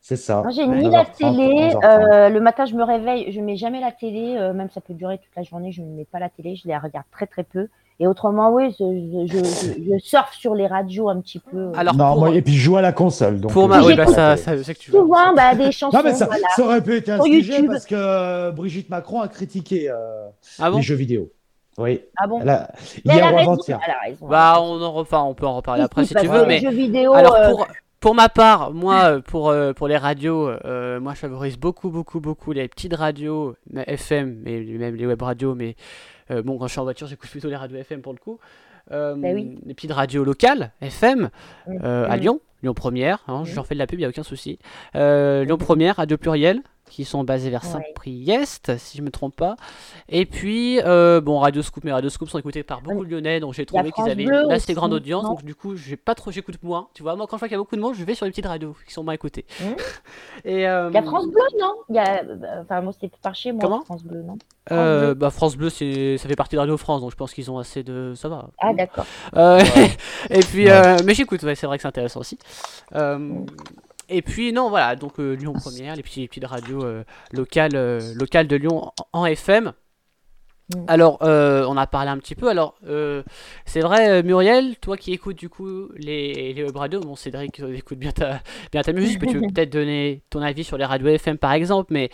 C'est 0.00 0.16
ça. 0.16 0.42
Moi, 0.42 0.50
j'ai 0.50 0.66
mis 0.66 0.88
la 0.90 1.04
télé. 1.04 1.72
le 1.82 2.38
matin, 2.40 2.64
je 2.64 2.74
me 2.74 2.82
réveille. 2.82 3.30
Je 3.32 3.40
mets 3.40 3.56
jamais 3.56 3.80
la 3.80 3.92
télé. 3.92 4.34
même 4.54 4.70
ça 4.70 4.80
peut 4.80 4.94
durer 4.94 5.18
toute 5.18 5.36
la 5.36 5.42
journée. 5.42 5.70
Je 5.70 5.82
ne 5.82 5.94
mets 5.94 6.06
pas 6.06 6.18
la 6.18 6.30
télé. 6.30 6.56
Je 6.56 6.66
la 6.66 6.78
regarde 6.78 7.06
très 7.12 7.26
très 7.26 7.44
peu. 7.44 7.68
Et 8.02 8.06
autrement, 8.06 8.50
oui, 8.50 8.74
je, 8.80 9.26
je, 9.26 9.98
surfe 9.98 10.32
sur 10.32 10.54
les 10.54 10.66
radios 10.66 11.10
un 11.10 11.20
petit 11.20 11.38
peu. 11.38 11.70
Alors, 11.74 11.94
non, 11.94 12.18
moi, 12.18 12.30
et 12.30 12.40
puis 12.40 12.54
je 12.54 12.64
joue 12.64 12.78
à 12.78 12.80
la 12.80 12.92
console. 12.92 13.40
Donc, 13.40 13.52
pour 13.52 13.68
ma... 13.68 13.82
oui, 13.82 13.94
bah, 13.94 14.06
ça, 14.06 14.38
ça, 14.38 14.56
je 14.56 14.62
sais 14.62 14.72
que 14.72 14.78
tu 14.78 14.90
Souvent, 14.90 15.34
bah, 15.34 15.54
des 15.54 15.70
chansons. 15.70 15.98
Non, 15.98 16.02
mais 16.02 16.14
ça, 16.14 16.26
ça 16.56 16.64
aurait 16.64 16.82
pu 16.82 16.96
être 16.96 17.10
un 17.10 17.22
sujet 17.22 17.62
parce 17.62 17.84
que 17.84 17.94
euh, 17.94 18.52
Brigitte 18.52 18.88
Macron 18.88 19.20
a 19.20 19.28
critiqué 19.28 19.90
euh, 19.90 20.28
ah 20.58 20.70
les 20.70 20.80
jeux 20.80 20.94
vidéo. 20.94 21.30
Oui. 21.76 22.00
Ah 22.16 22.26
bon 22.26 22.40
Hier 23.04 23.34
ou 23.34 23.38
avant-hier. 23.38 23.78
Bah, 24.22 24.56
on, 24.62 24.80
en 24.82 24.98
enfin, 24.98 25.22
on 25.22 25.34
peut 25.34 25.46
en 25.46 25.56
reparler 25.56 25.82
après 25.82 26.06
si 26.06 26.14
tu 26.14 26.26
veux. 26.26 26.46
Mais... 26.46 26.58
Jeux 26.58 26.70
vidéo, 26.70 27.12
alors, 27.12 27.34
euh, 27.34 27.50
pour, 27.50 27.66
pour 28.00 28.14
ma 28.14 28.30
part, 28.30 28.72
moi, 28.72 29.20
pour, 29.20 29.54
pour 29.76 29.88
les 29.88 29.98
radios, 29.98 30.50
moi, 30.64 31.12
je 31.12 31.18
favorise 31.18 31.58
beaucoup, 31.58 31.90
beaucoup, 31.90 32.20
beaucoup 32.20 32.52
les 32.52 32.66
petites 32.66 32.94
radios 32.94 33.56
FM, 33.76 34.40
mais 34.42 34.62
même 34.62 34.94
les 34.94 35.06
web 35.06 35.20
radios, 35.20 35.54
mais 35.54 35.76
euh, 36.30 36.42
bon, 36.42 36.58
quand 36.58 36.66
je 36.66 36.72
suis 36.72 36.80
en 36.80 36.84
voiture, 36.84 37.06
j'écoute 37.06 37.30
plutôt 37.30 37.48
les 37.48 37.56
radios 37.56 37.78
FM 37.78 38.02
pour 38.02 38.12
le 38.12 38.18
coup. 38.18 38.38
Euh, 38.92 39.14
bah 39.14 39.32
les 39.32 39.74
petites 39.74 39.92
radios 39.92 40.24
locales, 40.24 40.72
FM, 40.80 41.30
euh, 41.68 42.06
à 42.08 42.16
Lyon, 42.16 42.40
Lyon 42.62 42.74
Première, 42.74 43.22
hein, 43.28 43.44
je 43.44 43.54
leur 43.54 43.66
fais 43.66 43.74
de 43.74 43.78
la 43.78 43.86
pub, 43.86 43.98
il 43.98 44.02
n'y 44.02 44.06
a 44.06 44.08
aucun 44.08 44.22
souci. 44.22 44.58
Lyon 44.94 45.58
Première, 45.58 45.96
Radio 45.96 46.16
Pluriel, 46.16 46.62
qui 46.90 47.04
sont 47.04 47.24
basés 47.24 47.50
vers 47.50 47.64
Saint-Priest, 47.64 48.76
si 48.76 48.98
je 48.98 49.02
me 49.02 49.10
trompe 49.10 49.36
pas. 49.36 49.56
Et 50.08 50.26
puis, 50.26 50.80
euh, 50.82 51.20
bon, 51.20 51.38
Radio 51.38 51.62
Scoop, 51.62 51.84
mais 51.84 51.92
Radio 51.92 52.10
Scoop 52.10 52.28
sont 52.28 52.38
écoutés 52.38 52.62
par 52.62 52.82
beaucoup 52.82 53.06
de 53.06 53.10
Lyonnais, 53.10 53.40
donc 53.40 53.54
j'ai 53.54 53.64
trouvé 53.64 53.92
qu'ils 53.92 54.08
avaient 54.08 54.24
une 54.24 54.50
assez 54.50 54.74
grande 54.74 54.92
audience, 54.92 55.24
donc 55.24 55.44
du 55.44 55.54
coup, 55.54 55.76
j'ai 55.76 55.96
pas 55.96 56.14
trop, 56.14 56.30
j'écoute 56.30 56.62
moins. 56.62 56.88
Tu 56.94 57.02
vois, 57.02 57.16
moi, 57.16 57.26
quand 57.26 57.36
je 57.36 57.40
vois 57.40 57.48
qu'il 57.48 57.54
y 57.54 57.56
a 57.56 57.58
beaucoup 57.58 57.76
de 57.76 57.80
monde, 57.80 57.94
je 57.94 58.04
vais 58.04 58.14
sur 58.14 58.26
les 58.26 58.32
petites 58.32 58.46
radios 58.46 58.74
qui 58.86 58.92
sont 58.92 59.04
moins 59.04 59.14
écoutées. 59.14 59.46
Mmh. 59.60 59.64
Et, 60.44 60.68
euh... 60.68 60.90
Il 60.90 60.94
y 60.94 60.98
a 60.98 61.02
France 61.02 61.26
Bleu, 61.26 61.42
non? 61.58 61.74
Il 61.88 61.94
y 61.94 61.98
a... 61.98 62.22
Enfin, 62.62 62.80
moi, 62.80 62.92
c'était 62.92 63.10
par 63.22 63.34
chez 63.34 63.52
moi, 63.52 63.62
Comment? 63.62 63.82
France 63.82 64.02
Bleu, 64.02 64.22
non? 64.22 64.36
Euh, 64.72 65.14
bah, 65.14 65.30
France 65.30 65.56
Bleu, 65.56 65.70
c'est, 65.70 66.18
ça 66.18 66.28
fait 66.28 66.36
partie 66.36 66.56
de 66.56 66.60
Radio 66.60 66.76
France, 66.76 67.00
donc 67.00 67.10
je 67.10 67.16
pense 67.16 67.32
qu'ils 67.32 67.50
ont 67.50 67.58
assez 67.58 67.82
de. 67.82 68.12
Ça 68.14 68.28
va. 68.28 68.50
Ah, 68.58 68.72
d'accord. 68.72 69.04
Euh, 69.36 69.60
et 70.30 70.40
puis, 70.40 70.66
mais 71.04 71.14
j'écoute, 71.14 71.42
ouais, 71.42 71.54
c'est 71.54 71.66
vrai 71.66 71.78
que 71.78 71.82
c'est 71.82 71.88
intéressant 71.88 72.20
aussi. 72.20 72.38
Et 74.10 74.22
puis 74.22 74.52
non, 74.52 74.68
voilà, 74.68 74.96
donc 74.96 75.18
euh, 75.18 75.34
Lyon 75.34 75.52
Première, 75.52 75.94
les, 75.94 76.02
petits, 76.02 76.26
petites 76.26 76.44
radios 76.44 76.84
euh, 76.84 77.04
locales, 77.32 77.76
euh, 77.76 78.00
locales 78.14 78.48
de 78.48 78.56
Lyon 78.56 78.90
en, 79.12 79.24
FM. 79.24 79.72
Mm. 80.74 80.84
Alors, 80.88 81.18
on 81.22 81.76
a 81.76 81.86
parlé 81.86 82.10
un 82.10 82.18
petit 82.18 82.34
peu. 82.34 82.48
Alors, 82.48 82.76
c'est 83.66 83.80
vrai, 83.80 84.22
Muriel, 84.22 84.76
toi 84.76 84.96
qui 84.96 85.12
écoutes 85.12 85.36
du 85.36 85.48
coup 85.48 85.88
les, 85.96 86.52
les 86.52 86.62
web 86.64 86.76
radios, 86.76 87.00
bon, 87.00 87.16
Cédric 87.16 87.60
écoute 87.74 87.98
bien 87.98 88.12
ta, 88.12 88.40
bien 88.70 88.82
ta 88.82 88.92
musique, 88.92 89.24
tu 89.26 89.40
peux 89.40 89.46
peut-être 89.52 89.72
donner 89.72 90.22
ton 90.30 90.42
avis 90.42 90.64
sur 90.64 90.76
les 90.76 90.84
radios 90.84 91.08
FM 91.08 91.38
par 91.38 91.52
exemple, 91.52 91.92
mais 91.92 92.10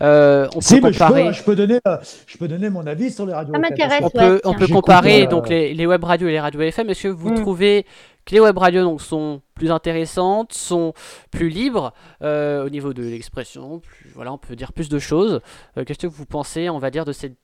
on 0.00 0.48
peut 0.60 0.80
comparer. 0.80 1.32
Je 1.32 1.42
peux, 1.42 1.54
donner, 1.54 1.78
je 2.26 2.38
peux 2.38 2.48
donner 2.48 2.70
mon 2.70 2.86
avis 2.86 3.10
sur 3.10 3.26
les 3.26 3.32
radios. 3.32 3.54
Ça 3.54 3.60
m'intéresse. 3.60 4.02
On 4.02 4.10
peut, 4.10 4.40
on 4.44 4.54
peut 4.54 4.68
comparer 4.68 5.26
donc 5.26 5.48
les, 5.48 5.74
les, 5.74 5.86
web 5.86 6.02
radios 6.02 6.28
et 6.28 6.32
les 6.32 6.40
radios 6.40 6.60
FM. 6.60 6.90
Est-ce 6.90 7.04
que 7.04 7.08
vous 7.08 7.30
mm. 7.30 7.40
trouvez 7.40 7.86
que 8.24 8.34
les 8.34 8.40
web 8.40 8.56
radios 8.58 8.82
donc, 8.82 9.00
sont 9.00 9.42
plus 9.54 9.70
intéressantes, 9.70 10.52
sont 10.52 10.92
plus 11.30 11.48
libres 11.48 11.92
euh, 12.22 12.64
au 12.64 12.70
niveau 12.70 12.92
de 12.92 13.02
l'expression, 13.02 13.82
voilà, 14.14 14.32
on 14.32 14.38
peut 14.38 14.56
dire 14.56 14.72
plus 14.72 14.88
de 14.88 14.98
choses. 14.98 15.40
Euh, 15.76 15.84
qu'est-ce 15.84 15.98
que 15.98 16.06
vous 16.06 16.26
pensez, 16.26 16.70
on 16.70 16.78
va 16.78 16.90
dire, 16.90 17.04
de 17.04 17.12
cette... 17.12 17.36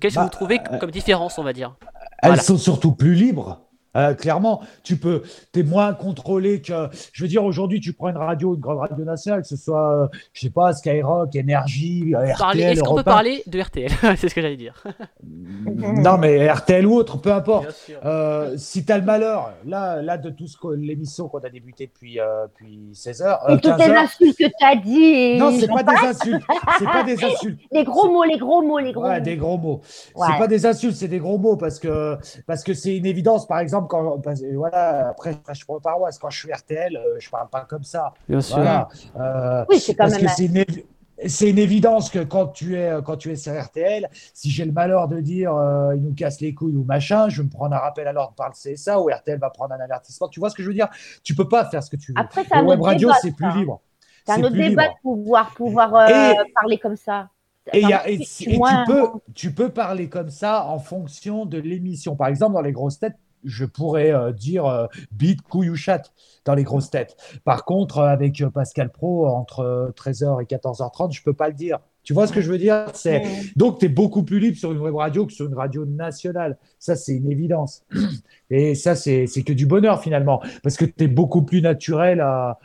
Qu'est-ce 0.00 0.14
que 0.14 0.20
vous 0.20 0.26
bah, 0.26 0.30
trouvez 0.30 0.60
euh, 0.72 0.78
comme 0.78 0.90
différence, 0.90 1.38
on 1.38 1.44
va 1.44 1.52
dire? 1.52 1.76
Elles 2.22 2.40
sont 2.40 2.58
surtout 2.58 2.92
plus 2.92 3.14
libres. 3.14 3.65
Euh, 3.96 4.14
clairement, 4.14 4.62
tu 4.82 4.96
peux, 4.96 5.22
es 5.54 5.62
moins 5.62 5.94
contrôlé 5.94 6.60
que. 6.60 6.88
Je 7.12 7.22
veux 7.22 7.28
dire, 7.28 7.44
aujourd'hui, 7.44 7.80
tu 7.80 7.92
prends 7.92 8.08
une 8.08 8.16
radio, 8.16 8.54
une 8.54 8.60
grande 8.60 8.78
radio 8.78 9.04
nationale, 9.04 9.42
que 9.42 9.48
ce 9.48 9.56
soit, 9.56 10.04
euh, 10.04 10.08
je 10.32 10.42
sais 10.42 10.50
pas, 10.50 10.72
Skyrock, 10.72 11.34
Énergie, 11.34 12.14
RTL. 12.14 12.60
Est-ce 12.60 12.82
qu'on 12.82 12.96
peut 12.96 13.02
parler 13.02 13.42
de 13.46 13.60
RTL 13.60 13.90
C'est 14.16 14.28
ce 14.28 14.34
que 14.34 14.42
j'allais 14.42 14.56
dire. 14.56 14.82
non, 15.64 16.18
mais 16.18 16.50
RTL 16.50 16.86
ou 16.86 16.94
autre, 16.94 17.18
peu 17.18 17.32
importe. 17.32 17.90
Euh, 18.04 18.54
si 18.56 18.84
tu 18.84 18.92
as 18.92 18.98
le 18.98 19.04
malheur, 19.04 19.52
là, 19.64 20.02
là 20.02 20.18
de 20.18 20.30
tout 20.30 20.46
ce 20.46 20.56
l'émission 20.74 21.28
qu'on 21.28 21.38
a 21.38 21.48
débuté 21.48 21.86
depuis, 21.86 22.16
depuis 22.16 22.90
16 22.92 23.22
h 23.22 23.54
Et 23.54 23.60
toutes 23.60 23.78
les 23.78 23.94
insultes 23.94 24.36
que 24.38 24.44
tu 24.44 24.64
as 24.64 24.76
dit. 24.76 25.38
Non, 25.38 25.52
c'est 25.58 25.68
pas 25.68 25.82
des 25.82 26.06
insultes. 26.06 26.44
C'est 26.78 26.84
pas 26.84 27.02
des 27.02 27.24
insultes. 27.24 27.60
les 27.72 27.84
gros 27.84 28.10
mots, 28.10 28.24
les 28.24 28.38
gros 28.38 28.62
mots, 28.62 28.78
les 28.78 28.92
gros 28.92 29.04
ouais, 29.04 29.20
des 29.20 29.36
gros 29.36 29.58
mots. 29.58 29.80
C'est 29.84 30.38
pas 30.38 30.48
des 30.48 30.66
insultes, 30.66 30.96
c'est 30.96 31.08
des 31.08 31.18
gros 31.18 31.38
mots 31.38 31.56
parce 31.56 31.78
que 31.78 32.16
parce 32.46 32.62
que 32.62 32.74
c'est 32.74 32.96
une 32.96 33.06
évidence. 33.06 33.46
Par 33.46 33.58
exemple, 33.60 33.85
quand 33.86 34.22
voilà, 34.54 35.08
après 35.08 35.32
je 35.32 35.38
prêche 35.38 35.64
pour 35.64 35.80
paroisse. 35.80 36.18
Quand 36.18 36.30
je 36.30 36.38
suis 36.38 36.52
RTL, 36.52 36.96
euh, 36.96 37.16
je 37.18 37.30
parle 37.30 37.48
pas 37.48 37.62
comme 37.62 37.84
ça. 37.84 38.12
Bien 38.28 38.40
sûr. 38.40 38.56
Voilà. 38.56 38.88
Euh, 39.18 39.64
oui, 39.68 39.78
c'est 39.78 39.94
quand 39.94 40.08
même. 40.08 40.20
Que 40.20 41.26
c'est 41.28 41.48
une 41.48 41.58
évidence 41.58 42.10
que 42.10 42.18
quand 42.18 42.48
tu 42.48 42.76
es 42.76 42.92
quand 43.02 43.16
tu 43.16 43.32
es 43.32 43.36
sur 43.36 43.58
RTL, 43.58 44.06
si 44.34 44.50
j'ai 44.50 44.66
le 44.66 44.72
malheur 44.72 45.08
de 45.08 45.20
dire 45.20 45.50
il 45.94 46.02
nous 46.02 46.14
casse 46.14 46.42
les 46.42 46.52
couilles 46.52 46.76
ou 46.76 46.84
machin, 46.84 47.30
je 47.30 47.40
vais 47.40 47.46
me 47.46 47.50
prendre 47.50 47.74
un 47.74 47.78
rappel 47.78 48.06
à 48.06 48.12
l'ordre 48.12 48.34
par 48.34 48.50
le 48.50 48.52
CSA 48.52 49.00
ou 49.00 49.08
RTL 49.08 49.38
va 49.38 49.48
prendre 49.48 49.72
un 49.72 49.80
avertissement. 49.80 50.28
Tu 50.28 50.40
vois 50.40 50.50
ce 50.50 50.54
que 50.54 50.62
je 50.62 50.68
veux 50.68 50.74
dire? 50.74 50.88
Tu 51.24 51.34
peux 51.34 51.48
pas 51.48 51.64
faire 51.64 51.82
ce 51.82 51.88
que 51.88 51.96
tu 51.96 52.12
veux. 52.12 52.20
Après, 52.20 52.44
le 52.44 52.62
web 52.64 52.82
radio, 52.82 53.10
c'est 53.22 53.32
plus 53.32 53.50
libre. 53.52 53.80
C'est 54.26 54.32
un 54.32 54.42
autre 54.42 54.56
débat 54.56 54.88
de 54.88 54.94
pouvoir 55.02 55.54
pouvoir 55.54 55.90
parler 55.90 56.78
comme 56.78 56.96
ça. 56.96 57.28
Et, 57.72 58.18
tu, 58.18 58.58
peux, 58.86 59.08
tu 59.34 59.52
peux 59.52 59.70
parler 59.70 60.08
comme 60.08 60.30
ça 60.30 60.66
en 60.66 60.78
fonction 60.78 61.46
de 61.46 61.58
l'émission. 61.58 62.14
Par 62.14 62.28
exemple, 62.28 62.54
dans 62.54 62.60
les 62.60 62.72
grosses 62.72 62.98
têtes, 62.98 63.16
je 63.44 63.64
pourrais 63.64 64.12
euh, 64.12 64.32
dire 64.32 64.66
euh, 64.66 64.86
bite, 65.12 65.42
couille 65.42 65.70
ou 65.70 65.76
chat 65.76 66.12
dans 66.44 66.54
les 66.54 66.64
grosses 66.64 66.90
têtes. 66.90 67.16
Par 67.44 67.64
contre, 67.64 67.98
euh, 67.98 68.08
avec 68.08 68.42
Pascal 68.52 68.90
Pro, 68.90 69.26
entre 69.26 69.92
13h 69.96 70.42
et 70.42 70.46
14h30, 70.46 71.12
je 71.12 71.20
ne 71.20 71.24
peux 71.24 71.32
pas 71.32 71.48
le 71.48 71.54
dire. 71.54 71.78
Tu 72.02 72.12
vois 72.12 72.28
ce 72.28 72.32
que 72.32 72.40
je 72.40 72.50
veux 72.50 72.58
dire? 72.58 72.86
C'est 72.94 73.24
Donc, 73.56 73.80
tu 73.80 73.86
es 73.86 73.88
beaucoup 73.88 74.22
plus 74.22 74.38
libre 74.38 74.56
sur 74.56 74.70
une 74.70 74.78
web 74.78 74.94
radio 74.94 75.26
que 75.26 75.32
sur 75.32 75.46
une 75.46 75.54
radio 75.54 75.84
nationale. 75.84 76.56
Ça, 76.78 76.94
c'est 76.94 77.16
une 77.16 77.28
évidence. 77.28 77.82
Et 78.50 78.76
ça, 78.76 78.94
c'est 78.94 79.26
que 79.26 79.52
du 79.52 79.66
bonheur 79.66 80.00
finalement, 80.00 80.40
parce 80.62 80.76
que 80.76 80.84
tu 80.84 81.04
es 81.04 81.08
beaucoup 81.08 81.42
plus 81.42 81.62
naturel 81.62 82.20
à, 82.20 82.60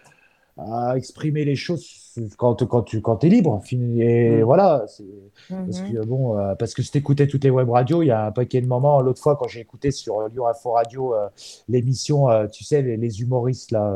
à 0.69 0.97
exprimer 0.97 1.45
les 1.45 1.55
choses 1.55 2.01
quand, 2.37 2.65
quand 2.67 2.83
tu 2.83 3.01
quand 3.01 3.23
es 3.23 3.29
libre. 3.29 3.61
Et 3.71 4.41
mm. 4.41 4.43
voilà, 4.43 4.79
parce 4.79 5.01
mm-hmm. 5.49 5.93
que 5.93 6.05
bon, 6.05 6.37
euh, 6.37 6.55
parce 6.55 6.73
que 6.73 6.81
si 6.81 6.91
t'écoutais 6.91 7.27
toutes 7.27 7.43
les 7.43 7.49
web 7.49 7.69
radios, 7.69 8.01
il 8.01 8.07
y 8.07 8.11
a 8.11 8.25
un 8.25 8.31
paquet 8.31 8.61
de 8.61 8.67
moments. 8.67 9.01
L'autre 9.01 9.21
fois, 9.21 9.35
quand 9.35 9.47
j'ai 9.47 9.61
écouté 9.61 9.91
sur 9.91 10.27
Lyon 10.27 10.47
Info 10.47 10.71
Radio 10.71 11.13
euh, 11.13 11.27
l'émission, 11.69 12.29
euh, 12.29 12.47
tu 12.47 12.63
sais, 12.63 12.81
les, 12.81 12.97
les 12.97 13.21
humoristes 13.21 13.71
là. 13.71 13.93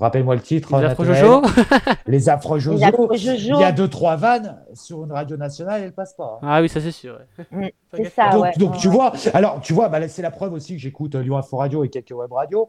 Rappelle-moi 0.00 0.34
le 0.34 0.40
titre. 0.40 0.76
Les 0.78 0.84
Affreux 0.86 1.04
Jojo. 1.04 1.42
les 2.06 2.28
Affreux 2.28 2.58
Jojo. 2.58 2.76
Il 2.76 3.60
y 3.60 3.64
a 3.64 3.72
deux, 3.72 3.88
trois 3.88 4.16
vannes 4.16 4.58
sur 4.74 5.04
une 5.04 5.12
radio 5.12 5.36
nationale, 5.36 5.82
elles 5.82 5.92
passent 5.92 6.14
pas. 6.14 6.38
Hein. 6.42 6.46
Ah 6.46 6.60
oui, 6.62 6.68
ça 6.68 6.80
c'est 6.80 6.92
sûr. 6.92 7.18
Mm, 7.50 7.66
c'est 7.94 8.10
ça, 8.10 8.30
donc, 8.30 8.58
donc 8.58 8.76
tu 8.76 8.86
vois, 8.86 9.12
alors 9.34 9.60
tu 9.60 9.72
vois, 9.72 9.88
bah, 9.88 10.06
c'est 10.06 10.22
la 10.22 10.30
preuve 10.30 10.52
aussi 10.52 10.74
que 10.74 10.80
j'écoute 10.80 11.16
Lyon 11.16 11.36
Info 11.36 11.56
Radio 11.56 11.82
et 11.82 11.88
quelques 11.88 12.12
web 12.12 12.30
radios. 12.30 12.68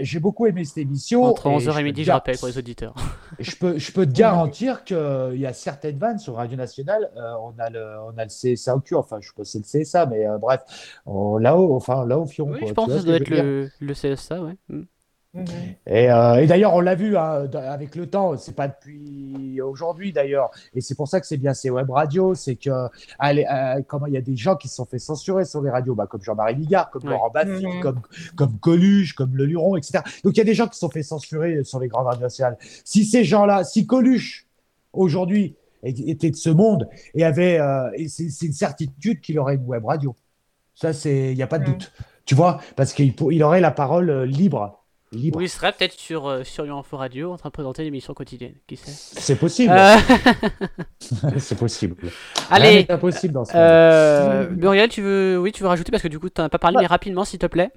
j'ai 0.00 0.18
beaucoup 0.18 0.46
aimé 0.46 0.64
cette 0.64 0.78
émission. 0.78 1.24
Entre 1.24 1.48
11h 1.48 1.78
et, 1.78 1.82
midi, 1.82 2.04
je 2.04 2.12
rappelle 2.12 2.38
pour 2.38 2.48
les 2.48 2.56
auditeurs. 2.56 2.94
je 3.38 3.54
peux, 3.56 3.76
je 3.76 3.92
peux 3.92 4.06
te 4.06 4.12
garantir 4.12 4.84
qu'il 4.84 4.96
y 5.36 5.46
a 5.46 5.52
certaines 5.52 5.98
vannes 5.98 6.18
sur 6.18 6.36
Radio 6.36 6.56
Nationale. 6.56 7.10
Euh, 7.16 7.34
on, 7.40 7.58
a 7.58 7.70
le, 7.70 7.84
on 8.06 8.16
a 8.18 8.24
le 8.24 8.54
CSA 8.54 8.76
au 8.76 8.80
cul, 8.80 8.94
enfin, 8.94 9.18
je 9.20 9.28
sais 9.28 9.34
pas 9.36 9.44
si 9.44 9.62
c'est 9.62 9.78
le 9.78 9.84
CSA, 9.84 10.06
mais 10.06 10.26
euh, 10.26 10.38
bref, 10.38 10.60
là-haut, 11.06 11.74
enfin, 11.74 12.06
là 12.06 12.18
au 12.18 12.26
fion. 12.26 12.48
Oui, 12.48 12.60
je 12.66 12.72
pense 12.72 12.88
que 12.88 12.98
ça 12.98 13.02
doit 13.04 13.16
être 13.16 13.30
le, 13.30 13.70
le, 13.80 13.94
CSA, 13.94 14.40
ouais. 14.40 14.56
Mm. 14.68 14.82
Mhm. 15.34 15.46
Et, 15.86 16.10
euh, 16.10 16.36
et 16.36 16.46
d'ailleurs, 16.46 16.74
on 16.74 16.80
l'a 16.80 16.94
vu 16.94 17.16
hein, 17.16 17.48
avec 17.52 17.96
le 17.96 18.08
temps, 18.08 18.36
c'est 18.36 18.54
pas 18.54 18.68
depuis 18.68 19.60
aujourd'hui 19.60 20.12
d'ailleurs, 20.12 20.50
et 20.74 20.80
c'est 20.80 20.94
pour 20.94 21.08
ça 21.08 21.20
que 21.20 21.26
c'est 21.26 21.36
bien 21.36 21.54
ces 21.54 21.70
web 21.70 21.90
radios, 21.90 22.36
c'est 22.36 22.54
que 22.54 22.70
euh, 22.70 23.82
comment 23.88 24.06
il 24.06 24.12
y 24.12 24.16
a 24.16 24.20
des 24.20 24.36
gens 24.36 24.54
qui 24.54 24.68
se 24.68 24.76
sont 24.76 24.84
fait 24.84 25.00
censurer 25.00 25.44
sur 25.44 25.60
les 25.60 25.70
radios, 25.70 25.96
bah, 25.96 26.06
comme 26.06 26.22
Jean-Marie 26.22 26.54
Bigard, 26.54 26.90
comme 26.90 27.10
Laurent 27.10 27.30
Baffy, 27.30 27.66
mhm. 27.66 27.80
comme, 27.80 28.00
comme 28.36 28.58
Coluche, 28.60 29.14
comme 29.14 29.36
Le 29.36 29.44
Luron, 29.44 29.76
etc. 29.76 30.00
Donc 30.22 30.34
il 30.36 30.38
y 30.38 30.42
a 30.42 30.44
des 30.44 30.54
gens 30.54 30.68
qui 30.68 30.74
se 30.74 30.80
sont 30.80 30.90
fait 30.90 31.02
censurer 31.02 31.64
sur 31.64 31.80
les 31.80 31.88
grandes 31.88 32.06
radios 32.06 32.22
nationales. 32.22 32.56
Si 32.84 33.04
ces 33.04 33.24
gens-là, 33.24 33.64
si 33.64 33.86
Coluche 33.86 34.46
aujourd'hui 34.92 35.56
était 35.82 36.30
de 36.30 36.36
ce 36.36 36.48
monde 36.48 36.88
et 37.14 37.24
avait, 37.24 37.58
euh, 37.58 37.90
c'est 38.08 38.46
une 38.46 38.52
certitude 38.52 39.20
qu'il 39.20 39.38
aurait 39.40 39.56
une 39.56 39.66
web 39.66 39.84
radio. 39.84 40.14
Ça, 40.76 40.92
c'est, 40.92 41.32
il 41.32 41.36
n'y 41.36 41.42
a 41.42 41.46
pas 41.46 41.58
de 41.58 41.66
doute. 41.66 41.92
Tu 42.24 42.34
vois, 42.34 42.60
parce 42.76 42.94
qu'il 42.94 43.14
il 43.30 43.42
aurait 43.42 43.60
la 43.60 43.70
parole 43.70 44.22
libre 44.22 44.83
Libre. 45.14 45.42
il 45.42 45.48
serait 45.48 45.72
peut-être 45.72 45.92
sur, 45.92 46.26
euh, 46.26 46.44
sur 46.44 46.64
Info 46.64 46.96
Radio 46.96 47.32
en 47.32 47.36
train 47.36 47.48
de 47.48 47.52
présenter 47.52 47.84
l'émission 47.84 48.14
quotidienne. 48.14 48.54
Qui 48.66 48.76
sait 48.76 48.90
C'est 48.90 49.36
possible. 49.36 49.72
Euh. 49.72 49.96
c'est 51.38 51.58
possible. 51.58 51.96
Allez. 52.50 52.86
C'est 52.88 52.98
possible 52.98 53.34
dans 53.34 53.44
ce 53.44 53.52
euh, 53.54 54.50
Muriel, 54.50 54.88
tu 54.88 55.02
veux, 55.02 55.38
oui, 55.38 55.52
tu 55.52 55.62
veux 55.62 55.68
rajouter 55.68 55.90
parce 55.90 56.02
que 56.02 56.08
du 56.08 56.18
coup, 56.18 56.28
tu 56.28 56.40
n'en 56.40 56.46
as 56.46 56.50
pas 56.50 56.58
parlé, 56.58 56.78
mais 56.80 56.86
rapidement, 56.86 57.24
s'il 57.24 57.38
te 57.38 57.46
plaît. 57.46 57.70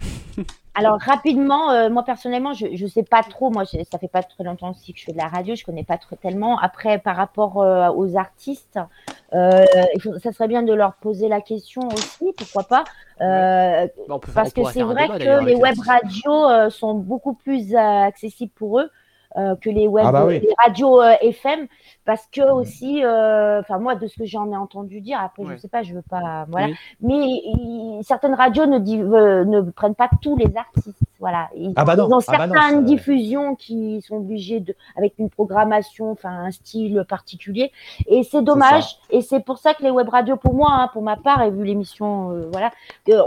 Alors 0.78 0.99
rapidement, 0.99 1.71
euh, 1.71 1.89
moi 1.89 2.03
personnellement, 2.03 2.53
je 2.53 2.67
ne 2.67 2.88
sais 2.88 3.03
pas 3.03 3.23
trop. 3.23 3.49
Moi, 3.49 3.65
ça 3.65 3.97
fait 3.97 4.07
pas 4.07 4.23
très 4.23 4.43
longtemps 4.43 4.71
aussi 4.71 4.93
que 4.93 4.99
je 4.99 5.05
fais 5.05 5.11
de 5.11 5.17
la 5.17 5.28
radio. 5.28 5.55
Je 5.55 5.65
connais 5.65 5.84
pas 5.84 5.97
trop 5.97 6.15
tellement. 6.15 6.59
Après, 6.59 6.99
par 6.99 7.15
rapport 7.15 7.57
aux 7.57 8.17
artistes, 8.17 8.80
ça 9.32 10.32
serait 10.32 10.47
bien 10.47 10.63
de 10.63 10.73
leur 10.73 10.93
poser 10.95 11.28
la 11.28 11.41
question 11.41 11.82
aussi, 11.88 12.34
pourquoi 12.38 12.63
pas 12.63 12.84
bah, 13.19 13.88
Parce 14.34 14.53
que 14.53 14.63
c'est 14.71 14.84
vrai 14.84 15.07
que 15.07 15.45
les 15.45 15.55
web 15.55 15.75
radios 15.80 16.69
sont 16.69 16.93
beaucoup 16.93 17.34
plus 17.34 17.75
accessibles 17.75 18.51
pour 18.53 18.80
eux 18.80 18.84
euh, 18.86 18.89
que 19.61 19.69
les 19.69 19.88
web, 19.88 20.05
ah 20.07 20.11
bah 20.11 20.27
les 20.29 20.53
radios 20.65 21.01
euh, 21.01 21.13
FM, 21.21 21.67
parce 22.05 22.27
que 22.31 22.41
mmh. 22.41 22.57
aussi, 22.57 23.03
euh, 23.03 23.59
enfin 23.59 23.77
moi 23.77 23.95
de 23.95 24.07
ce 24.07 24.17
que 24.17 24.25
j'en 24.25 24.51
ai 24.51 24.55
entendu 24.55 25.01
dire, 25.01 25.19
après 25.19 25.43
je 25.51 25.57
sais 25.57 25.67
pas, 25.67 25.83
je 25.83 25.93
veux 25.93 26.01
pas, 26.01 26.45
voilà, 26.49 26.67
mais 27.01 27.41
certaines 28.01 28.33
radios 28.33 28.65
ne, 28.65 28.79
ne 29.43 29.61
prennent 29.71 29.95
pas 29.95 30.09
tous 30.21 30.35
les 30.38 30.55
artistes, 30.55 30.97
voilà, 31.19 31.49
ils, 31.55 31.73
ah 31.75 31.85
bah 31.85 31.95
ont 31.97 32.19
ah 32.27 32.38
bah 32.38 32.47
certaines 32.47 32.85
diffusions 32.85 33.55
qui 33.55 34.01
sont 34.01 34.17
obligées 34.17 34.59
de, 34.59 34.75
avec 34.95 35.13
une 35.19 35.29
programmation, 35.29 36.11
enfin 36.11 36.31
un 36.31 36.51
style 36.51 37.05
particulier, 37.07 37.71
et 38.07 38.23
c'est 38.23 38.41
dommage, 38.41 38.97
et 39.09 39.21
c'est 39.21 39.43
pour 39.43 39.57
ça 39.59 39.73
que 39.73 39.83
les 39.83 39.91
web 39.91 40.09
radios, 40.09 40.38
pour 40.38 40.53
moi, 40.53 40.69
hein, 40.71 40.89
pour 40.93 41.01
ma 41.01 41.17
part, 41.17 41.41
et 41.43 41.51
vu 41.51 41.63
l'émission, 41.63 42.49
voilà, 42.51 42.71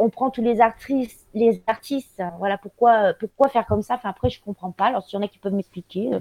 on 0.00 0.08
prend 0.08 0.30
tous 0.30 0.42
les 0.42 0.60
actrices 0.60 1.19
les 1.34 1.62
artistes, 1.66 2.22
voilà 2.38 2.58
pourquoi 2.58 3.14
pourquoi 3.18 3.48
faire 3.48 3.66
comme 3.66 3.82
ça? 3.82 3.94
Enfin 3.94 4.10
après 4.10 4.30
je 4.30 4.40
comprends 4.40 4.72
pas. 4.72 4.86
Alors 4.86 5.04
s'il 5.04 5.18
y 5.18 5.22
en 5.22 5.24
a 5.24 5.28
qui 5.28 5.38
peuvent 5.38 5.54
m'expliquer, 5.54 6.10
euh, 6.12 6.18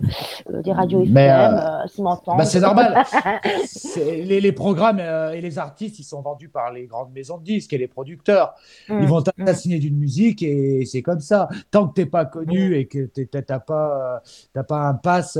euh, 0.53 0.61
des 0.61 0.71
radios 0.71 1.03
FM, 1.03 1.17
euh, 1.17 1.87
s'ils 1.87 2.03
m'entendent. 2.03 2.37
Bah, 2.37 2.45
c'est 2.45 2.59
normal. 2.59 3.03
les, 3.95 4.39
les, 4.39 4.51
programmes 4.51 4.99
et 4.99 5.41
les 5.41 5.57
artistes, 5.57 5.99
ils 5.99 6.03
sont 6.03 6.21
vendus 6.21 6.49
par 6.49 6.71
les 6.71 6.85
grandes 6.85 7.11
maisons 7.11 7.37
de 7.37 7.43
disques 7.43 7.73
et 7.73 7.77
les 7.77 7.87
producteurs. 7.87 8.53
Ils 8.87 8.95
mm, 8.95 9.05
vont 9.05 9.21
mm. 9.21 9.45
t'assigner 9.45 9.79
d'une 9.79 9.97
musique 9.97 10.43
et 10.43 10.85
c'est 10.85 11.01
comme 11.01 11.21
ça. 11.21 11.49
Tant 11.71 11.87
que 11.87 11.93
t'es 11.93 12.05
pas 12.05 12.25
connu 12.25 12.69
mm. 12.69 12.73
et 12.73 12.85
que 12.85 13.05
t'as 13.05 13.59
pas 13.59 14.21
t'as 14.53 14.63
pas 14.63 14.81
un 14.81 14.93
pass, 14.93 15.39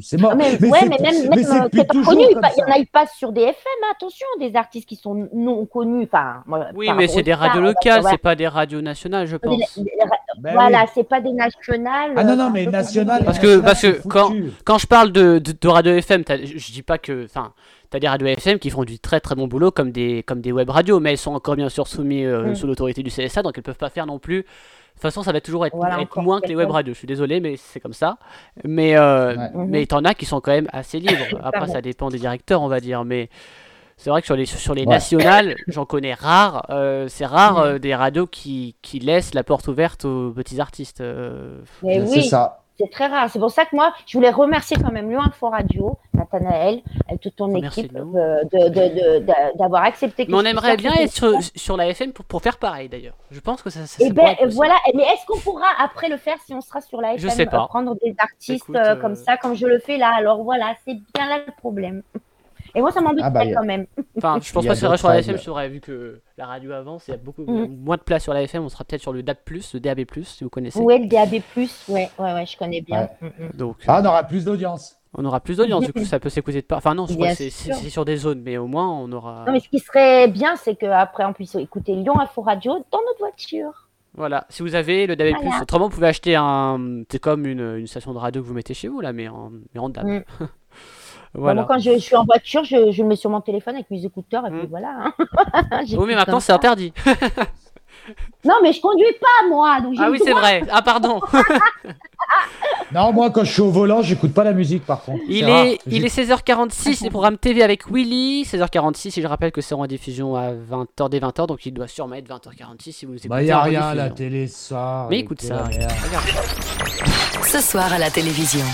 c'est 0.00 0.20
mort. 0.20 0.34
Mais, 0.34 0.58
mais 0.60 0.68
ouais, 0.68 0.88
mais 0.88 0.98
même, 0.98 1.28
même 1.28 1.70
t'es 1.70 1.84
pas 1.84 1.94
connu, 2.02 2.24
il 2.30 2.32
y 2.32 2.36
en 2.36 2.72
a 2.72 2.78
ils 2.78 2.86
passent 2.86 3.14
sur 3.16 3.32
des 3.32 3.42
FM. 3.42 3.54
Attention, 3.94 4.26
des 4.40 4.56
artistes 4.56 4.88
qui 4.88 4.96
sont 4.96 5.28
non 5.32 5.66
connus. 5.66 6.04
Enfin, 6.04 6.42
oui, 6.74 6.88
mais 6.96 7.06
c'est 7.06 7.22
des 7.22 7.34
radios 7.34 7.60
locales, 7.60 8.02
c'est 8.08 8.18
pas 8.18 8.34
des 8.34 8.48
radios 8.48 8.71
nationales, 8.80 9.26
je 9.26 9.36
pense. 9.36 9.78
Ben 10.38 10.54
voilà, 10.54 10.86
c'est 10.94 11.04
pas 11.04 11.20
des 11.20 11.32
nationales. 11.32 12.12
Ah 12.16 12.24
non, 12.24 12.36
non, 12.36 12.50
mais 12.50 12.66
nationales. 12.66 13.24
Parce 13.24 13.38
que, 13.38 13.58
parce 13.60 13.82
que 13.82 14.06
quand, 14.08 14.32
quand 14.64 14.78
je 14.78 14.86
parle 14.86 15.12
de, 15.12 15.38
de, 15.38 15.68
radio 15.68 15.92
FM, 15.92 16.24
je 16.26 16.72
dis 16.72 16.82
pas 16.82 16.98
que. 16.98 17.24
Enfin, 17.24 17.52
tu 17.90 17.96
as 17.96 18.00
des 18.00 18.08
radios 18.08 18.28
FM 18.28 18.58
qui 18.58 18.70
font 18.70 18.84
du 18.84 18.98
très 18.98 19.20
très 19.20 19.34
bon 19.34 19.46
boulot 19.46 19.70
comme 19.70 19.92
des, 19.92 20.22
comme 20.22 20.40
des 20.40 20.52
web 20.52 20.70
radios, 20.70 21.00
mais 21.00 21.12
elles 21.12 21.18
sont 21.18 21.34
encore 21.34 21.56
bien 21.56 21.68
sûr 21.68 21.86
soumises 21.86 22.26
euh, 22.26 22.50
mm. 22.50 22.54
sous 22.54 22.66
l'autorité 22.66 23.02
du 23.02 23.10
CSA, 23.10 23.42
donc 23.42 23.56
elles 23.56 23.62
peuvent 23.62 23.76
pas 23.76 23.90
faire 23.90 24.06
non 24.06 24.18
plus. 24.18 24.38
De 24.38 24.96
toute 24.96 25.02
façon, 25.02 25.22
ça 25.22 25.32
va 25.32 25.40
toujours 25.40 25.66
être, 25.66 25.76
moins 26.20 26.40
que 26.40 26.46
les 26.46 26.54
web 26.54 26.70
radios. 26.70 26.92
Je 26.92 26.98
suis 26.98 27.06
désolé, 27.06 27.40
mais 27.40 27.56
c'est 27.56 27.80
comme 27.80 27.94
ça. 27.94 28.18
Mais, 28.64 28.96
euh, 28.96 29.34
mais 29.54 29.84
t'en 29.86 30.04
as 30.04 30.14
qui 30.14 30.26
sont 30.26 30.40
quand 30.40 30.52
même 30.52 30.68
assez 30.72 31.00
libres. 31.00 31.24
Après, 31.42 31.66
ça 31.66 31.80
dépend 31.80 32.08
des 32.08 32.18
directeurs, 32.18 32.62
on 32.62 32.68
va 32.68 32.78
dire. 32.78 33.04
Mais 33.04 33.28
c'est 33.96 34.10
vrai 34.10 34.20
que 34.20 34.26
sur 34.26 34.36
les, 34.36 34.46
sur 34.46 34.74
les 34.74 34.86
nationales, 34.86 35.56
j'en 35.68 35.84
connais 35.84 36.14
rare. 36.14 36.66
Euh, 36.70 37.06
c'est 37.08 37.26
rare 37.26 37.58
euh, 37.58 37.78
des 37.78 37.94
radios 37.94 38.26
qui, 38.26 38.74
qui, 38.82 38.98
laissent 38.98 39.34
la 39.34 39.44
porte 39.44 39.68
ouverte 39.68 40.04
aux 40.04 40.32
petits 40.32 40.60
artistes. 40.60 41.00
Euh. 41.00 41.60
oui, 41.82 42.30
c'est 42.78 42.90
très 42.90 43.06
rare. 43.06 43.28
C'est 43.30 43.38
pour 43.38 43.50
ça 43.50 43.64
que 43.64 43.76
moi, 43.76 43.92
je 44.06 44.16
voulais 44.16 44.30
remercier 44.30 44.76
quand 44.76 44.90
même 44.90 45.08
Lyon 45.10 45.20
Info 45.20 45.48
Radio, 45.50 45.98
Nathanaël, 46.14 46.80
et 47.12 47.18
toute 47.18 47.36
ton 47.36 47.54
équipe 47.54 47.92
d'avoir 47.92 49.84
accepté. 49.84 50.26
Mais 50.28 50.34
on 50.34 50.44
aimerait 50.44 50.76
bien 50.76 50.94
être 50.94 51.12
sur, 51.12 51.38
sur, 51.54 51.76
la 51.76 51.88
FM 51.88 52.12
pour, 52.12 52.24
pour 52.24 52.42
faire 52.42 52.56
pareil 52.56 52.88
d'ailleurs. 52.88 53.14
Je 53.30 53.40
pense 53.40 53.62
que 53.62 53.70
ça. 53.70 53.86
ça 53.86 54.02
et 54.02 54.08
eh 54.08 54.12
ben 54.12 54.34
voilà. 54.50 54.74
Mais 54.94 55.02
est-ce 55.02 55.26
qu'on 55.26 55.38
pourra 55.38 55.66
après 55.78 56.08
le 56.08 56.16
faire 56.16 56.38
si 56.46 56.54
on 56.54 56.60
sera 56.60 56.80
sur 56.80 57.00
la 57.00 57.14
FM 57.14 57.30
Je 57.30 57.34
sais 57.34 57.46
pas. 57.46 57.66
Prendre 57.68 57.94
des 58.02 58.14
artistes 58.18 58.72
comme 59.00 59.16
ça, 59.16 59.36
comme 59.36 59.54
je 59.54 59.66
le 59.66 59.78
fais 59.78 59.98
là? 59.98 60.12
Alors 60.16 60.42
voilà, 60.42 60.74
c'est 60.86 60.96
bien 61.14 61.28
là 61.28 61.40
le 61.46 61.52
problème. 61.58 62.02
Et 62.74 62.80
moi, 62.80 62.90
ça 62.90 63.00
m'embête 63.00 63.24
ah 63.24 63.30
bah, 63.30 63.44
quand 63.52 63.64
même. 63.64 63.86
Enfin, 64.16 64.38
je 64.42 64.52
pense 64.52 64.64
pas 64.64 64.74
que 64.74 64.78
ce 64.78 64.96
sur 64.96 65.08
la 65.08 65.18
FM, 65.18 65.36
je 65.36 65.42
saurais, 65.42 65.68
vu 65.68 65.80
que 65.80 66.20
la 66.36 66.46
radio 66.46 66.72
avance, 66.72 67.08
il 67.08 67.12
y 67.12 67.14
a 67.14 67.16
beaucoup 67.16 67.42
mm. 67.42 67.76
moins 67.82 67.96
de 67.96 68.02
place 68.02 68.22
sur 68.22 68.34
la 68.34 68.42
FM, 68.42 68.62
on 68.64 68.68
sera 68.68 68.84
peut-être 68.84 69.00
sur 69.00 69.12
le 69.12 69.22
DAB+, 69.22 69.38
le 69.48 69.80
DAB+, 69.80 70.04
si 70.22 70.44
vous 70.44 70.50
connaissez. 70.50 70.78
Ouais, 70.78 70.98
le 70.98 71.06
DAB+, 71.06 71.42
ouais, 71.56 71.70
ouais, 71.88 72.10
ouais, 72.18 72.46
je 72.46 72.56
connais 72.56 72.80
bien. 72.80 73.08
Mm, 73.20 73.26
mm. 73.26 73.50
Donc, 73.54 73.76
ah, 73.86 74.00
on 74.02 74.06
aura 74.06 74.22
plus 74.24 74.44
d'audience. 74.44 74.96
On 75.14 75.24
aura 75.24 75.40
plus 75.40 75.58
d'audience, 75.58 75.84
du 75.84 75.92
coup, 75.92 76.04
ça 76.04 76.18
peut 76.18 76.30
s'écouter 76.30 76.62
de 76.62 76.66
pas. 76.66 76.76
Enfin, 76.76 76.94
non, 76.94 77.06
je 77.06 77.14
crois 77.14 77.34
que 77.34 77.34
c'est 77.34 77.50
sur 77.50 78.04
des 78.04 78.16
zones, 78.16 78.42
mais 78.42 78.56
au 78.56 78.66
moins, 78.66 78.88
on 78.88 79.10
aura. 79.12 79.44
Non, 79.46 79.52
mais 79.52 79.60
ce 79.60 79.68
qui 79.68 79.78
serait 79.78 80.28
bien, 80.28 80.56
c'est 80.56 80.74
qu'après, 80.74 81.24
on 81.24 81.32
puisse 81.32 81.54
écouter 81.54 81.94
Lyon 81.94 82.18
Info 82.18 82.42
Radio 82.42 82.72
dans 82.90 83.00
notre 83.06 83.18
voiture. 83.18 83.88
Voilà, 84.14 84.46
si 84.50 84.62
vous 84.62 84.74
avez 84.74 85.06
le 85.06 85.16
DAB+, 85.16 85.34
autrement, 85.60 85.88
vous 85.88 85.94
pouvez 85.94 86.08
acheter 86.08 86.36
un. 86.36 87.02
C'est 87.10 87.18
comme 87.18 87.46
une, 87.46 87.76
une, 87.78 87.86
station 87.86 88.12
de 88.12 88.18
radio 88.18 88.42
que 88.42 88.46
vous 88.46 88.54
mettez 88.54 88.74
chez 88.74 88.88
vous, 88.88 89.00
là, 89.00 89.12
mais 89.12 89.28
en, 89.28 89.50
mais 89.74 89.80
en 89.80 89.88
DAB. 89.88 90.24
Voilà. 91.34 91.64
quand 91.64 91.78
je, 91.78 91.98
suis 91.98 92.14
en 92.14 92.24
voiture, 92.24 92.62
je, 92.64 92.92
je, 92.92 93.02
le 93.02 93.08
mets 93.08 93.16
sur 93.16 93.30
mon 93.30 93.40
téléphone 93.40 93.74
avec 93.74 93.90
mes 93.90 94.04
écouteurs 94.04 94.46
et 94.46 94.50
puis 94.50 94.66
mm. 94.66 94.70
voilà. 94.70 95.12
Hein. 95.18 95.82
oui, 95.96 96.04
mais 96.06 96.14
maintenant 96.14 96.40
c'est 96.40 96.52
interdit. 96.52 96.92
non, 98.44 98.54
mais 98.62 98.72
je 98.72 98.80
conduis 98.80 99.04
pas 99.20 99.48
moi. 99.48 99.78
ah 99.98 100.10
oui, 100.10 100.20
c'est 100.22 100.32
vrai. 100.32 100.62
Ah 100.70 100.82
pardon. 100.82 101.20
Non, 102.92 103.12
moi, 103.12 103.30
quand 103.30 103.44
je 103.44 103.52
suis 103.52 103.62
au 103.62 103.70
volant, 103.70 104.02
j'écoute 104.02 104.34
pas 104.34 104.44
la 104.44 104.52
musique, 104.52 104.84
par 104.84 105.02
contre. 105.02 105.22
Il 105.26 105.48
est, 105.48 105.78
il 105.86 106.04
est 106.04 106.14
16h46, 106.14 107.02
les 107.02 107.10
programmes 107.10 107.38
TV 107.38 107.62
avec 107.62 107.90
Willy. 107.90 108.42
16h46, 108.42 109.18
et 109.18 109.22
je 109.22 109.26
rappelle 109.26 109.50
que 109.50 109.62
c'est 109.62 109.74
en 109.74 109.86
diffusion 109.86 110.36
à 110.36 110.52
20h 110.52 111.08
dès 111.08 111.18
20h, 111.18 111.46
donc 111.46 111.64
il 111.64 111.72
doit 111.72 111.88
sûrement 111.88 112.16
être 112.16 112.28
20h46 112.28 112.92
si 112.92 113.06
vous 113.06 113.14
écoutez. 113.14 113.28
Bah, 113.28 113.42
y 113.42 113.50
a 113.50 113.62
rien 113.62 113.82
à 113.82 113.94
la 113.94 114.10
télé 114.10 114.46
ça. 114.46 115.06
Mais 115.08 115.20
écoute 115.20 115.40
ça, 115.40 115.64
regarde. 115.64 116.26
Ce 117.44 117.60
soir 117.60 117.92
à 117.92 117.98
la 117.98 118.10
télévision. 118.10 118.64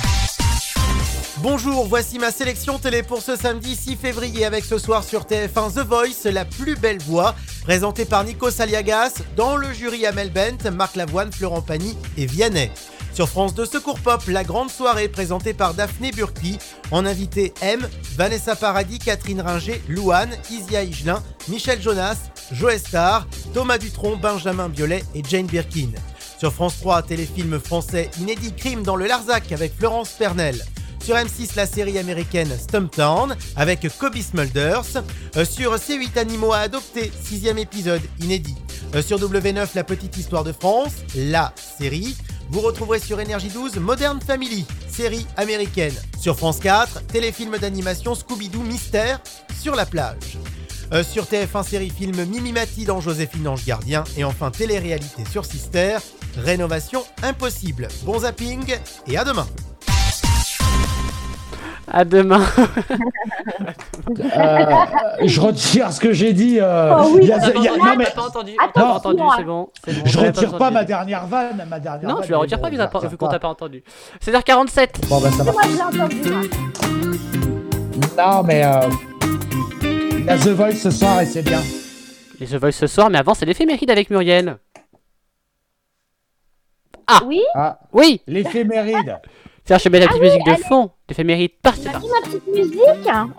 Bonjour, 1.41 1.87
voici 1.87 2.19
ma 2.19 2.33
sélection 2.33 2.81
télé 2.81 3.05
pour 3.05 3.23
ce 3.23 3.37
samedi 3.37 3.77
6 3.77 3.95
février 3.95 4.45
avec 4.45 4.65
ce 4.65 4.77
soir 4.77 5.05
sur 5.05 5.23
TF1 5.23 5.75
The 5.75 5.87
Voice, 5.87 6.29
la 6.33 6.45
plus 6.45 6.75
belle 6.75 6.99
voix, 6.99 7.37
présentée 7.63 8.05
par 8.05 8.25
Nico 8.25 8.51
Saliagas, 8.51 9.23
dans 9.37 9.57
le 9.57 9.73
jury 9.73 10.05
Amel 10.05 10.33
Bent, 10.33 10.69
Marc 10.73 10.97
Lavoine, 10.97 11.31
Florent 11.33 11.63
Pagny 11.63 11.97
et 12.17 12.27
Vianney. 12.27 12.73
Sur 13.15 13.29
France 13.29 13.55
2 13.55 13.67
Secours 13.67 14.01
Pop, 14.01 14.21
la 14.27 14.43
grande 14.43 14.69
soirée 14.69 15.07
présentée 15.07 15.55
par 15.55 15.75
Daphné 15.75 16.11
Burki, 16.11 16.59
en 16.91 17.07
invité 17.07 17.55
M, 17.63 17.89
Vanessa 18.17 18.57
Paradis, 18.57 18.99
Catherine 18.99 19.41
Ringer, 19.41 19.81
Louane, 19.89 20.37
Isia 20.51 20.83
Higelin, 20.83 21.23
Michel 21.47 21.81
Jonas, 21.81 22.17
Joe 22.51 22.79
Star, 22.79 23.29
Thomas 23.55 23.79
Dutronc, 23.79 24.17
Benjamin 24.17 24.69
Biolay 24.69 25.05
et 25.15 25.23
Jane 25.23 25.47
Birkin. 25.47 25.91
Sur 26.41 26.53
France 26.53 26.81
3, 26.81 27.03
téléfilm 27.03 27.61
français 27.61 28.11
inédit 28.21 28.53
Crime 28.55 28.83
dans 28.83 28.97
le 28.97 29.07
Larzac 29.07 29.53
avec 29.53 29.77
Florence 29.77 30.11
Pernel. 30.11 30.65
Sur 31.03 31.17
M6, 31.17 31.57
la 31.57 31.67
série 31.67 31.99
américaine 31.99 32.51
Stumptown 32.59 33.37
avec 33.57 33.87
Kobe 33.99 34.17
Smulders. 34.17 35.03
Euh, 35.37 35.45
sur 35.45 35.75
C8, 35.75 36.19
Animaux 36.19 36.53
à 36.53 36.59
adopter, 36.59 37.11
sixième 37.23 37.59
épisode 37.59 38.03
inédit. 38.21 38.57
Euh, 38.95 39.03
sur 39.03 39.19
W9, 39.19 39.69
La 39.75 39.85
Petite 39.85 40.17
Histoire 40.17 40.45
de 40.45 40.53
France, 40.53 40.93
la 41.15 41.53
série. 41.79 42.17
Vous 42.51 42.61
retrouverez 42.61 42.99
sur 42.99 43.21
Énergie 43.21 43.49
12 43.49 43.77
Modern 43.77 44.21
Family, 44.21 44.65
série 44.91 45.27
américaine. 45.37 45.95
Sur 46.21 46.37
France 46.37 46.59
4, 46.61 47.07
téléfilm 47.07 47.57
d'animation 47.59 48.15
Scooby-Doo 48.15 48.63
Mystère 48.63 49.21
sur 49.61 49.75
la 49.75 49.87
plage. 49.87 50.39
Euh, 50.93 51.05
sur 51.05 51.25
TF1 51.25 51.65
série 51.65 51.91
film 51.91 52.25
Mimimati 52.25 52.85
dans 52.85 53.01
Joséphine 53.01 53.49
Ange 53.49 53.65
Gardien. 53.65 54.05
Et 54.17 54.25
enfin 54.25 54.51
télé-réalité 54.51 55.25
sur 55.31 55.45
Sister, 55.45 55.99
Rénovation 56.37 57.05
impossible. 57.23 57.89
Bon 58.05 58.21
zapping 58.21 58.77
et 59.07 59.19
à 59.19 59.25
demain 59.25 59.47
à 61.91 62.05
demain. 62.05 62.41
euh, 64.21 64.65
je 65.25 65.41
retire 65.41 65.93
ce 65.93 66.01
que 66.01 66.13
j'ai 66.13 66.33
dit. 66.33 66.59
Euh, 66.61 66.95
oh 66.99 67.11
oui, 67.15 67.27
y 67.27 67.33
a, 67.33 67.39
y 67.39 67.69
a, 67.69 67.77
non, 67.77 67.97
mais... 67.97 68.07
pas 68.07 68.23
entendu. 68.23 68.53
Attends, 68.59 68.81
pas 68.81 68.93
entendu, 68.95 69.23
c'est 69.37 69.45
bon, 69.45 69.71
bon, 69.87 69.93
Je 70.05 70.19
retire 70.19 70.53
pas, 70.53 70.59
pas 70.59 70.71
ma 70.71 70.85
dernière 70.85 71.27
vanne. 71.27 71.67
Ma 71.69 71.81
dernière 71.81 72.09
non, 72.09 72.17
vanne, 72.17 72.25
je 72.25 72.33
la 72.33 72.39
retire 72.39 72.61
pas, 72.61 72.71
vu 72.71 73.17
qu'on 73.17 73.29
t'a 73.29 73.39
pas 73.39 73.49
entendu. 73.49 73.83
C'est 74.21 74.33
h 74.33 74.43
47. 74.43 75.09
Bon, 75.09 75.21
bah 75.21 75.31
ça 75.31 75.43
va. 75.45 75.53
Non, 78.17 78.43
mais. 78.43 78.65
Euh... 78.65 78.89
Il 80.19 80.25
y 80.25 80.31
a 80.31 80.37
The 80.37 80.49
Voice 80.49 80.73
ce 80.73 80.91
soir 80.91 81.21
et 81.21 81.27
c'est 81.27 81.43
bien. 81.43 81.61
Les 82.41 82.47
The 82.47 82.55
Voice 82.55 82.73
ce 82.73 82.87
soir, 82.87 83.11
mais 83.11 83.19
avant, 83.19 83.35
c'est 83.35 83.47
l'éphéméride 83.47 83.91
avec 83.91 84.11
Muriel. 84.11 84.59
Ah 87.07 87.21
Oui 87.25 87.41
ah. 87.55 87.79
Oui 87.93 88.21
L'éphéméride 88.27 89.19
Tiens, 89.69 89.77
je 89.77 89.89
mets 89.91 90.01
la 90.01 90.07
petite 90.07 90.23
ah 90.23 90.25
musique 90.25 90.47
de 90.47 90.55
fond. 90.67 90.91
L'éphéméride 91.11 91.51
partie. 91.63 91.83
T'as 91.85 91.93
ma 91.93 91.99
petite 92.25 92.47
musique 92.47 92.81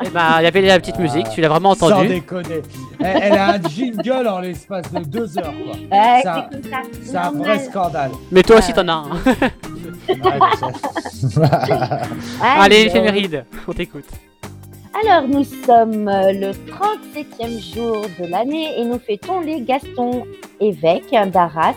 Eh 0.06 0.10
bah, 0.10 0.36
il 0.40 0.44
y 0.44 0.46
avait 0.46 0.62
la 0.62 0.80
petite 0.80 1.00
musique, 1.00 1.28
tu 1.32 1.42
l'as 1.42 1.50
vraiment 1.50 1.72
entendu. 1.72 1.92
Sans 1.92 2.04
déconner. 2.04 2.62
Elle, 3.00 3.20
elle, 3.20 3.34
a 3.34 3.54
un 3.54 3.62
jingle 3.68 4.28
en 4.28 4.40
l'espace 4.40 4.92
de 4.92 5.00
deux 5.06 5.40
heures, 5.40 5.52
quoi. 5.52 5.74
Ouais, 5.92 6.22
c'est 7.02 7.18
un 7.18 7.32
vrai 7.32 7.58
scandale. 7.58 8.12
Mais 8.32 8.44
toi 8.44 8.60
aussi, 8.60 8.72
t'en 8.74 8.88
as 8.90 8.92
un. 8.92 9.10
Allez, 12.60 12.84
l'éphéméride, 12.84 13.44
on 13.68 13.74
t'écoute. 13.74 14.06
Alors, 15.04 15.28
nous 15.28 15.44
sommes 15.44 16.06
le 16.06 16.52
37e 16.52 17.74
jour 17.74 18.06
de 18.20 18.28
l'année 18.28 18.80
et 18.80 18.86
nous 18.86 19.00
fêtons 19.00 19.40
les 19.40 19.62
Gaston 19.62 20.26
évêques 20.60 21.16
d'Arras 21.32 21.74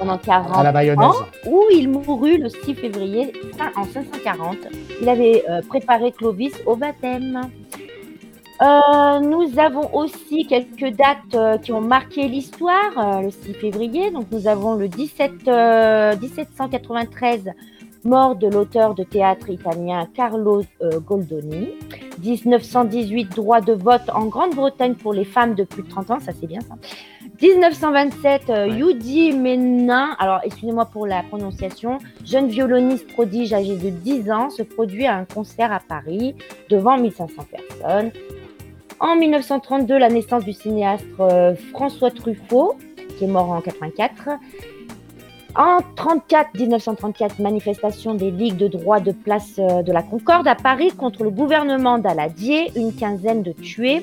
pendant 0.00 0.18
40 0.18 0.98
ans, 0.98 1.14
où 1.46 1.64
il 1.72 1.88
mourut 1.88 2.38
le 2.38 2.48
6 2.48 2.74
février 2.74 3.32
en 3.76 3.84
540. 3.84 4.56
Il 5.02 5.08
avait 5.08 5.44
euh, 5.48 5.60
préparé 5.68 6.10
Clovis 6.12 6.54
au 6.64 6.74
baptême. 6.74 7.42
Euh, 8.62 9.20
nous 9.20 9.58
avons 9.58 9.94
aussi 9.94 10.46
quelques 10.46 10.96
dates 10.96 11.34
euh, 11.34 11.58
qui 11.58 11.72
ont 11.72 11.80
marqué 11.82 12.28
l'histoire 12.28 13.22
le 13.22 13.30
6 13.30 13.54
février. 13.54 14.10
Donc 14.10 14.26
nous 14.32 14.48
avons 14.48 14.74
le 14.74 14.88
17, 14.88 15.32
1793, 16.20 17.50
mort 18.04 18.36
de 18.36 18.48
l'auteur 18.48 18.94
de 18.94 19.04
théâtre 19.04 19.50
italien 19.50 20.08
Carlo 20.14 20.62
Goldoni. 21.06 21.68
1918, 22.22 23.36
droit 23.36 23.60
de 23.60 23.72
vote 23.72 24.10
en 24.14 24.26
Grande-Bretagne 24.26 24.94
pour 24.94 25.12
les 25.12 25.24
femmes 25.24 25.54
de 25.54 25.64
plus 25.64 25.82
de 25.82 25.88
30 25.88 26.10
ans, 26.10 26.20
ça 26.20 26.32
c'est 26.38 26.46
bien 26.46 26.60
ça. 26.60 26.74
1927, 27.42 28.50
euh, 28.50 28.68
Yudi 28.68 29.32
Menin, 29.32 30.14
alors 30.18 30.40
excusez-moi 30.44 30.84
pour 30.84 31.06
la 31.06 31.22
prononciation, 31.22 31.98
jeune 32.22 32.48
violoniste 32.48 33.06
prodige 33.06 33.54
âgé 33.54 33.76
de 33.76 33.88
10 33.88 34.30
ans, 34.30 34.50
se 34.50 34.62
produit 34.62 35.06
à 35.06 35.16
un 35.16 35.24
concert 35.24 35.72
à 35.72 35.80
Paris 35.80 36.34
devant 36.68 36.98
1500 36.98 37.42
personnes. 37.50 38.10
En 38.98 39.16
1932, 39.16 39.96
la 39.96 40.10
naissance 40.10 40.44
du 40.44 40.52
cinéaste 40.52 41.06
euh, 41.18 41.54
François 41.72 42.10
Truffaut, 42.10 42.76
qui 43.16 43.24
est 43.24 43.28
mort 43.28 43.50
en 43.50 43.62
84. 43.62 44.28
En 45.56 45.78
34, 45.96 46.58
1934, 46.58 47.38
manifestation 47.38 48.14
des 48.14 48.30
ligues 48.30 48.58
de 48.58 48.68
droit 48.68 49.00
de 49.00 49.12
place 49.12 49.54
euh, 49.58 49.82
de 49.82 49.92
la 49.92 50.02
Concorde 50.02 50.46
à 50.46 50.54
Paris 50.54 50.92
contre 50.92 51.24
le 51.24 51.30
gouvernement 51.30 51.96
d'Aladier, 51.96 52.70
une 52.76 52.94
quinzaine 52.94 53.42
de 53.42 53.52
tués. 53.52 54.02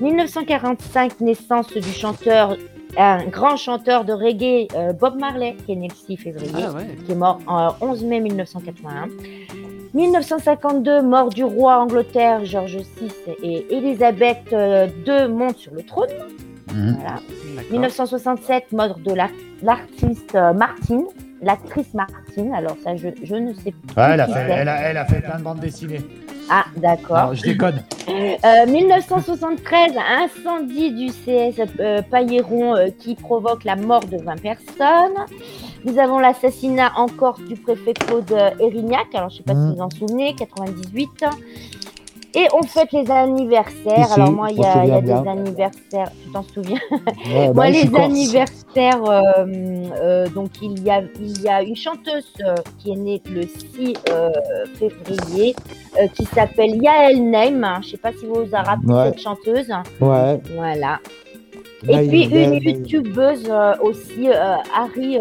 1945, 0.00 1.20
naissance 1.20 1.72
du 1.72 1.92
chanteur 1.92 2.56
un 2.96 3.24
grand 3.26 3.56
chanteur 3.56 4.04
de 4.04 4.12
reggae, 4.12 4.68
euh, 4.74 4.92
Bob 4.92 5.18
Marley, 5.18 5.56
qui 5.64 5.72
est 5.72 5.76
né 5.76 5.88
le 5.88 5.94
6 5.94 6.16
février, 6.16 6.64
ah 6.66 6.82
qui 7.04 7.12
est 7.12 7.16
mort 7.16 7.40
en 7.46 7.74
11 7.80 8.04
mai 8.04 8.20
1981. 8.20 9.08
1952, 9.94 11.02
mort 11.02 11.28
du 11.28 11.44
roi 11.44 11.78
Angleterre, 11.78 12.44
George 12.44 12.76
VI 12.76 13.10
et 13.42 13.66
Elisabeth 13.74 14.38
II 14.50 14.56
euh, 15.08 15.28
montent 15.28 15.58
sur 15.58 15.74
le 15.74 15.82
trône. 15.82 16.08
Mhm. 16.72 16.96
Voilà. 16.96 17.20
1967, 17.70 18.72
mort 18.72 18.98
de 18.98 19.12
l'artiste 19.62 20.34
euh, 20.34 20.52
Martine, 20.52 21.06
l'actrice 21.42 21.92
Martine. 21.94 22.54
Alors 22.54 22.76
ça, 22.82 22.96
je, 22.96 23.08
je 23.22 23.34
ne 23.34 23.52
sais 23.52 23.74
pas. 23.94 24.14
elle, 24.14 24.20
a 24.20 24.28
fait, 24.28 24.46
elle, 24.48 24.68
a, 24.68 24.80
elle 24.90 24.96
a 24.96 25.04
fait 25.04 25.20
plein 25.20 25.38
de 25.38 25.42
bandes 25.42 25.60
dessinées. 25.60 26.00
Ah, 26.50 26.64
d'accord. 26.76 27.34
Je 27.34 27.42
déconne. 27.42 27.82
Euh, 28.08 28.66
1973, 28.66 29.92
incendie 29.96 30.92
du 30.92 31.06
CS 31.06 31.60
euh, 31.80 32.02
Pailleron 32.02 32.76
euh, 32.76 32.88
qui 32.98 33.14
provoque 33.14 33.64
la 33.64 33.76
mort 33.76 34.04
de 34.04 34.18
20 34.18 34.40
personnes. 34.40 35.24
Nous 35.84 35.98
avons 35.98 36.18
l'assassinat 36.18 36.92
encore 36.96 37.38
du 37.48 37.56
préfet 37.56 37.94
Claude 37.94 38.32
Erignac. 38.60 39.14
Alors, 39.14 39.30
je 39.30 39.34
ne 39.34 39.38
sais 39.38 39.42
pas 39.44 39.54
si 39.54 39.58
mmh. 39.58 39.74
vous 39.74 39.80
en 39.80 39.90
souvenez, 39.90 40.34
98. 40.34 41.24
Et 42.34 42.46
on 42.54 42.62
fête 42.62 42.92
les 42.92 43.10
anniversaires. 43.10 44.12
Alors 44.12 44.32
moi, 44.32 44.48
il 44.50 44.58
y 44.58 44.64
a, 44.64 44.86
y 44.86 44.90
a 44.90 45.00
des 45.00 45.12
anniversaires. 45.12 46.10
Tu 46.24 46.30
t'en 46.32 46.42
souviens? 46.42 46.78
Moi, 47.26 47.52
bah, 47.52 47.70
les 47.70 47.94
anniversaires. 47.94 49.04
Euh, 49.04 49.44
euh, 50.00 50.28
donc 50.28 50.50
il 50.62 50.82
y 50.82 50.90
a, 50.90 51.02
il 51.20 51.42
y 51.42 51.48
a 51.48 51.62
une 51.62 51.76
chanteuse 51.76 52.32
euh, 52.40 52.54
qui 52.78 52.92
est 52.92 52.96
née 52.96 53.22
le 53.30 53.42
6 53.42 53.94
février, 54.78 55.54
qui 56.14 56.24
s'appelle 56.24 56.82
Yael 56.82 57.22
Neim. 57.30 57.80
Je 57.82 57.86
ne 57.86 57.90
sais 57.90 57.96
pas 57.98 58.12
si 58.12 58.24
vous 58.24 58.44
vous 58.46 58.50
rappelez 58.50 59.10
cette 59.10 59.20
chanteuse. 59.20 59.68
Ouais. 60.00 60.40
Voilà. 60.54 61.00
Et 61.88 62.08
puis 62.08 62.24
une 62.26 62.54
youtubeuse 62.62 63.52
aussi, 63.82 64.28
Harry 64.74 65.18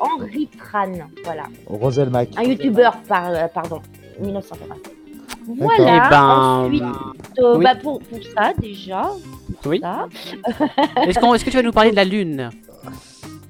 Henri 0.00 0.48
Tran. 0.58 0.92
Voilà. 1.24 1.44
Rosel 1.66 2.10
Mac. 2.10 2.28
Un 2.36 2.42
youtubeur, 2.42 2.96
pardon, 3.08 3.80
1987. 4.20 4.91
Voilà. 5.46 6.06
Eh 6.06 6.10
ben, 6.10 6.22
Ensuite, 6.22 6.82
euh, 7.38 7.58
bah 7.58 7.74
pour, 7.74 8.00
pour, 8.00 8.18
ça 8.36 8.52
déjà. 8.58 9.10
Oui. 9.64 9.80
Est-ce 10.96 11.18
est 11.18 11.44
que 11.44 11.50
tu 11.50 11.56
vas 11.56 11.62
nous 11.62 11.72
parler 11.72 11.90
de 11.90 11.96
la 11.96 12.04
Lune? 12.04 12.50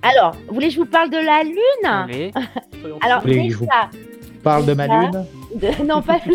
Alors, 0.02 0.34
vous 0.48 0.54
voulez 0.54 0.68
que 0.68 0.74
je 0.74 0.80
vous 0.80 0.86
parle 0.86 1.10
de 1.10 1.16
la 1.16 1.42
Lune? 1.44 2.06
Oui. 2.08 2.32
Alors, 3.02 3.22
déjà, 3.22 3.88
parle 4.42 4.66
de 4.66 4.74
ma 4.74 4.86
lune? 4.86 5.24
Non, 5.84 6.02
pas. 6.02 6.18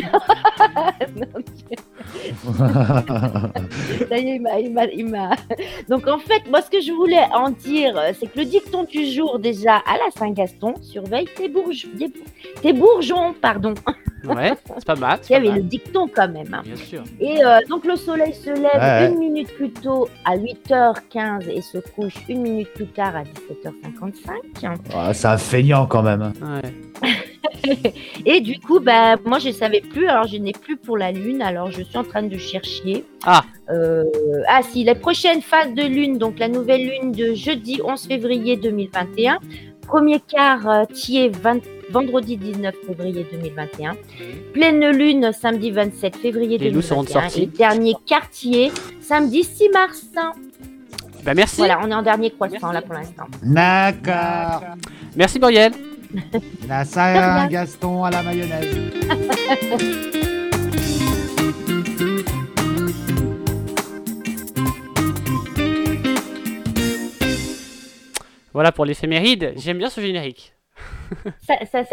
Ça 4.09 4.17
y 4.17 4.29
est, 4.29 4.41
il 4.95 5.07
m'a. 5.07 5.29
Donc, 5.89 6.07
en 6.07 6.19
fait, 6.19 6.49
moi, 6.49 6.61
ce 6.61 6.69
que 6.69 6.81
je 6.81 6.91
voulais 6.91 7.25
en 7.33 7.49
dire, 7.49 7.99
c'est 8.19 8.27
que 8.27 8.39
le 8.39 8.45
dicton 8.45 8.83
du 8.83 9.05
jour, 9.05 9.39
déjà, 9.39 9.77
à 9.77 9.97
la 9.97 10.11
Saint-Gaston, 10.15 10.75
surveille 10.81 11.27
tes, 11.35 11.49
bourges... 11.49 11.87
tes 12.61 12.73
bourgeons. 12.73 13.33
Pardon. 13.41 13.73
Ouais, 14.23 14.53
c'est 14.65 14.85
pas 14.85 14.95
mal. 14.95 15.19
Il 15.29 15.31
y 15.31 15.35
avait 15.35 15.51
le 15.51 15.61
dicton 15.61 16.09
quand 16.13 16.27
même. 16.27 16.53
Hein. 16.53 16.61
Bien 16.63 16.75
sûr. 16.75 17.03
Et 17.19 17.43
euh, 17.43 17.59
donc, 17.69 17.85
le 17.85 17.95
soleil 17.95 18.33
se 18.33 18.49
lève 18.49 19.11
une 19.11 19.19
minute 19.19 19.53
plus 19.55 19.71
tôt 19.71 20.09
à 20.25 20.37
8h15 20.37 21.49
et 21.49 21.61
se 21.61 21.77
couche 21.77 22.15
une 22.27 22.41
minute 22.41 22.69
plus 22.73 22.87
tard 22.87 23.15
à 23.15 23.23
17h55. 23.23 24.75
Ah, 24.95 25.13
c'est 25.13 25.27
un 25.27 25.37
feignant 25.37 25.85
quand 25.85 26.03
même. 26.03 26.33
Ouais. 26.41 27.13
et 28.25 28.41
du 28.41 28.59
coup, 28.59 28.79
bah, 28.79 29.15
moi, 29.25 29.39
je 29.39 29.49
ne 29.49 29.53
savais 29.53 29.81
plus. 29.81 30.07
Alors, 30.07 30.27
je 30.27 30.37
n'ai 30.37 30.51
plus 30.51 30.77
pour 30.77 30.97
la 30.97 31.11
Lune. 31.11 31.41
Alors, 31.41 31.71
je 31.71 31.83
suis 31.83 31.96
en 31.97 32.03
train 32.03 32.23
de 32.23 32.37
chercher. 32.37 33.03
Ah. 33.25 33.43
Euh, 33.69 34.03
ah, 34.47 34.61
si, 34.63 34.83
la 34.83 34.95
prochaine 34.95 35.41
phase 35.41 35.73
de 35.73 35.83
Lune, 35.83 36.17
donc 36.17 36.39
la 36.39 36.47
nouvelle 36.47 36.87
Lune 36.87 37.11
de 37.11 37.33
jeudi 37.33 37.81
11 37.83 38.01
février 38.07 38.57
2021. 38.57 39.39
Premier 39.81 40.19
quart, 40.19 40.67
euh, 40.67 41.29
vendredi 41.89 42.35
19 42.35 42.75
février 42.85 43.25
2021. 43.31 43.95
Pleine 44.53 44.89
Lune, 44.89 45.31
samedi 45.31 45.71
27 45.71 46.17
février 46.17 46.57
Les 46.57 46.71
2021. 46.71 47.29
Et 47.37 47.45
dernier 47.45 47.95
quartier, 48.05 48.71
samedi 48.99 49.43
6 49.43 49.69
mars. 49.69 50.05
Bah, 51.23 51.33
merci. 51.33 51.57
Voilà, 51.57 51.79
on 51.83 51.89
est 51.89 51.93
en 51.93 52.03
dernier 52.03 52.31
croissant 52.31 52.71
là 52.71 52.81
pour 52.81 52.93
l'instant. 52.93 53.25
D'accord. 53.41 54.63
Merci 55.15 55.39
Muriel. 55.39 55.73
La 56.67 56.83
un 57.43 57.47
Gaston 57.47 58.03
à 58.03 58.11
la 58.11 58.23
mayonnaise. 58.23 58.75
voilà 68.57 68.71
pour 68.71 68.85
l'éphéméride. 68.85 69.53
J'aime 69.55 69.77
bien 69.77 69.91
ce 69.91 70.01
générique. 70.01 70.55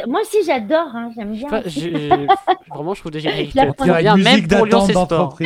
moi 0.09 0.23
aussi 0.23 0.39
j'adore, 0.47 0.89
hein, 0.95 1.11
j'aime 1.15 1.33
bien. 1.33 1.47
vraiment, 2.75 2.95
je 2.95 3.01
trouve 3.01 3.13
des 3.13 3.21
génériques 3.21 3.53
bien, 3.53 4.17
même 4.17 4.49
pour 4.49 4.65
Lyon 4.65 4.87
Sport. 4.87 5.39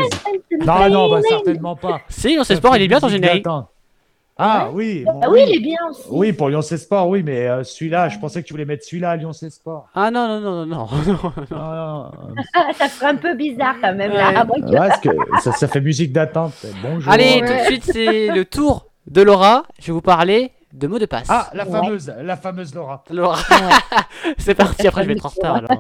non, 0.65 0.89
non, 0.89 1.11
bah, 1.11 1.21
certainement 1.29 1.75
pas. 1.75 2.03
Si, 2.09 2.29
Lyon 2.29 2.45
Sport, 2.45 2.77
il 2.77 2.83
est 2.83 2.87
bien 2.87 3.01
ton 3.01 3.09
générique. 3.09 3.45
Ah 4.39 4.71
oui. 4.73 5.05
ah, 5.09 5.29
oui, 5.29 5.41
il 5.49 5.57
est 5.57 5.61
bien 5.61 5.79
aussi. 5.91 6.03
Oui, 6.09 6.33
pour 6.33 6.51
Lyon 6.51 6.63
C 6.63 6.77
Sport, 6.77 7.09
oui, 7.09 7.25
mais 7.25 7.49
euh, 7.49 7.65
celui-là, 7.65 8.09
je 8.09 8.21
pensais 8.21 8.41
que 8.41 8.47
tu 8.47 8.55
voulais 8.55 8.65
mettre 8.65 8.85
celui-là 8.85 9.11
à 9.11 9.17
Lyon 9.17 9.33
C 9.33 9.51
Sport. 9.51 9.89
Ah 9.97 10.13
non, 10.13 10.29
non, 10.29 10.41
non, 10.41 10.67
non, 10.67 10.87
non. 11.51 12.11
ça 12.75 12.89
ferait 12.89 13.11
un 13.11 13.17
peu 13.17 13.35
bizarre 13.35 13.75
quand 13.83 13.93
même 13.93 14.13
là. 14.13 14.47
Ouais, 14.47 14.89
que 15.03 15.41
ça, 15.41 15.51
ça, 15.51 15.67
fait 15.67 15.81
musique 15.81 16.13
d'attente. 16.13 16.65
Bonjour. 16.81 17.13
Allez, 17.13 17.41
tout 17.41 17.53
de 17.53 17.65
suite, 17.65 17.91
c'est 17.93 18.29
le 18.29 18.45
tour 18.45 18.87
de 19.09 19.23
Laura. 19.23 19.65
Je 19.81 19.89
vais 19.89 19.93
vous 19.93 20.01
parler 20.01 20.53
de 20.73 20.87
mots 20.87 20.99
de 20.99 21.07
passe. 21.07 21.27
Ah, 21.29 21.51
la 21.55 21.65
fameuse, 21.65 22.13
la 22.23 22.37
fameuse 22.37 22.75
Laura. 22.75 23.05
Laura. 23.11 23.39
c'est 24.39 24.55
parti, 24.55 24.87
après 24.87 25.03
je 25.03 25.09
vais 25.09 25.15
être 25.15 25.27
en 25.27 25.31
retard 25.31 25.57
alors. 25.57 25.71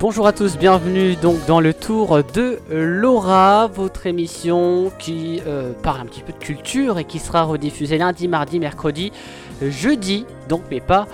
Bonjour 0.00 0.26
à 0.26 0.32
tous, 0.32 0.58
bienvenue 0.58 1.14
donc 1.14 1.36
dans 1.46 1.60
le 1.60 1.72
tour 1.72 2.24
de 2.34 2.58
Laura, 2.68 3.68
votre 3.68 4.08
émission 4.08 4.90
qui 4.98 5.40
euh, 5.46 5.72
parle 5.84 6.00
un 6.00 6.06
petit 6.06 6.22
peu 6.22 6.32
de 6.32 6.38
culture 6.38 6.98
et 6.98 7.04
qui 7.04 7.20
sera 7.20 7.44
rediffusée 7.44 7.98
lundi, 7.98 8.26
mardi, 8.26 8.58
mercredi, 8.58 9.12
jeudi, 9.60 10.26
donc 10.48 10.62
mais 10.72 10.80
pas 10.80 11.06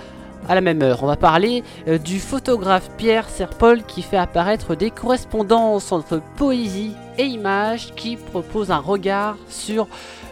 à 0.48 0.54
la 0.54 0.60
même 0.60 0.82
heure. 0.82 1.02
On 1.02 1.06
va 1.06 1.16
parler 1.16 1.62
euh, 1.86 1.98
du 1.98 2.18
photographe 2.18 2.90
Pierre 2.96 3.28
Serpol 3.28 3.82
qui 3.82 4.02
fait 4.02 4.16
apparaître 4.16 4.74
des 4.74 4.90
correspondances 4.90 5.92
entre 5.92 6.20
poésie 6.36 6.94
et 7.18 7.24
images 7.24 7.92
qui 7.94 8.16
propose 8.16 8.70
un 8.70 8.78
regard 8.78 9.36
sur 9.48 9.88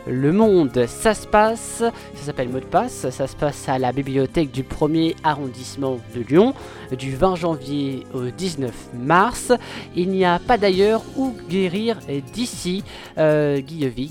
le 0.07 0.33
monde. 0.33 0.87
Ça 0.87 1.14
se 1.14 1.27
passe, 1.27 1.83
ça 1.83 2.23
s'appelle 2.23 2.49
Mot 2.49 2.61
de 2.61 2.64
passe, 2.64 3.11
ça 3.11 3.27
se 3.27 3.37
passe 3.37 3.69
à 3.69 3.79
la 3.79 3.93
bibliothèque 3.93 4.51
du 4.53 4.62
1er 4.62 5.17
arrondissement 5.25 5.99
de 6.14 6.21
Lyon 6.21 6.55
du 6.93 7.16
20 7.16 7.37
janvier 7.37 8.07
au 8.14 8.22
19 8.24 8.72
mars. 8.95 9.53
Il 9.95 10.11
n'y 10.11 10.24
a 10.24 10.39
pas 10.39 10.59
d'ailleurs 10.59 11.03
où 11.16 11.34
guérir 11.49 11.99
d'ici. 12.32 12.84
Euh, 13.18 13.61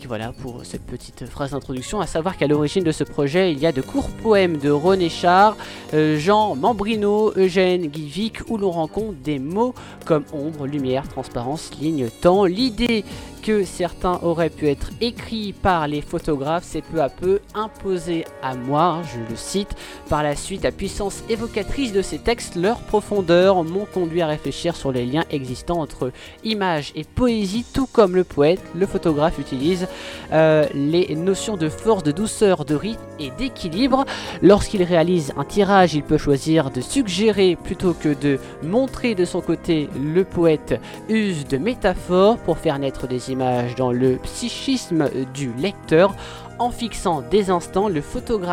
voilà 0.08 0.32
pour 0.32 0.66
cette 0.66 0.86
petite 0.86 1.26
phrase 1.26 1.52
d'introduction, 1.52 2.00
à 2.00 2.08
savoir 2.08 2.38
qu'à 2.38 2.48
l'origine 2.48 2.84
de 2.84 2.92
ce 2.92 3.04
projet, 3.04 3.52
il 3.52 3.60
y 3.60 3.66
a 3.66 3.72
de 3.72 3.82
courts 3.82 4.10
poèmes 4.10 4.58
de 4.58 4.70
René 4.70 5.10
Char, 5.10 5.56
euh, 5.94 6.18
Jean 6.18 6.56
Mambrino, 6.56 7.34
Eugène 7.36 7.88
Guivic, 7.88 8.50
où 8.50 8.58
l'on 8.58 8.72
rencontre 8.72 9.18
des 9.24 9.40
mots 9.40 9.74
comme 10.06 10.24
ombre, 10.34 10.68
lumière, 10.68 11.08
transparence, 11.08 11.72
ligne, 11.80 12.10
temps. 12.22 12.46
L'idée 12.46 13.04
que 13.46 13.64
certains 13.64 14.20
auraient 14.24 14.50
pu 14.50 14.68
être 14.68 14.90
écrits 15.02 15.54
par 15.54 15.88
les 15.88 16.02
photographes 16.02 16.64
s'est 16.64 16.82
peu 16.82 17.02
à 17.02 17.10
peu 17.10 17.40
imposé 17.54 18.26
à 18.42 18.56
moi, 18.56 19.04
je 19.14 19.20
le 19.30 19.36
cite. 19.36 19.76
Par 20.10 20.24
la 20.24 20.36
suite, 20.36 20.64
la 20.64 20.72
puissance 20.72 21.24
évocatrice 21.30 21.94
de 21.94 22.02
ces 22.02 22.18
textes, 22.18 22.56
leur 22.66 22.80
profondeur 22.80 23.64
m'ont 23.64 23.86
conduit 23.86 24.24
à 24.24 24.28
réfléchir 24.28 24.76
sur 24.76 24.92
les 24.92 25.06
liens 25.06 25.24
existants 25.30 25.82
entre 25.82 26.12
image 26.44 26.94
et 26.96 27.04
poésie, 27.04 27.64
tout 27.76 27.86
comme 27.86 28.16
le 28.16 28.24
poète, 28.24 28.60
le 28.74 28.88
photographe 28.88 29.38
utilise 29.38 29.88
euh, 30.34 30.66
les 30.74 31.16
notions 31.16 31.58
de 31.58 31.70
force, 31.70 32.02
de 32.02 32.12
douceur, 32.12 32.66
de 32.66 32.74
rythme 32.74 33.04
et 33.20 33.30
d'équilibre. 33.38 34.06
Lorsqu'il 34.42 34.82
réalise 34.82 35.32
un 35.38 35.44
tirage, 35.44 35.94
il 35.94 36.02
peut 36.02 36.18
choisir 36.18 36.72
de 36.72 36.82
suggérer 36.82 37.56
plutôt 37.56 37.94
que 37.94 38.16
de 38.16 38.40
montrer 38.64 39.14
de 39.14 39.26
son 39.26 39.42
côté. 39.42 39.88
Le 40.02 40.24
poète 40.24 40.82
use 41.08 41.46
de 41.48 41.60
métaphores 41.60 42.38
pour 42.40 42.58
faire 42.58 42.80
naître 42.80 43.06
des 43.06 43.30
images 43.32 43.76
dans 43.76 43.92
le 43.92 44.16
psychisme 44.24 45.08
du 45.36 45.54
lecteur 45.54 46.16
en 46.60 46.72
fixant 46.72 47.22
des 47.22 47.50
instants, 47.50 47.90
le 47.90 48.02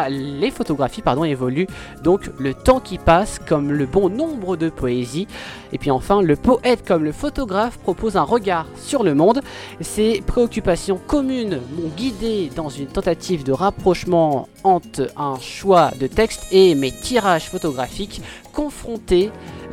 les 0.09 0.51
photographies 0.51 1.03
évoluent 1.25 1.69
donc 2.03 2.31
le 2.39 2.55
temps 2.55 2.81
qui 2.81 2.99
passe 2.99 3.39
comme 3.39 3.71
le 3.71 3.87
bon 3.87 4.09
nombre 4.09 4.57
de 4.57 4.69
poésies. 4.69 5.29
Et 5.73 5.79
puis 5.79 5.91
enfin, 5.91 6.23
le 6.23 6.37
poète 6.37 6.87
comme 6.87 7.05
le 7.05 7.13
photographe 7.13 7.79
propose 7.79 8.17
un 8.17 8.23
regard 8.23 8.67
sur 8.77 9.03
le 9.03 9.15
monde. 9.15 9.41
Ces 9.81 10.23
préoccupations 10.27 11.01
communes 11.07 11.61
m'ont 11.77 11.89
guidé 11.97 12.51
dans 12.55 12.69
une 12.69 12.87
tentative 12.87 13.45
de 13.45 13.53
rapprochement 13.53 14.49
entre 14.65 15.11
un 15.17 15.39
choix 15.41 15.91
de 15.99 16.07
texte 16.07 16.47
et 16.51 16.75
mes 16.75 16.93
tirages 16.93 17.49
photographiques 17.49 18.21
confrontés 18.53 19.31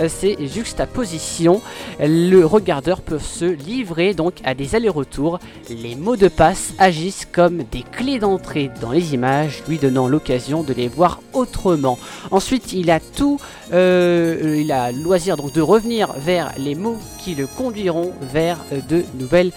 ces 0.07 0.37
juxtapositions. 0.47 1.61
Le 1.99 2.43
regardeur 2.43 3.01
peut 3.01 3.19
se 3.19 3.45
livrer 3.45 4.13
donc 4.13 4.35
à 4.43 4.53
des 4.53 4.75
allers-retours. 4.75 5.39
Les 5.69 5.95
mots 5.95 6.15
de 6.15 6.27
passe 6.29 6.73
agissent 6.77 7.27
comme 7.29 7.63
des 7.63 7.83
clés 7.83 8.19
d'entrée 8.19 8.71
dans 8.81 8.91
les 8.91 9.13
images, 9.13 9.61
lui 9.67 9.77
donnant 9.77 10.07
l'occasion 10.07 10.63
de 10.63 10.73
les 10.73 10.87
voir 10.87 11.21
autrement. 11.33 11.99
Ensuite, 12.31 12.71
il 12.73 12.89
a 12.91 12.99
tout, 12.99 13.39
euh, 13.73 14.57
il 14.59 14.71
a 14.71 14.91
loisir 14.91 15.35
donc 15.35 15.53
de 15.53 15.61
revenir 15.61 16.13
vers 16.13 16.53
les 16.57 16.75
mots 16.75 16.97
qui 17.19 17.35
le 17.35 17.47
conduiront 17.47 18.13
vers 18.21 18.57
de 18.89 19.03
nouvelles 19.15 19.51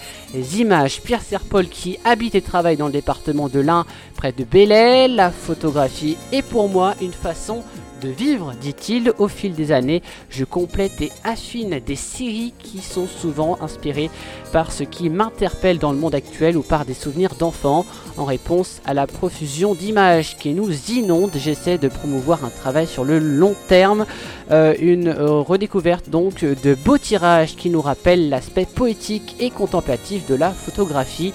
images. 0.57 1.01
Pierre 1.01 1.21
Serpol 1.21 1.67
qui 1.67 1.99
habite 2.03 2.35
et 2.35 2.41
travaille 2.41 2.77
dans 2.77 2.87
le 2.87 2.91
département 2.91 3.47
de 3.49 3.59
l'Ain 3.59 3.85
près 4.17 4.31
de 4.31 4.43
Belley, 4.43 5.07
la 5.07 5.31
photographie 5.31 6.17
est 6.31 6.41
pour 6.41 6.69
moi 6.69 6.95
une 7.01 7.13
façon 7.13 7.63
de 8.03 8.09
vivre, 8.09 8.53
dit-il. 8.61 9.13
Au 9.17 9.27
fil 9.27 9.53
des 9.53 9.71
années, 9.71 10.01
je 10.29 10.43
complète 10.43 11.01
et 11.01 11.11
affine 11.23 11.79
des 11.79 11.95
séries 11.95 12.53
qui 12.59 12.79
sont 12.79 13.07
souvent 13.07 13.57
inspirées 13.61 14.09
par 14.51 14.71
ce 14.71 14.83
qui 14.83 15.09
m'interpelle 15.09 15.79
dans 15.79 15.91
le 15.91 15.97
monde 15.97 16.13
actuel 16.13 16.57
ou 16.57 16.61
par 16.61 16.85
des 16.85 16.93
souvenirs 16.93 17.35
d'enfants. 17.35 17.85
En 18.17 18.25
réponse 18.25 18.81
à 18.85 18.93
la 18.93 19.07
profusion 19.07 19.73
d'images 19.73 20.37
qui 20.37 20.53
nous 20.53 20.71
inonde, 20.91 21.31
j'essaie 21.35 21.77
de 21.77 21.87
promouvoir 21.87 22.43
un 22.45 22.49
travail 22.49 22.87
sur 22.87 23.05
le 23.05 23.19
long 23.19 23.55
terme, 23.67 24.05
euh, 24.51 24.75
une 24.79 25.09
redécouverte 25.09 26.09
donc 26.09 26.43
de 26.43 26.75
beaux 26.75 26.97
tirages 26.97 27.55
qui 27.55 27.69
nous 27.69 27.81
rappellent 27.81 28.29
l'aspect 28.29 28.65
poétique 28.65 29.35
et 29.39 29.49
contemplatif 29.49 30.27
de 30.27 30.35
la 30.35 30.51
photographie. 30.51 31.33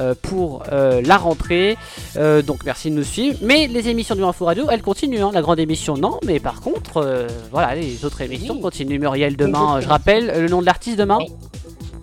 euh, 0.00 0.14
pour 0.20 0.64
euh, 0.72 1.00
la 1.04 1.16
rentrée. 1.16 1.76
Euh, 2.16 2.42
donc 2.42 2.64
merci 2.64 2.90
de 2.90 2.96
nous 2.96 3.04
suivre. 3.04 3.38
Mais 3.42 3.66
les 3.66 3.88
émissions 3.88 4.14
du 4.14 4.22
Info 4.22 4.44
Radio, 4.44 4.66
elles 4.70 4.82
continuent. 4.82 5.22
Hein. 5.22 5.30
La 5.32 5.42
grande 5.42 5.58
émission 5.58 5.96
non, 5.96 6.18
mais 6.24 6.40
par 6.40 6.60
contre, 6.60 7.26
voilà 7.50 7.74
les 7.74 8.04
autres 8.04 8.20
émissions 8.20 8.60
continuent. 8.60 8.98
Muriel 8.98 9.36
demain, 9.36 9.80
je 9.80 9.88
rappelle 9.88 10.40
le 10.40 10.48
nom 10.48 10.60
de 10.60 10.66
l'artiste 10.66 10.98
demain. 10.98 11.18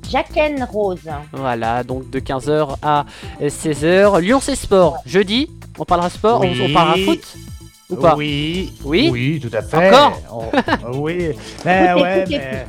Jacqueline 0.09 0.67
Rose. 0.71 0.99
Voilà, 1.31 1.83
donc 1.83 2.09
de 2.09 2.19
15h 2.19 2.75
à 2.81 3.05
16h. 3.41 4.21
Lyon 4.21 4.39
c'est 4.41 4.55
sport. 4.55 4.97
Jeudi, 5.05 5.49
on 5.79 5.85
parlera 5.85 6.09
sport, 6.09 6.41
on, 6.41 6.73
parlera 6.73 6.97
foot 7.05 7.21
ou 7.97 8.01
pas 8.01 8.15
Oui. 8.15 8.73
Oui 8.83 9.09
Oui, 9.11 9.39
tout 9.39 9.55
à 9.55 9.61
fait. 9.61 9.89
Encore 9.89 10.21
Oui. 10.93 11.29
Mais 11.65 11.93
ouais, 12.01 12.25
mais... 12.29 12.65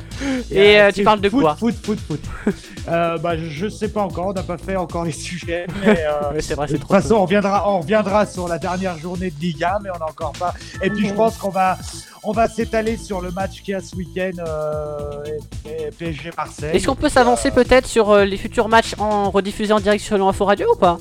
Et 0.51 0.79
euh, 0.79 0.91
tu 0.91 1.03
parles 1.03 1.21
de 1.21 1.29
quoi 1.29 1.55
Foot, 1.55 1.75
foot, 1.83 1.99
foot. 1.99 2.21
euh, 2.87 3.17
bah, 3.17 3.37
je 3.37 3.67
sais 3.67 3.89
pas 3.89 4.01
encore, 4.01 4.27
on 4.27 4.33
n'a 4.33 4.43
pas 4.43 4.57
fait 4.57 4.75
encore 4.75 5.05
les 5.05 5.11
sujets. 5.11 5.67
Mais, 5.85 6.03
euh, 6.05 6.39
c'est 6.39 6.55
vrai, 6.55 6.67
de 6.67 6.77
toute 6.77 6.87
façon, 6.87 7.15
on 7.15 7.21
reviendra, 7.23 7.69
on 7.69 7.79
reviendra 7.79 8.25
sur 8.25 8.47
la 8.47 8.57
dernière 8.57 8.97
journée 8.97 9.29
de 9.29 9.39
Ligue 9.39 9.63
1, 9.63 9.79
mais 9.83 9.89
on 9.93 9.99
n'a 9.99 10.05
encore 10.05 10.33
pas. 10.33 10.53
Et 10.81 10.89
puis, 10.89 11.07
je 11.07 11.13
pense 11.13 11.37
qu'on 11.37 11.49
va, 11.49 11.77
on 12.23 12.31
va 12.31 12.47
s'étaler 12.47 12.97
sur 12.97 13.21
le 13.21 13.31
match 13.31 13.61
qui 13.61 13.73
a 13.73 13.81
ce 13.81 13.95
week-end 13.95 14.31
euh, 14.39 15.23
PSG 15.97 16.31
Marseille. 16.35 16.75
Est-ce 16.75 16.87
qu'on 16.87 16.95
peut 16.95 17.09
s'avancer 17.09 17.51
peut-être 17.51 17.87
sur 17.87 18.15
les 18.17 18.37
futurs 18.37 18.69
matchs 18.69 18.95
en 18.99 19.29
rediffusés 19.29 19.73
en 19.73 19.79
direct 19.79 20.03
sur 20.03 20.17
l'Info 20.17 20.45
Radio 20.45 20.67
ou 20.73 20.77
pas? 20.77 20.97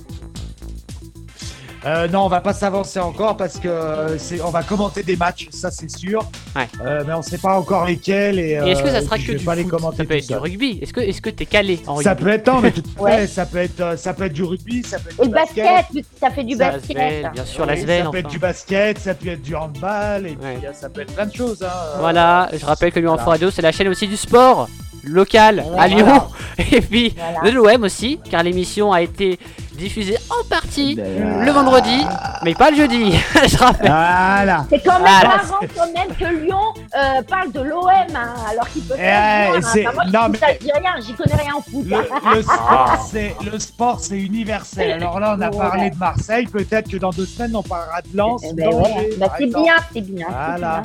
Euh, 1.86 2.08
non, 2.08 2.24
on 2.24 2.28
va 2.28 2.40
pas 2.40 2.52
s'avancer 2.52 2.98
encore 2.98 3.36
parce 3.36 3.60
que 3.60 3.68
euh, 3.68 4.18
c'est, 4.18 4.40
on 4.40 4.50
va 4.50 4.64
commenter 4.64 5.04
des 5.04 5.14
matchs, 5.14 5.48
ça 5.52 5.70
c'est 5.70 5.88
sûr. 5.88 6.28
Ouais. 6.56 6.66
Euh, 6.84 7.04
mais 7.06 7.14
on 7.14 7.22
sait 7.22 7.38
pas 7.38 7.56
encore 7.56 7.86
lesquels. 7.86 8.40
Et, 8.40 8.52
est-ce 8.52 8.82
que 8.82 8.90
ça 8.90 9.02
sera 9.02 9.18
que 9.18 9.32
du 9.32 9.38
foot 9.38 9.94
Ça 9.96 10.04
peut 10.04 10.16
être 10.16 10.26
du 10.26 10.34
rugby. 10.34 10.78
Est-ce 10.82 10.92
que 10.92 11.00
est-ce 11.00 11.22
que 11.22 11.30
t'es 11.30 11.46
calé 11.46 11.80
en 11.86 11.94
rugby 11.94 12.04
Ça 12.04 12.16
peut 12.16 12.28
être 12.28 12.46
non, 12.50 12.60
mais 12.60 12.72
tout... 12.72 12.82
ouais. 12.98 13.28
ça 13.28 13.46
peut 13.46 13.58
être 13.58 13.96
ça 13.98 14.14
peut 14.14 14.24
être 14.24 14.32
du 14.32 14.42
rugby, 14.42 14.82
ça 14.82 14.98
peut 14.98 15.10
être 15.10 15.22
du 15.22 15.28
basket. 15.28 16.04
Ça 16.20 16.30
fait 16.30 16.44
du 16.44 16.56
basket. 16.56 17.32
bien 17.32 17.44
sûr, 17.44 17.64
la 17.64 17.76
semaine. 17.76 18.04
Ça 18.04 18.10
peut 18.10 18.18
être 18.18 18.30
du 18.30 18.38
basket, 18.40 18.98
ça 18.98 19.14
peut 19.14 19.28
être 19.28 19.42
du 19.42 19.54
handball 19.54 20.26
et 20.26 20.34
puis 20.34 20.68
ça 20.74 20.88
peut 20.88 21.02
être 21.02 21.14
plein 21.14 21.26
de 21.26 21.34
choses. 21.34 21.62
Hein. 21.62 21.98
Voilà, 22.00 22.48
je 22.52 22.66
rappelle 22.66 22.90
que 22.90 22.98
Lyon 22.98 23.14
Info 23.14 23.30
Radio 23.30 23.50
c'est 23.52 23.62
la 23.62 23.72
chaîne 23.72 23.88
aussi 23.88 24.08
du 24.08 24.16
sport 24.16 24.68
local 25.04 25.64
à 25.78 25.86
Lyon 25.86 26.22
et 26.72 26.80
puis 26.80 27.14
de 27.44 27.50
l'OM 27.50 27.84
aussi 27.84 28.18
car 28.28 28.42
l'émission 28.42 28.92
a 28.92 29.02
été 29.02 29.38
diffusé 29.76 30.16
en 30.30 30.44
partie 30.48 30.94
le 30.96 31.50
vendredi, 31.50 32.04
mais 32.42 32.54
pas 32.54 32.70
le 32.70 32.76
jeudi. 32.76 33.12
je 33.34 33.56
rappelle. 33.56 33.90
Voilà. 33.90 34.66
C'est 34.70 34.80
quand 34.80 34.98
même 34.98 35.02
marrant 35.02 35.60
quand 35.74 35.92
même 35.92 36.16
que 36.18 36.44
Lyon 36.44 36.56
euh, 36.76 37.22
parle 37.22 37.52
de 37.52 37.60
l'OM, 37.60 37.86
hein, 37.88 38.34
alors 38.50 38.68
qu'il 38.70 38.82
peut 38.82 38.94
faire 38.94 39.52
eh, 39.54 39.84
hein. 39.86 39.90
moi, 39.94 40.04
non, 40.06 40.28
mais... 40.30 40.58
dis 40.60 40.72
rien, 40.72 40.94
j'y 41.00 41.14
connais 41.14 41.34
rien 41.34 41.54
en 41.54 41.60
foot. 41.60 41.84
Le, 41.84 42.36
le 42.36 42.42
sport, 42.42 43.08
c'est 43.10 43.36
le 43.52 43.58
sport, 43.58 44.00
c'est 44.00 44.18
universel. 44.18 44.92
Alors 44.92 45.20
là, 45.20 45.36
on 45.38 45.40
a 45.40 45.50
parlé 45.50 45.90
de 45.90 45.96
Marseille. 45.96 46.46
Peut-être 46.46 46.90
que 46.90 46.96
dans 46.96 47.10
deux 47.10 47.26
semaines, 47.26 47.54
on 47.56 47.62
parlera 47.62 48.02
de 48.02 48.16
Lens. 48.16 48.42
Eh 48.44 48.54
ben 48.54 48.70
bah, 49.18 49.32
c'est 49.38 49.46
bien, 49.46 49.76
c'est 49.92 50.00
bien. 50.00 50.26
Voilà. 50.28 50.82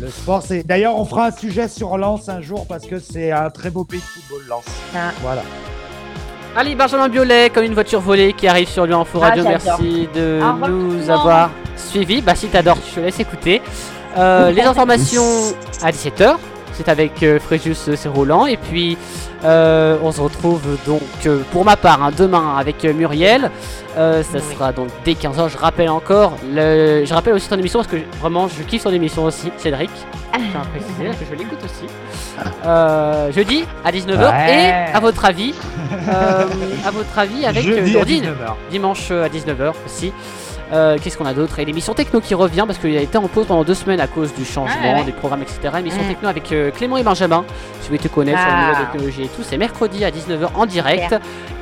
Le 0.00 0.08
sport, 0.08 0.42
c'est. 0.42 0.62
D'ailleurs, 0.64 0.96
on 0.96 1.04
fera 1.04 1.26
un 1.26 1.32
sujet 1.32 1.68
sur 1.68 1.98
Lens 1.98 2.28
un 2.28 2.40
jour 2.40 2.66
parce 2.66 2.86
que 2.86 2.98
c'est 2.98 3.32
un 3.32 3.50
très 3.50 3.70
beau 3.70 3.84
pays 3.84 4.00
de 4.00 4.04
football, 4.04 4.42
Lens. 4.48 4.64
Ah. 4.94 5.10
Voilà. 5.22 5.42
Allez, 6.56 6.74
Benjamin 6.74 7.08
Biolay, 7.08 7.48
comme 7.50 7.62
une 7.64 7.74
voiture 7.74 8.00
volée 8.00 8.32
qui 8.32 8.48
arrive 8.48 8.68
sur 8.68 8.84
Lyon 8.84 9.02
Info 9.02 9.20
Radio. 9.20 9.44
Ah, 9.46 9.50
Merci 9.50 10.08
de 10.12 10.40
nous 10.68 11.08
avoir 11.08 11.50
suivis. 11.76 12.20
Bah, 12.22 12.34
si 12.34 12.48
t'adores, 12.48 12.78
je 12.88 12.96
te 12.96 13.00
laisse 13.00 13.20
écouter. 13.20 13.62
Euh, 14.18 14.50
les 14.56 14.62
informations 14.62 15.22
à 15.80 15.92
17h. 15.92 16.36
C'est 16.80 16.90
avec 16.90 17.22
euh, 17.22 17.38
Fréjus 17.38 17.76
euh, 17.88 17.94
c'est 17.94 18.08
roulant. 18.08 18.46
Et 18.46 18.56
puis, 18.56 18.96
euh, 19.44 19.98
on 20.02 20.12
se 20.12 20.20
retrouve 20.22 20.62
donc 20.86 21.02
pour 21.52 21.62
ma 21.62 21.76
part 21.76 22.02
hein, 22.02 22.10
demain 22.16 22.56
avec 22.56 22.84
Muriel. 22.84 23.50
ça 23.94 24.22
sera 24.22 24.72
donc 24.72 24.88
dès 25.04 25.12
15h. 25.12 25.50
Je 25.50 25.58
rappelle 25.58 25.90
encore, 25.90 26.38
le... 26.50 27.04
je 27.04 27.12
rappelle 27.12 27.34
aussi 27.34 27.50
ton 27.50 27.58
émission 27.58 27.80
parce 27.80 27.92
que 27.92 27.98
vraiment 28.18 28.48
je 28.48 28.62
kiffe 28.62 28.84
ton 28.84 28.92
émission 28.92 29.24
aussi, 29.24 29.52
Cédric. 29.58 29.90
Je 30.32 30.38
tiens 30.38 30.62
préciser 30.72 31.18
que 31.18 31.30
je 31.30 31.34
l'écoute 31.36 31.58
aussi. 31.62 33.34
jeudi 33.34 33.64
à 33.84 33.92
19h. 33.92 34.48
Et 34.48 34.94
à 34.94 35.00
votre 35.00 35.22
avis, 35.26 35.54
à 36.08 36.90
votre 36.90 37.18
avis 37.18 37.44
avec 37.44 37.92
Dourdine, 37.92 38.32
dimanche 38.70 39.10
à 39.10 39.28
19h 39.28 39.74
aussi. 39.84 40.14
Euh, 40.72 40.98
qu'est-ce 41.02 41.18
qu'on 41.18 41.26
a 41.26 41.34
d'autre 41.34 41.58
Et 41.58 41.64
l'émission 41.64 41.94
techno 41.94 42.20
qui 42.20 42.34
revient 42.34 42.64
parce 42.66 42.78
qu'il 42.78 42.96
a 42.96 43.00
été 43.00 43.18
en 43.18 43.26
pause 43.28 43.46
pendant 43.46 43.64
deux 43.64 43.74
semaines 43.74 44.00
à 44.00 44.06
cause 44.06 44.32
du 44.34 44.44
changement 44.44 44.96
ah, 44.98 45.02
des 45.02 45.12
programmes, 45.12 45.42
etc. 45.42 45.60
Émission 45.78 46.02
mm. 46.02 46.08
techno 46.08 46.28
avec 46.28 46.52
euh, 46.52 46.70
Clément 46.70 46.96
et 46.96 47.02
Benjamin, 47.02 47.44
si 47.48 47.82
vous 47.82 47.86
voulez 47.88 47.98
te 47.98 48.08
connaître 48.08 48.38
sur 48.38 48.48
le 48.48 48.60
niveau 48.60 48.72
de 48.72 48.92
technologie 48.92 49.22
et 49.24 49.28
tout. 49.28 49.42
C'est 49.42 49.58
mercredi 49.58 50.04
à 50.04 50.10
19h 50.10 50.50
en 50.54 50.66
direct 50.66 51.14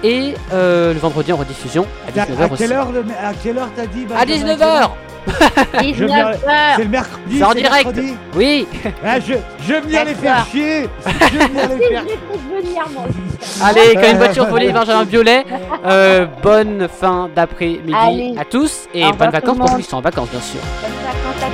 et 0.05 0.35
euh, 0.53 0.93
le 0.93 0.99
vendredi 0.99 1.33
en 1.33 1.37
rediffusion 1.37 1.87
à 2.07 2.11
19h 2.11 2.41
à, 2.41 2.49
quelle 2.57 2.73
heure, 2.73 2.89
à 3.23 3.35
quelle 3.35 3.59
heure 3.59 3.71
t'as 3.75 3.87
dit 3.87 4.07
À 4.15 4.25
19h 4.27 4.91
c'est 5.81 6.83
le 6.83 6.89
mercredi. 6.89 7.39
C'est 7.39 7.45
en 7.45 7.55
direct. 7.55 8.01
Oui. 8.35 8.67
Ah, 9.05 9.21
je, 9.21 9.35
je 9.67 9.75
viens 9.87 10.05
les 10.05 10.15
faire 10.15 10.47
chier. 10.51 10.89
Je 11.07 11.39
viens 11.39 11.67
les 11.69 11.89
faire. 11.89 12.05
Allez, 13.63 13.95
quand 13.95 14.11
une 14.11 14.17
voiture 14.19 14.47
volée, 14.47 14.73
Benjamin 14.73 15.05
Violet. 15.05 15.45
Euh, 15.87 16.27
bonne 16.43 16.89
fin 16.89 17.29
d'après-midi 17.35 18.37
à 18.39 18.45
tous 18.45 18.89
et 18.95 19.05
bonnes 19.13 19.31
vacances 19.31 19.59
pour 19.59 19.69
ceux 19.69 19.77
qui 19.79 19.83
sont 19.85 19.99
en 19.99 20.01
vacances, 20.01 20.31
bien 20.31 20.41
sûr. 20.41 20.61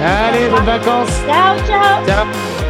Allez, 0.03 0.49
bonnes 0.49 0.65
vacances. 0.65 1.21
Ciao, 1.27 1.57
ciao. 1.67 2.07
Ciao. 2.07 2.64